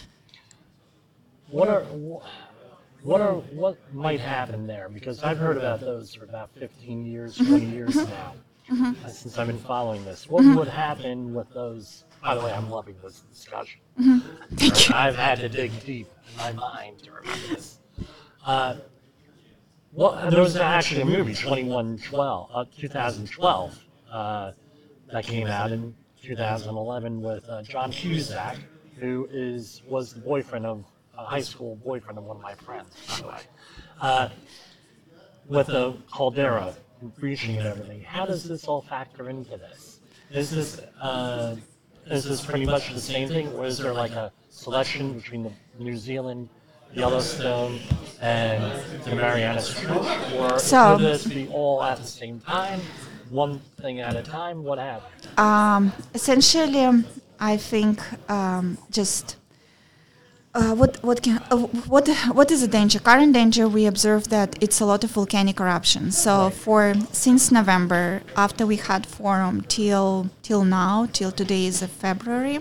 What 1.49 1.67
are 1.69 1.81
wh- 1.83 2.23
what 3.05 3.21
are 3.21 3.33
what 3.33 3.77
might 3.93 4.19
happen 4.19 4.65
there? 4.67 4.89
Because 4.89 5.23
I've 5.23 5.37
heard 5.37 5.57
about 5.57 5.79
those 5.81 6.13
for 6.15 6.25
about 6.25 6.49
15 6.59 7.05
years, 7.05 7.37
Mm-hmm. 7.37 7.49
20 7.57 7.65
years 7.67 7.95
now, 7.95 8.33
uh, 8.71 9.07
since 9.07 9.37
I've 9.37 9.47
been 9.47 9.57
following 9.59 10.03
this. 10.05 10.29
What 10.29 10.45
would 10.55 10.67
happen 10.67 11.33
with 11.33 11.51
those? 11.53 12.05
By 12.23 12.35
the 12.35 12.41
way, 12.41 12.53
I'm 12.53 12.69
loving 12.69 12.95
this 13.03 13.19
discussion. 13.21 13.81
Mm-hmm. 13.99 14.55
Thank 14.55 14.89
you. 14.89 14.95
I've 14.95 15.17
had 15.17 15.39
to 15.39 15.49
dig 15.49 15.71
deep 15.83 16.07
in 16.31 16.37
my 16.37 16.53
mind 16.53 16.99
to 17.03 17.11
remember 17.11 17.47
this. 17.49 17.79
Uh, 18.45 18.77
well, 19.91 20.29
there 20.29 20.39
was 20.39 20.55
actually 20.55 21.01
a 21.01 21.05
movie, 21.05 21.33
2112, 21.33 22.49
uh, 22.53 22.65
2012, 22.77 23.85
uh, 24.09 24.51
that 25.11 25.25
came 25.25 25.47
out 25.47 25.71
in 25.73 25.93
2011 26.21 27.21
with 27.21 27.47
uh, 27.49 27.61
John 27.63 27.91
Cusack, 27.91 28.57
who 28.97 29.27
is 29.29 29.81
was 29.87 30.13
the 30.13 30.21
boyfriend 30.21 30.65
of 30.65 30.85
a 31.17 31.25
high 31.25 31.41
school 31.41 31.75
boyfriend 31.75 32.17
of 32.17 32.23
one 32.23 32.37
of 32.37 32.41
my 32.41 32.55
friends, 32.55 32.95
by 33.07 33.17
the 33.17 33.27
way. 33.27 33.39
Uh, 34.01 34.29
with 35.47 35.67
the 35.67 35.93
caldera 36.11 36.73
breaching 37.19 37.57
and 37.57 37.67
everything, 37.67 38.01
how 38.01 38.25
does 38.25 38.45
this 38.45 38.63
all 38.65 38.81
factor 38.81 39.29
into 39.29 39.57
this? 39.57 39.99
Is 40.31 40.49
this 40.49 40.79
uh, 41.01 41.57
is 42.07 42.23
this 42.25 42.43
pretty 42.45 42.65
much 42.65 42.93
the 42.93 42.99
same 43.01 43.27
thing, 43.29 43.47
or 43.53 43.65
is 43.65 43.77
there 43.77 43.93
like 43.93 44.11
a 44.11 44.31
selection 44.49 45.13
between 45.13 45.43
the 45.43 45.51
New 45.79 45.97
Zealand, 45.97 46.49
Yellowstone, 46.93 47.79
and 48.21 48.63
the 49.03 49.15
Marianas 49.15 49.73
Trench, 49.73 50.33
or 50.33 50.59
So- 50.59 50.93
would 50.95 51.01
this 51.01 51.25
be 51.25 51.47
all 51.47 51.81
at 51.83 51.97
the 51.97 52.07
same 52.07 52.39
time, 52.39 52.81
one 53.29 53.59
thing 53.81 53.99
at 53.99 54.15
a 54.15 54.21
time? 54.21 54.63
What 54.63 54.79
happened? 54.79 55.27
Um, 55.39 55.91
essentially, 56.13 56.83
um, 56.83 57.05
I 57.39 57.57
think 57.57 58.01
um, 58.29 58.77
just 58.91 59.37
uh, 60.55 60.75
what 60.75 61.03
what 61.03 61.21
can 61.23 61.41
uh, 61.49 61.57
what 61.87 62.07
what 62.31 62.51
is 62.51 62.61
the 62.61 62.67
danger? 62.67 62.99
Current 62.99 63.33
danger, 63.33 63.67
we 63.67 63.87
observe 63.87 64.29
that 64.29 64.61
it's 64.61 64.79
a 64.79 64.85
lot 64.85 65.03
of 65.03 65.09
volcanic 65.11 65.59
eruptions. 65.59 66.15
So 66.17 66.51
for 66.51 66.93
since 67.11 67.51
November, 67.51 68.21
after 68.35 68.65
we 68.67 68.75
had 68.75 69.07
forum 69.07 69.61
till 69.67 70.29
till 70.43 70.63
now, 70.63 71.07
till 71.11 71.31
today 71.31 71.65
is 71.65 71.81
February, 71.83 72.59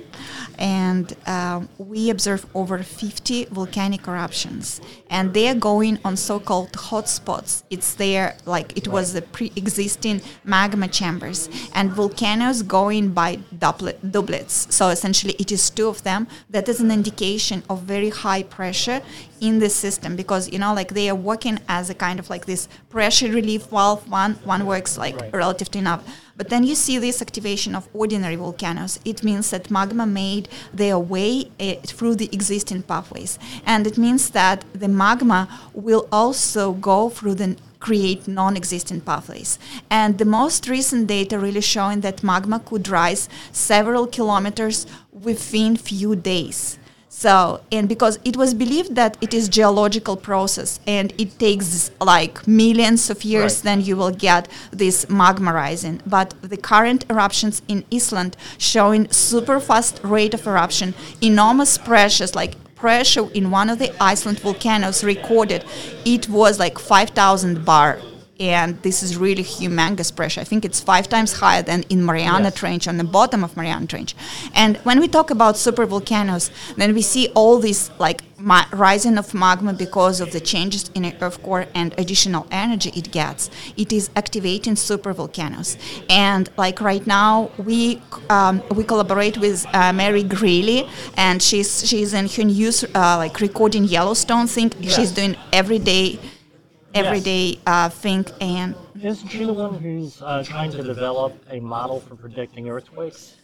and 0.59 1.15
uh, 1.27 1.61
we 1.77 2.09
observe 2.09 2.47
over 2.55 2.83
50 2.83 3.47
volcanic 3.47 4.07
eruptions, 4.07 4.81
and 5.11 5.35
they 5.35 5.49
are 5.49 5.55
going 5.55 5.99
on 6.05 6.17
so-called 6.17 6.73
hotspots. 6.73 7.63
It's 7.69 7.95
there 7.95 8.37
like 8.47 8.75
it 8.77 8.89
was 8.89 9.13
the 9.13 9.23
pre-existing 9.23 10.23
magma 10.45 10.89
chambers, 10.89 11.51
and 11.75 11.93
volcanoes 11.93 12.63
going 12.63 13.11
by 13.11 13.41
doublet, 13.59 14.13
doublets. 14.13 14.75
So 14.75 14.89
essentially, 14.89 15.35
it 15.39 15.53
is 15.53 15.69
two 15.69 15.89
of 15.89 16.03
them. 16.05 16.27
That 16.49 16.69
is 16.71 16.81
an 16.81 16.91
indication 16.91 17.63
of 17.69 17.82
very 17.83 18.11
high 18.11 18.43
pressure 18.43 19.01
in 19.41 19.59
the 19.59 19.69
system 19.69 20.17
because 20.17 20.51
you 20.53 20.59
know, 20.59 20.73
like 20.75 20.95
they 20.95 21.09
are 21.11 21.21
working 21.33 21.59
as 21.69 21.91
a 21.91 21.95
kind 21.95 22.19
of 22.19 22.31
like 22.31 22.47
this 22.47 22.69
pressure 22.91 23.31
relief 23.31 23.63
valve. 23.67 24.09
One 24.11 24.35
one 24.45 24.67
works 24.67 24.97
like 24.97 25.17
Right. 25.21 25.35
relative 25.35 25.71
to 25.73 25.79
enough. 25.79 26.03
But 26.37 26.49
then 26.49 26.65
you 26.65 26.75
see 26.75 26.99
this 26.99 27.21
activation 27.21 27.75
of 27.75 27.89
ordinary 27.93 28.37
volcanoes. 28.37 28.99
It 29.05 29.23
means 29.23 29.51
that 29.51 29.71
magma 29.71 30.07
made 30.07 30.49
their 30.73 30.99
way 30.99 31.51
uh, 31.61 31.75
through 31.87 32.15
the 32.17 32.29
existing 32.33 32.83
pathways, 32.83 33.39
and 33.67 33.87
it 33.87 33.97
means 33.99 34.31
that 34.31 34.65
the 34.75 34.89
magma 34.89 35.41
will 35.75 36.09
also 36.11 36.73
go 36.73 37.11
through 37.11 37.35
the 37.35 37.57
create 37.81 38.29
non-existent 38.29 39.05
pathways. 39.05 39.59
And 39.91 40.17
the 40.19 40.25
most 40.25 40.69
recent 40.69 41.09
data 41.09 41.39
really 41.39 41.61
showing 41.61 42.01
that 42.03 42.23
magma 42.23 42.61
could 42.61 42.89
rise 42.89 43.29
several 43.51 44.07
kilometers 44.07 44.87
within 45.13 45.77
few 45.77 46.15
days. 46.17 46.79
So, 47.23 47.61
and 47.71 47.89
because 47.89 48.19
it 48.25 48.37
was 48.37 48.53
believed 48.53 48.97
that 48.97 49.17
it 49.21 49.33
is 49.33 49.49
geological 49.49 50.17
process 50.17 50.81
and 50.89 51.13
it 51.19 51.39
takes 51.39 51.91
like 52.01 52.35
millions 52.49 53.11
of 53.11 53.19
years, 53.23 53.53
Right. 53.55 53.63
then 53.69 53.81
you 53.89 53.95
will 54.01 54.11
get 54.29 54.49
this 54.73 55.09
magma 55.09 55.53
rising. 55.53 56.01
But 56.05 56.35
the 56.43 56.57
current 56.57 57.05
eruptions 57.09 57.63
in 57.69 57.85
Iceland 57.93 58.37
showing 58.59 59.03
super 59.11 59.61
fast 59.61 60.01
rate 60.03 60.35
of 60.35 60.47
eruption, 60.49 60.95
enormous 61.21 61.79
pressures 61.79 62.35
like 62.35 62.53
pressure 62.75 63.27
in 63.39 63.53
one 63.53 63.71
of 63.71 63.79
the 63.79 63.91
Iceland 64.13 64.41
volcanoes 64.41 65.05
recorded, 65.05 65.65
it 66.05 66.29
was 66.29 66.59
like 66.59 66.77
5,000 66.81 67.65
bar. 67.65 67.99
And 68.41 68.81
this 68.83 69.03
is 69.03 69.17
really 69.17 69.45
humongous 69.45 70.15
pressure. 70.15 70.41
I 70.41 70.45
think 70.45 70.65
it's 70.65 70.81
five 70.81 71.09
times 71.09 71.35
higher 71.35 71.63
than 71.63 71.85
in 71.91 72.05
Mariana 72.05 72.45
Yes. 72.45 72.55
Trench, 72.55 72.89
on 72.89 72.97
the 72.97 73.05
bottom 73.05 73.45
of 73.45 73.57
Mariana 73.57 73.87
Trench. 73.87 74.17
And 74.55 74.79
when 74.79 74.99
we 75.01 75.07
talk 75.07 75.31
about 75.31 75.57
super 75.57 75.87
volcanoes, 75.87 76.51
then 76.77 76.95
we 76.95 77.03
see 77.03 77.29
all 77.35 77.59
this 77.59 77.91
like 77.99 78.23
ma- 78.39 78.65
rising 78.73 79.17
of 79.19 79.33
magma 79.35 79.73
because 79.73 80.21
of 80.21 80.33
the 80.33 80.41
changes 80.41 80.91
in 80.95 81.03
the 81.03 81.15
earth 81.23 81.41
core 81.43 81.67
and 81.75 81.95
additional 81.99 82.47
energy 82.51 82.91
it 82.97 83.13
gets. 83.13 83.51
It 83.77 83.93
is 83.93 84.11
activating 84.17 84.77
super 84.77 85.13
volcanoes. 85.13 85.77
And 86.09 86.51
like 86.57 86.81
right 86.81 87.07
now, 87.07 87.51
we 87.59 88.03
um, 88.31 88.63
we 88.75 88.83
collaborate 88.83 89.37
with 89.39 89.67
uh, 89.73 89.93
Mary 89.93 90.25
Greeley, 90.25 90.89
and 91.17 91.41
she's 91.41 91.87
she's 91.87 92.13
in 92.13 92.29
her 92.29 92.45
news 92.45 92.83
uh, 92.83 93.17
like 93.19 93.41
recording 93.41 93.85
Yellowstone 93.85 94.47
thing. 94.49 94.71
She's 94.81 95.13
doing 95.13 95.37
everyday 95.53 96.19
everyday 96.95 97.59
uh, 97.67 97.89
thing 97.89 98.25
and 98.41 98.75
Isn't 99.01 99.29
she 99.29 99.45
the 99.45 99.53
one 99.53 99.75
who's 99.75 100.21
uh, 100.23 100.43
trying 100.45 100.71
to 100.73 100.83
develop 100.83 101.35
a 101.51 101.61
model 101.61 102.01
for 102.01 102.17
predicting 102.17 102.69
earthquakes? 102.69 103.37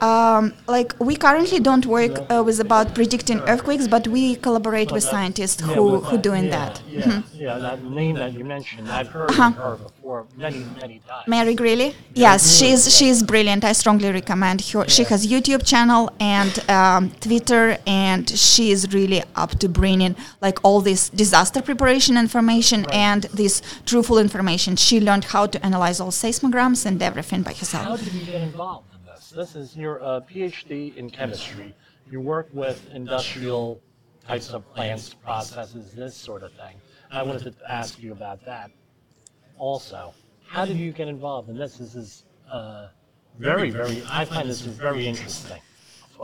Um, 0.00 0.52
like 0.68 0.94
we 1.00 1.16
currently 1.16 1.58
don't 1.60 1.86
work 1.86 2.14
uh, 2.30 2.42
with 2.46 2.60
about 2.60 2.94
predicting 2.94 3.40
earthquakes, 3.52 3.86
but 3.88 4.06
we 4.08 4.36
collaborate 4.36 4.90
with 4.92 5.02
scientists 5.02 5.60
Yeah, 5.60 5.74
who 5.74 5.84
who 6.08 6.16
doing 6.18 6.44
yeah, 6.46 6.56
that. 6.58 6.74
Mm-hmm. 6.88 7.10
Yeah, 7.36 7.46
yeah, 7.46 7.58
that 7.66 7.78
name 7.84 8.14
that 8.22 8.32
you 8.38 8.44
mentioned, 8.44 8.86
I've 8.98 9.08
heard 9.16 9.30
Uh-huh. 9.30 9.48
of 9.48 9.56
her 9.64 9.74
before 9.88 10.20
many, 10.44 10.60
many 10.80 10.96
times. 11.08 11.26
Mary 11.34 11.54
Greeley, 11.60 11.90
yes, 12.14 12.40
she's 12.58 12.82
she's 12.96 13.18
brilliant. 13.32 13.62
I 13.64 13.72
strongly 13.82 14.10
recommend 14.20 14.58
her. 14.70 14.82
She 14.96 15.02
has 15.12 15.20
YouTube 15.34 15.62
channel 15.72 16.02
and 16.20 16.52
um, 16.78 17.02
Twitter, 17.26 17.64
and 17.86 18.24
she 18.46 18.64
is 18.74 18.80
really 18.98 19.22
up 19.42 19.50
to 19.62 19.66
bringing 19.80 20.14
like 20.46 20.58
all 20.66 20.80
this 20.90 21.02
disaster 21.22 21.60
preparation 21.70 22.14
information 22.26 22.78
and 23.08 23.22
this 23.40 23.54
truthful 23.90 24.18
information. 24.26 24.70
She 24.76 24.96
learned 25.08 25.24
how 25.34 25.44
to 25.52 25.58
analyze 25.68 25.98
all 26.02 26.12
seismograms 26.22 26.80
and 26.88 26.96
everything 27.02 27.42
by 27.42 27.52
How 27.52 27.58
herself. 27.60 28.04
did 28.04 28.12
you 28.14 28.24
get 28.32 28.42
involved 28.50 28.84
in 28.86 28.87
this? 29.38 29.52
This 29.52 29.70
is 29.70 29.76
your 29.76 30.02
uh, 30.02 30.20
PhD 30.20 30.96
in 30.96 31.08
chemistry. 31.08 31.74
You 32.10 32.20
work 32.20 32.48
with 32.52 32.90
industrial 32.92 33.80
types 34.26 34.50
of 34.50 34.68
plants, 34.74 35.14
processes, 35.14 35.92
this 35.92 36.14
sort 36.14 36.42
of 36.42 36.52
thing. 36.52 36.76
I 37.10 37.22
wanted 37.22 37.44
to 37.44 37.70
ask 37.70 38.02
you 38.02 38.12
about 38.12 38.44
that 38.44 38.70
also. 39.56 40.12
How 40.46 40.64
did 40.64 40.76
you 40.76 40.92
get 40.92 41.08
involved 41.08 41.48
in 41.48 41.56
this? 41.56 41.78
This 41.78 41.94
is 41.94 42.24
uh, 42.50 42.88
very, 43.38 43.70
very, 43.70 44.02
I 44.10 44.24
find 44.24 44.48
this 44.48 44.60
is 44.60 44.66
very 44.66 45.06
interesting. 45.06 45.60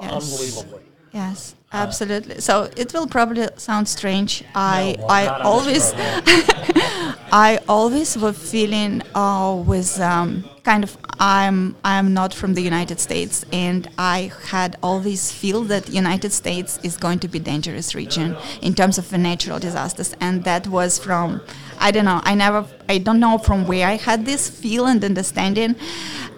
Yes. 0.01 0.62
Unbelievably. 0.65 0.93
Yes, 1.15 1.55
absolutely. 1.73 2.41
So 2.41 2.69
it 2.77 2.93
will 2.93 3.07
probably 3.07 3.47
sound 3.57 3.87
strange. 3.89 4.43
I 4.53 4.97
well, 4.99 5.11
I 5.11 5.27
not 5.27 5.41
on 5.43 5.65
this 5.65 5.93
always. 5.93 5.95
I 7.33 7.61
always 7.69 8.19
was 8.19 8.37
feeling 8.51 9.01
uh, 9.15 9.62
with 9.65 10.01
um, 10.01 10.45
kind 10.65 10.83
of 10.83 10.99
I'm 11.21 11.77
I'm 11.85 12.15
not 12.15 12.35
from 12.35 12.55
the 12.55 12.62
United 12.62 12.99
States, 12.99 13.45
and 13.53 13.89
I 13.97 14.33
had 14.49 14.77
always 14.83 15.31
feel 15.31 15.62
that 15.65 15.89
United 15.89 16.33
States 16.33 16.81
is 16.83 16.97
going 16.97 17.21
to 17.21 17.29
be 17.29 17.39
dangerous 17.39 17.95
region 17.95 18.37
in 18.61 18.75
terms 18.75 18.99
of 18.99 19.12
natural 19.12 19.61
disasters, 19.61 20.17
and 20.21 20.43
that 20.43 20.67
was 20.67 20.99
from 20.99 21.41
I 21.85 21.91
don't 21.91 22.07
know 22.07 22.20
I 22.24 22.35
never 22.35 22.66
I 22.89 22.97
don't 22.97 23.20
know 23.20 23.37
from 23.37 23.66
where 23.66 23.87
I 23.87 23.97
had 23.97 24.24
this 24.24 24.49
feel 24.49 24.87
and 24.87 25.05
understanding. 25.05 25.76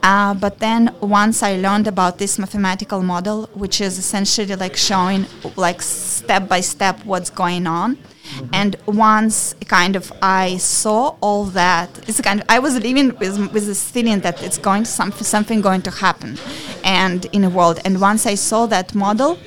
Uh, 0.03 0.35
but 0.35 0.59
then 0.59 0.95
once 1.01 1.43
I 1.43 1.57
learned 1.57 1.87
about 1.87 2.19
this 2.19 2.39
mathematical 2.39 3.03
model, 3.03 3.49
which 3.55 3.81
is 3.81 3.99
essentially 3.99 4.55
like 4.57 4.77
showing 4.77 5.27
like 5.57 5.83
step 5.83 6.49
by 6.49 6.61
step 6.61 7.05
what's 7.05 7.31
going 7.31 7.67
on, 7.67 7.97
and 8.53 8.77
once 8.87 9.55
kind 9.67 9.95
of 9.97 10.13
I 10.21 10.57
saw 10.57 11.17
all 11.21 11.45
that, 11.63 11.91
it's 12.09 12.21
kind 12.21 12.41
of 12.41 12.47
I 12.49 12.59
was 12.59 12.75
living 12.81 13.09
with 13.21 13.53
with 13.55 13.67
this 13.67 13.89
feeling 13.89 14.21
that 14.21 14.43
it's 14.43 14.59
going 14.59 14.83
to 14.83 14.91
some, 14.91 15.13
something 15.13 15.61
going 15.61 15.83
to 15.83 15.91
happen, 15.91 16.39
and 16.85 17.25
in 17.27 17.43
the 17.43 17.51
world. 17.51 17.81
And 17.85 18.01
once 18.01 18.27
I 18.27 18.35
saw 18.35 18.67
that 18.67 18.95
model, 18.95 19.39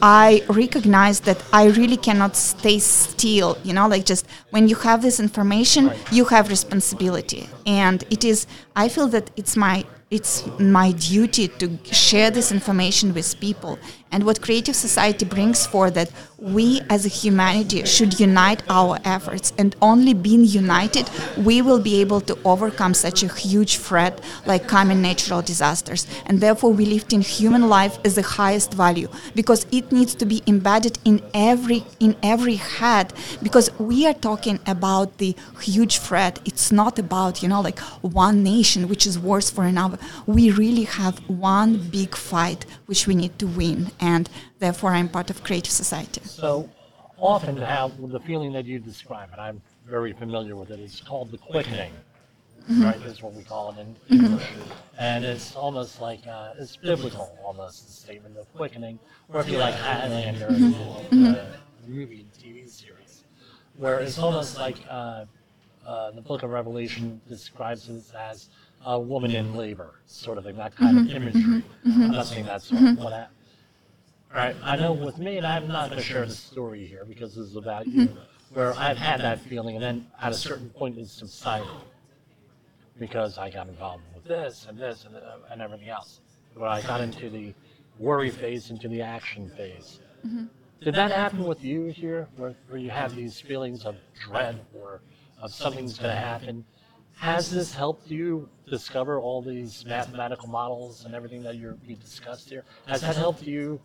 I 0.00 0.42
recognized 0.48 1.24
that 1.24 1.42
I 1.52 1.66
really 1.66 1.96
cannot 1.96 2.36
stay 2.36 2.78
still. 2.78 3.58
You 3.64 3.72
know, 3.72 3.88
like 3.88 4.04
just 4.04 4.26
when 4.50 4.68
you 4.68 4.76
have 4.76 5.02
this 5.02 5.20
information, 5.20 5.90
you 6.12 6.24
have 6.26 6.48
responsibility, 6.48 7.48
and 7.66 8.04
it 8.10 8.24
is. 8.24 8.46
I 8.76 8.88
feel 8.88 9.08
that 9.08 9.30
it's 9.36 9.56
my 9.56 9.84
it's 10.10 10.46
my 10.58 10.92
duty 10.92 11.48
to 11.48 11.78
share 11.84 12.30
this 12.30 12.50
information 12.50 13.12
with 13.12 13.38
people. 13.40 13.78
And 14.10 14.24
what 14.24 14.40
Creative 14.40 14.74
Society 14.74 15.24
brings 15.24 15.66
for 15.66 15.90
that, 15.90 16.10
we 16.38 16.80
as 16.88 17.04
a 17.04 17.08
humanity 17.08 17.84
should 17.84 18.18
unite 18.18 18.62
our 18.68 18.98
efforts. 19.04 19.52
And 19.58 19.74
only 19.82 20.14
being 20.14 20.44
united, 20.44 21.10
we 21.36 21.60
will 21.62 21.80
be 21.80 22.00
able 22.00 22.20
to 22.22 22.38
overcome 22.44 22.94
such 22.94 23.22
a 23.22 23.28
huge 23.28 23.78
threat 23.78 24.20
like 24.46 24.68
common 24.68 25.02
natural 25.02 25.42
disasters. 25.42 26.06
And 26.26 26.40
therefore, 26.40 26.72
we 26.72 26.86
lift 26.86 27.12
in 27.12 27.20
human 27.20 27.68
life 27.68 27.98
as 28.04 28.14
the 28.14 28.22
highest 28.22 28.72
value 28.72 29.08
because 29.34 29.66
it 29.72 29.92
needs 29.92 30.14
to 30.16 30.24
be 30.24 30.42
embedded 30.46 30.98
in 31.04 31.22
every 31.34 31.84
in 32.00 32.16
every 32.22 32.56
head. 32.56 33.12
Because 33.42 33.70
we 33.78 34.06
are 34.06 34.14
talking 34.14 34.58
about 34.66 35.18
the 35.18 35.36
huge 35.60 35.98
threat. 35.98 36.38
It's 36.44 36.72
not 36.72 36.98
about 36.98 37.42
you 37.42 37.48
know 37.48 37.60
like 37.60 37.78
one 38.00 38.42
nation 38.42 38.88
which 38.88 39.06
is 39.06 39.18
worse 39.18 39.50
for 39.50 39.64
another. 39.64 39.98
We 40.26 40.50
really 40.50 40.84
have 40.84 41.18
one 41.28 41.78
big 41.90 42.14
fight 42.14 42.64
which 42.86 43.06
we 43.06 43.14
need 43.14 43.38
to 43.40 43.46
win 43.46 43.90
and 44.00 44.28
therefore 44.58 44.90
I'm 44.90 45.08
part 45.08 45.30
of 45.30 45.42
Creative 45.42 45.72
Society. 45.72 46.20
So 46.24 46.68
often 47.18 47.56
how 47.56 47.88
the 47.88 48.20
feeling 48.20 48.52
that 48.52 48.64
you 48.64 48.78
describe, 48.78 49.30
and 49.32 49.40
I'm 49.40 49.60
very 49.86 50.12
familiar 50.12 50.56
with 50.56 50.70
it, 50.70 50.80
it's 50.80 51.00
called 51.00 51.30
the 51.30 51.38
quickening. 51.38 51.92
Mm-hmm. 52.70 52.84
Right, 52.84 52.96
is 52.96 53.22
what 53.22 53.32
we 53.32 53.42
call 53.44 53.70
it. 53.70 53.78
In 53.78 53.96
English, 54.10 54.42
mm-hmm. 54.42 54.70
and 54.98 55.24
it's 55.24 55.56
almost 55.56 56.02
like 56.02 56.26
uh, 56.26 56.52
it's 56.58 56.76
biblical, 56.76 57.34
almost 57.42 57.86
the 57.86 57.92
statement 57.92 58.36
of 58.36 58.52
quickening, 58.54 58.98
or 59.30 59.40
if 59.40 59.48
you 59.48 59.56
like 59.56 59.74
Highlander, 59.74 60.48
mm-hmm. 60.48 61.32
the 61.32 61.46
movie 61.86 62.26
and 62.26 62.32
TV 62.34 62.68
series, 62.68 63.24
where 63.78 64.00
it's 64.00 64.18
almost 64.18 64.58
like 64.58 64.76
uh, 64.90 65.24
uh, 65.86 66.10
the 66.10 66.20
Book 66.20 66.42
of 66.42 66.50
Revelation 66.50 67.22
describes 67.26 67.88
it 67.88 68.04
as 68.14 68.50
a 68.84 69.00
woman 69.00 69.30
in 69.30 69.54
labor, 69.54 69.94
sort 70.04 70.36
of 70.36 70.44
thing, 70.44 70.56
that 70.56 70.76
kind 70.76 70.98
of 70.98 71.08
imagery. 71.08 71.62
I'm 71.86 72.10
not 72.10 72.26
saying 72.26 72.44
that's 72.44 72.70
what 72.70 73.30
I, 74.32 74.36
Right. 74.36 74.56
I 74.62 74.76
know 74.76 74.92
with 74.92 75.18
me, 75.18 75.38
and 75.38 75.46
I'm 75.46 75.68
not 75.68 75.90
going 75.90 76.00
to 76.00 76.06
share 76.06 76.26
the 76.26 76.34
story 76.34 76.86
here 76.86 77.04
because 77.04 77.34
this 77.34 77.46
is 77.46 77.56
about 77.56 77.86
you, 77.86 78.16
where 78.52 78.74
I've 78.74 78.98
had 78.98 79.20
that 79.20 79.40
feeling, 79.40 79.76
and 79.76 79.82
then 79.82 80.06
at 80.20 80.32
a 80.32 80.34
certain 80.34 80.70
point 80.70 80.98
it 80.98 81.08
subsided 81.08 81.68
because 82.98 83.38
I 83.38 83.50
got 83.50 83.68
involved 83.68 84.02
with 84.14 84.24
this 84.24 84.66
and 84.68 84.78
this 84.78 85.04
and, 85.04 85.16
uh, 85.16 85.20
and 85.50 85.62
everything 85.62 85.88
else. 85.88 86.20
Where 86.54 86.68
I 86.68 86.82
got 86.82 87.00
into 87.00 87.30
the 87.30 87.54
worry 87.98 88.30
phase, 88.30 88.70
into 88.70 88.88
the 88.88 89.00
action 89.02 89.50
phase. 89.56 90.00
Did 90.80 90.94
that 90.94 91.10
happen 91.10 91.44
with 91.44 91.64
you 91.64 91.86
here, 91.86 92.28
where, 92.36 92.54
where 92.68 92.78
you 92.78 92.90
have 92.90 93.14
these 93.14 93.40
feelings 93.40 93.84
of 93.84 93.96
dread 94.20 94.60
or 94.74 95.00
of 95.40 95.52
something's 95.52 95.98
going 95.98 96.14
to 96.14 96.20
happen? 96.20 96.64
Has 97.16 97.50
this 97.50 97.74
helped 97.74 98.08
you 98.10 98.48
discover 98.68 99.18
all 99.20 99.42
these 99.42 99.84
mathematical 99.84 100.48
models 100.48 101.04
and 101.04 101.14
everything 101.14 101.42
that 101.42 101.56
you're, 101.56 101.76
you 101.84 101.96
discussed 101.96 102.48
here? 102.48 102.64
Has 102.86 103.00
that 103.00 103.16
helped 103.16 103.42
you 103.42 103.80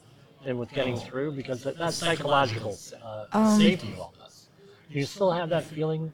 in 0.46 0.58
with 0.58 0.72
getting 0.72 0.98
through? 0.98 1.32
Because 1.34 1.64
that, 1.64 1.78
that's 1.78 1.98
psychological 1.98 2.78
uh, 3.04 3.58
safety 3.58 3.94
wellness. 3.98 4.46
Do 4.92 5.00
you 5.00 5.06
still 5.06 5.32
have 5.32 5.50
that 5.50 5.64
feeling? 5.64 6.12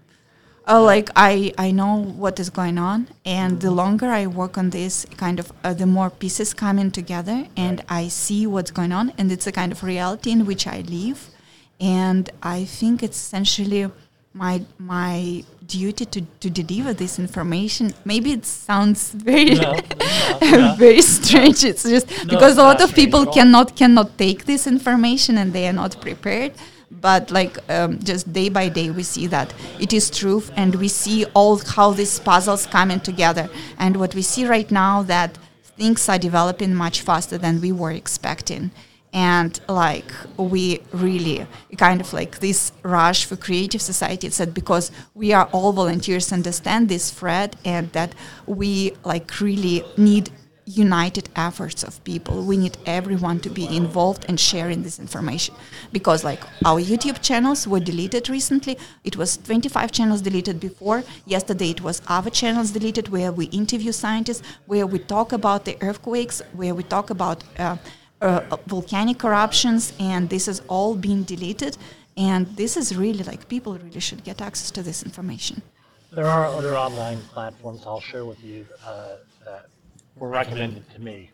Oh, 0.68 0.84
like 0.84 1.10
I, 1.16 1.52
I 1.58 1.72
know 1.72 1.96
what 1.96 2.40
is 2.40 2.52
going 2.52 2.78
on, 2.78 3.08
and 3.26 3.60
the 3.60 3.72
longer 3.72 4.08
I 4.08 4.28
work 4.28 4.58
on 4.58 4.70
this, 4.70 5.06
kind 5.18 5.40
of, 5.40 5.52
uh, 5.64 5.74
the 5.74 5.88
more 5.88 6.12
pieces 6.12 6.54
come 6.54 6.78
in 6.78 6.92
together, 6.92 7.48
and 7.58 7.84
I 7.90 8.08
see 8.08 8.46
what's 8.46 8.70
going 8.70 8.92
on, 8.92 9.12
and 9.18 9.32
it's 9.32 9.48
a 9.48 9.52
kind 9.52 9.72
of 9.72 9.84
reality 9.84 10.32
in 10.32 10.46
which 10.46 10.68
I 10.68 10.82
live, 10.82 11.30
and 11.80 12.30
I 12.44 12.66
think 12.66 13.02
it's 13.02 13.18
essentially 13.18 13.90
my 14.40 14.62
my 14.78 15.44
duty 15.68 16.06
to, 16.06 16.22
to 16.44 16.50
deliver 16.50 16.94
this 16.94 17.20
information. 17.20 17.94
Maybe 18.06 18.32
it 18.32 18.46
sounds 18.46 19.12
very 19.12 19.56
No, 19.56 19.76
very 20.86 21.02
strange. 21.02 21.64
It's 21.64 21.84
just 21.84 22.08
No, 22.26 22.34
because 22.34 22.58
a 22.58 22.64
lot 22.64 22.82
of 22.82 22.96
people 22.96 23.22
strange 23.22 23.24
at 23.24 23.28
all. 23.28 23.34
cannot 23.34 23.76
cannot 23.76 24.18
take 24.18 24.46
this 24.46 24.66
information 24.66 25.38
and 25.38 25.54
they 25.54 25.68
are 25.68 25.74
not 25.84 26.00
prepared. 26.02 26.54
But 26.92 27.32
like 27.32 27.56
um, 27.70 28.00
just 28.00 28.32
day 28.34 28.50
by 28.50 28.70
day, 28.70 28.90
we 28.90 29.04
see 29.04 29.28
that 29.28 29.54
it 29.80 29.94
is 29.94 30.10
true, 30.10 30.42
and 30.56 30.74
we 30.76 30.88
see 30.88 31.26
all 31.36 31.58
how 31.76 31.92
these 31.92 32.20
puzzles 32.20 32.66
coming 32.66 33.00
together. 33.00 33.48
And 33.78 33.98
what 34.02 34.16
we 34.16 34.24
see 34.24 34.46
right 34.48 34.70
now 34.72 35.04
that 35.04 35.38
things 35.78 36.10
are 36.10 36.18
developing 36.18 36.74
much 36.74 37.02
faster 37.02 37.38
than 37.38 37.62
we 37.62 37.72
were 37.72 37.92
expecting. 37.92 38.72
And 39.12 39.60
like 39.68 40.12
we 40.38 40.82
really 40.92 41.48
kind 41.78 42.00
of 42.00 42.14
like 42.14 42.40
this 42.40 42.72
rush 42.84 43.26
for 43.26 43.36
creative 43.36 43.82
society 43.82 44.28
it's 44.28 44.38
that 44.38 44.54
because 44.54 44.92
we 45.16 45.34
are 45.34 45.50
all 45.52 45.72
volunteers 45.74 46.32
understand 46.32 46.90
this 46.90 47.10
threat 47.10 47.56
and 47.66 47.92
that 47.94 48.14
we 48.46 48.94
like 49.04 49.40
really 49.40 49.84
need 49.98 50.30
united 50.70 51.30
efforts 51.36 51.84
of 51.84 52.04
people. 52.04 52.44
We 52.44 52.56
need 52.58 52.78
everyone 52.86 53.40
to 53.40 53.50
be 53.50 53.66
involved 53.76 54.26
and 54.28 54.40
sharing 54.40 54.84
this 54.84 55.00
information 55.00 55.56
because 55.92 56.24
like 56.24 56.44
our 56.64 56.80
YouTube 56.80 57.22
channels 57.22 57.68
were 57.68 57.80
deleted 57.80 58.30
recently. 58.30 58.78
It 59.04 59.18
was 59.18 59.38
25 59.38 59.92
channels 59.92 60.22
deleted 60.22 60.60
before. 60.60 61.04
Yesterday 61.26 61.72
it 61.72 61.82
was 61.82 62.02
other 62.08 62.30
channels 62.30 62.72
deleted 62.72 63.10
where 63.10 63.32
we 63.32 63.46
interview 63.46 63.92
scientists, 63.92 64.44
where 64.68 64.86
we 64.86 65.00
talk 65.00 65.32
about 65.34 65.66
the 65.66 65.76
earthquakes, 65.82 66.42
where 66.54 66.76
we 66.76 66.84
talk 66.84 67.10
about 67.10 67.44
uh, 67.58 67.78
uh, 68.22 68.58
volcanic 68.68 69.24
eruptions, 69.24 69.94
and 70.00 70.30
this 70.30 70.48
is 70.48 70.62
all 70.68 70.96
being 70.96 71.24
deleted. 71.24 71.78
And 72.18 72.48
this 72.58 72.76
is 72.76 72.96
really 72.96 73.24
like 73.24 73.48
people 73.48 73.78
really 73.78 74.00
should 74.02 74.24
get 74.24 74.42
access 74.42 74.72
to 74.72 74.84
this 74.84 75.04
information. 75.04 75.62
There 76.12 76.26
are 76.26 76.46
other 76.46 76.76
online 76.76 77.22
platforms 77.34 77.84
I'll 77.86 78.02
share 78.02 78.26
with 78.26 78.44
you 78.44 78.66
uh, 78.86 79.18
that 79.46 79.68
were 80.18 80.28
recommended 80.28 80.90
to 80.96 81.00
me 81.00 81.30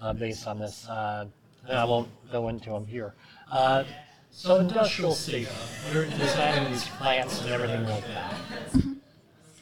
uh, 0.00 0.12
based 0.12 0.46
on 0.46 0.58
this. 0.58 0.88
Uh, 0.88 1.26
and 1.66 1.78
I 1.78 1.84
won't 1.84 2.08
go 2.30 2.48
into 2.48 2.70
them 2.70 2.86
here. 2.86 3.14
Uh, 3.50 3.84
so 4.30 4.60
industrial 4.60 5.14
safety, 5.14 5.52
you're 5.92 6.06
designing 6.06 6.70
these 6.70 6.86
plants 6.86 7.40
and 7.40 7.50
everything 7.50 7.84
like 7.84 8.04
that. 8.06 8.34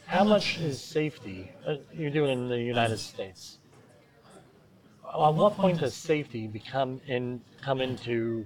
How 0.05 0.23
much 0.23 0.59
is 0.59 0.81
safety? 0.81 1.51
Uh, 1.65 1.75
you're 1.93 2.11
doing 2.11 2.31
in 2.31 2.49
the 2.49 2.59
United 2.59 2.97
States. 2.97 3.57
At 5.13 5.33
what 5.33 5.55
point 5.55 5.79
does 5.79 5.93
safety 5.93 6.47
become 6.47 7.01
in 7.07 7.41
come 7.61 7.81
into 7.81 8.45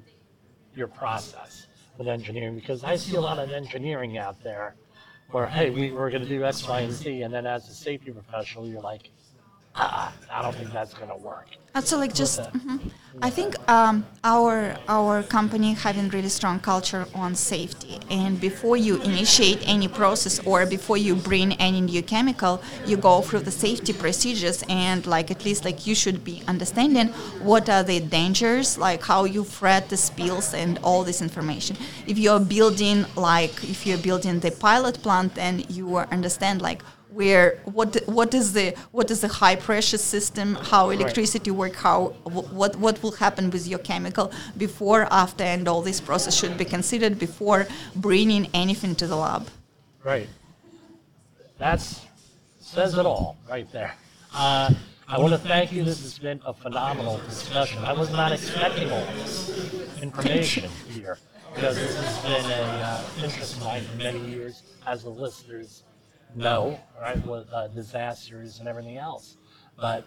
your 0.75 0.87
process 0.87 1.67
with 1.97 2.07
engineering? 2.07 2.55
Because 2.55 2.83
I 2.83 2.95
see 2.95 3.15
a 3.15 3.21
lot 3.21 3.39
of 3.39 3.51
engineering 3.51 4.17
out 4.17 4.41
there 4.43 4.75
where 5.31 5.47
hey, 5.47 5.69
we 5.69 5.91
were 5.91 6.09
going 6.09 6.23
to 6.23 6.29
do 6.29 6.43
X, 6.43 6.67
Y, 6.67 6.81
and 6.81 6.93
Z, 6.93 7.21
and 7.23 7.33
then 7.33 7.47
as 7.47 7.67
a 7.69 7.73
safety 7.73 8.11
professional, 8.11 8.67
you're 8.67 8.81
like, 8.81 9.09
ah, 9.75 10.13
I 10.31 10.41
don't 10.41 10.55
think 10.55 10.71
that's 10.71 10.93
going 10.93 11.09
to 11.09 11.17
work. 11.17 11.47
Also, 11.73 11.97
like 11.97 12.13
just, 12.13 12.41
mhm. 12.41 12.91
I 13.21 13.29
think 13.29 13.55
um, 13.69 14.05
our 14.25 14.75
our 14.89 15.23
company 15.23 15.73
having 15.73 16.09
really 16.09 16.27
strong 16.27 16.59
culture 16.59 17.05
on 17.15 17.33
safety. 17.33 17.97
And 18.09 18.41
before 18.41 18.75
you 18.75 19.01
initiate 19.03 19.59
any 19.65 19.87
process 19.87 20.45
or 20.45 20.65
before 20.65 20.97
you 20.97 21.15
bring 21.15 21.53
any 21.53 21.79
new 21.79 22.03
chemical, 22.03 22.61
you 22.85 22.97
go 22.97 23.21
through 23.21 23.41
the 23.41 23.51
safety 23.51 23.93
procedures 23.93 24.65
and 24.67 25.05
like 25.05 25.31
at 25.31 25.45
least 25.45 25.63
like 25.63 25.87
you 25.87 25.95
should 25.95 26.25
be 26.25 26.43
understanding 26.45 27.07
what 27.41 27.69
are 27.69 27.83
the 27.83 28.01
dangers, 28.01 28.77
like 28.77 29.01
how 29.03 29.23
you 29.23 29.45
threat 29.45 29.87
the 29.87 29.97
spills 29.97 30.53
and 30.53 30.77
all 30.83 31.05
this 31.05 31.21
information. 31.21 31.77
If 32.05 32.17
you're 32.17 32.41
building 32.41 33.05
like 33.15 33.63
if 33.63 33.85
you're 33.87 34.03
building 34.09 34.41
the 34.41 34.51
pilot 34.51 35.01
plant, 35.01 35.35
then 35.35 35.63
you 35.69 35.97
understand 35.97 36.61
like 36.61 36.81
where 37.11 37.59
what 37.65 37.97
what 38.05 38.33
is 38.33 38.53
the 38.53 38.73
what 38.91 39.11
is 39.11 39.21
the 39.21 39.27
high 39.27 39.55
pressure 39.55 39.97
system, 39.97 40.55
how 40.55 40.89
electricity 40.89 41.51
work, 41.51 41.75
how 41.75 42.09
what 42.23 42.75
what 42.77 43.01
will 43.03 43.11
happen 43.11 43.49
with 43.49 43.67
your 43.67 43.79
chemical 43.79 44.31
before, 44.57 45.07
after, 45.11 45.43
and 45.43 45.67
all 45.67 45.81
this 45.81 45.99
process 45.99 46.35
should 46.35 46.57
be 46.57 46.65
considered 46.65 47.19
before 47.19 47.67
bringing 47.95 48.49
anything 48.53 48.95
to 48.95 49.07
the 49.07 49.15
lab. 49.15 49.47
Right. 50.03 50.29
That's 51.57 52.01
says 52.59 52.97
it 52.97 53.05
all 53.05 53.37
right 53.49 53.69
there. 53.71 53.93
Uh, 54.33 54.73
I 55.07 55.19
want 55.19 55.33
to 55.33 55.39
thank 55.39 55.73
you. 55.73 55.83
This 55.83 56.01
has 56.03 56.17
been 56.17 56.41
a 56.45 56.53
phenomenal 56.53 57.17
discussion. 57.27 57.83
I 57.83 57.91
was 57.91 58.11
not 58.11 58.31
expecting 58.31 58.89
all 58.89 59.05
this 59.17 60.01
information 60.01 60.69
here 60.87 61.17
because 61.53 61.75
this 61.75 61.95
has 61.97 62.19
been 62.23 62.51
a 62.51 62.63
uh, 62.63 63.03
interest 63.21 63.57
of 63.57 63.63
mine 63.63 63.83
for 63.83 63.97
many 63.97 64.19
years, 64.19 64.63
as 64.87 65.03
the 65.03 65.09
listeners 65.09 65.83
know, 66.35 66.79
right, 67.01 67.25
with 67.25 67.51
uh, 67.51 67.67
disasters 67.69 68.59
and 68.59 68.67
everything 68.67 68.97
else. 68.97 69.37
But 69.77 70.05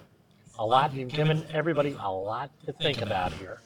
a 0.59 0.65
lot 0.65 0.95
you've 0.95 1.11
given 1.11 1.45
everybody 1.53 1.97
a 2.01 2.11
lot 2.11 2.51
to 2.67 2.73
think 2.73 3.03
about 3.03 3.33
here, 3.33 3.61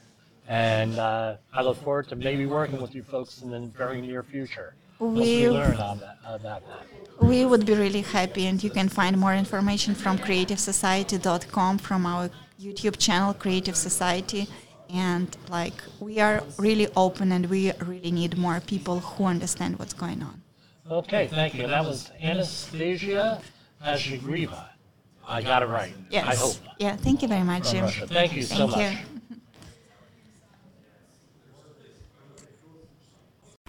and 0.47 0.97
uh, 0.97 1.35
I 1.53 1.61
look 1.61 1.77
forward 1.83 2.07
to 2.09 2.15
maybe 2.15 2.45
working 2.45 2.81
with 2.81 2.95
you 2.95 3.03
folks 3.03 3.41
in 3.41 3.51
the 3.51 3.59
very 3.59 4.01
near 4.01 4.23
future. 4.23 4.73
We 4.99 5.07
We- 5.07 5.49
learn 5.49 5.77
on 5.77 5.99
that, 5.99 6.17
about 6.25 6.61
that. 6.67 6.83
We 7.21 7.45
would 7.45 7.65
be 7.65 7.73
really 7.73 8.01
happy, 8.01 8.45
and 8.47 8.61
you 8.63 8.69
can 8.69 8.89
find 8.89 9.17
more 9.17 9.33
information 9.33 9.93
from 9.93 10.17
creativesociety.com, 10.17 11.77
from 11.79 12.05
our 12.05 12.29
YouTube 12.59 12.97
channel, 12.97 13.33
Creative 13.33 13.75
Society. 13.75 14.47
And 14.89 15.35
like, 15.49 15.73
we 15.99 16.19
are 16.19 16.41
really 16.57 16.87
open, 16.95 17.31
and 17.31 17.45
we 17.47 17.71
really 17.85 18.11
need 18.11 18.37
more 18.37 18.59
people 18.59 18.99
who 18.99 19.25
understand 19.25 19.77
what's 19.79 19.93
going 19.93 20.21
on. 20.23 20.41
Okay, 20.89 21.27
thank 21.27 21.53
you. 21.53 21.67
That 21.67 21.85
was 21.85 22.11
Anastasia 22.21 23.41
Azhigriva. 23.85 24.65
I 25.27 25.41
got 25.43 25.61
it 25.61 25.67
right. 25.67 25.93
Yes. 26.09 26.25
I 26.25 26.35
hope. 26.35 26.55
Yeah. 26.79 26.95
Thank 26.95 27.21
you 27.21 27.27
very 27.27 27.43
much, 27.43 27.63
From 27.63 27.71
Jim. 27.71 27.83
Russia. 27.85 28.07
Thank 28.07 28.35
you 28.35 28.41
so 28.41 28.67
Thank 28.67 28.71
much. 28.71 28.93
you. 29.13 29.18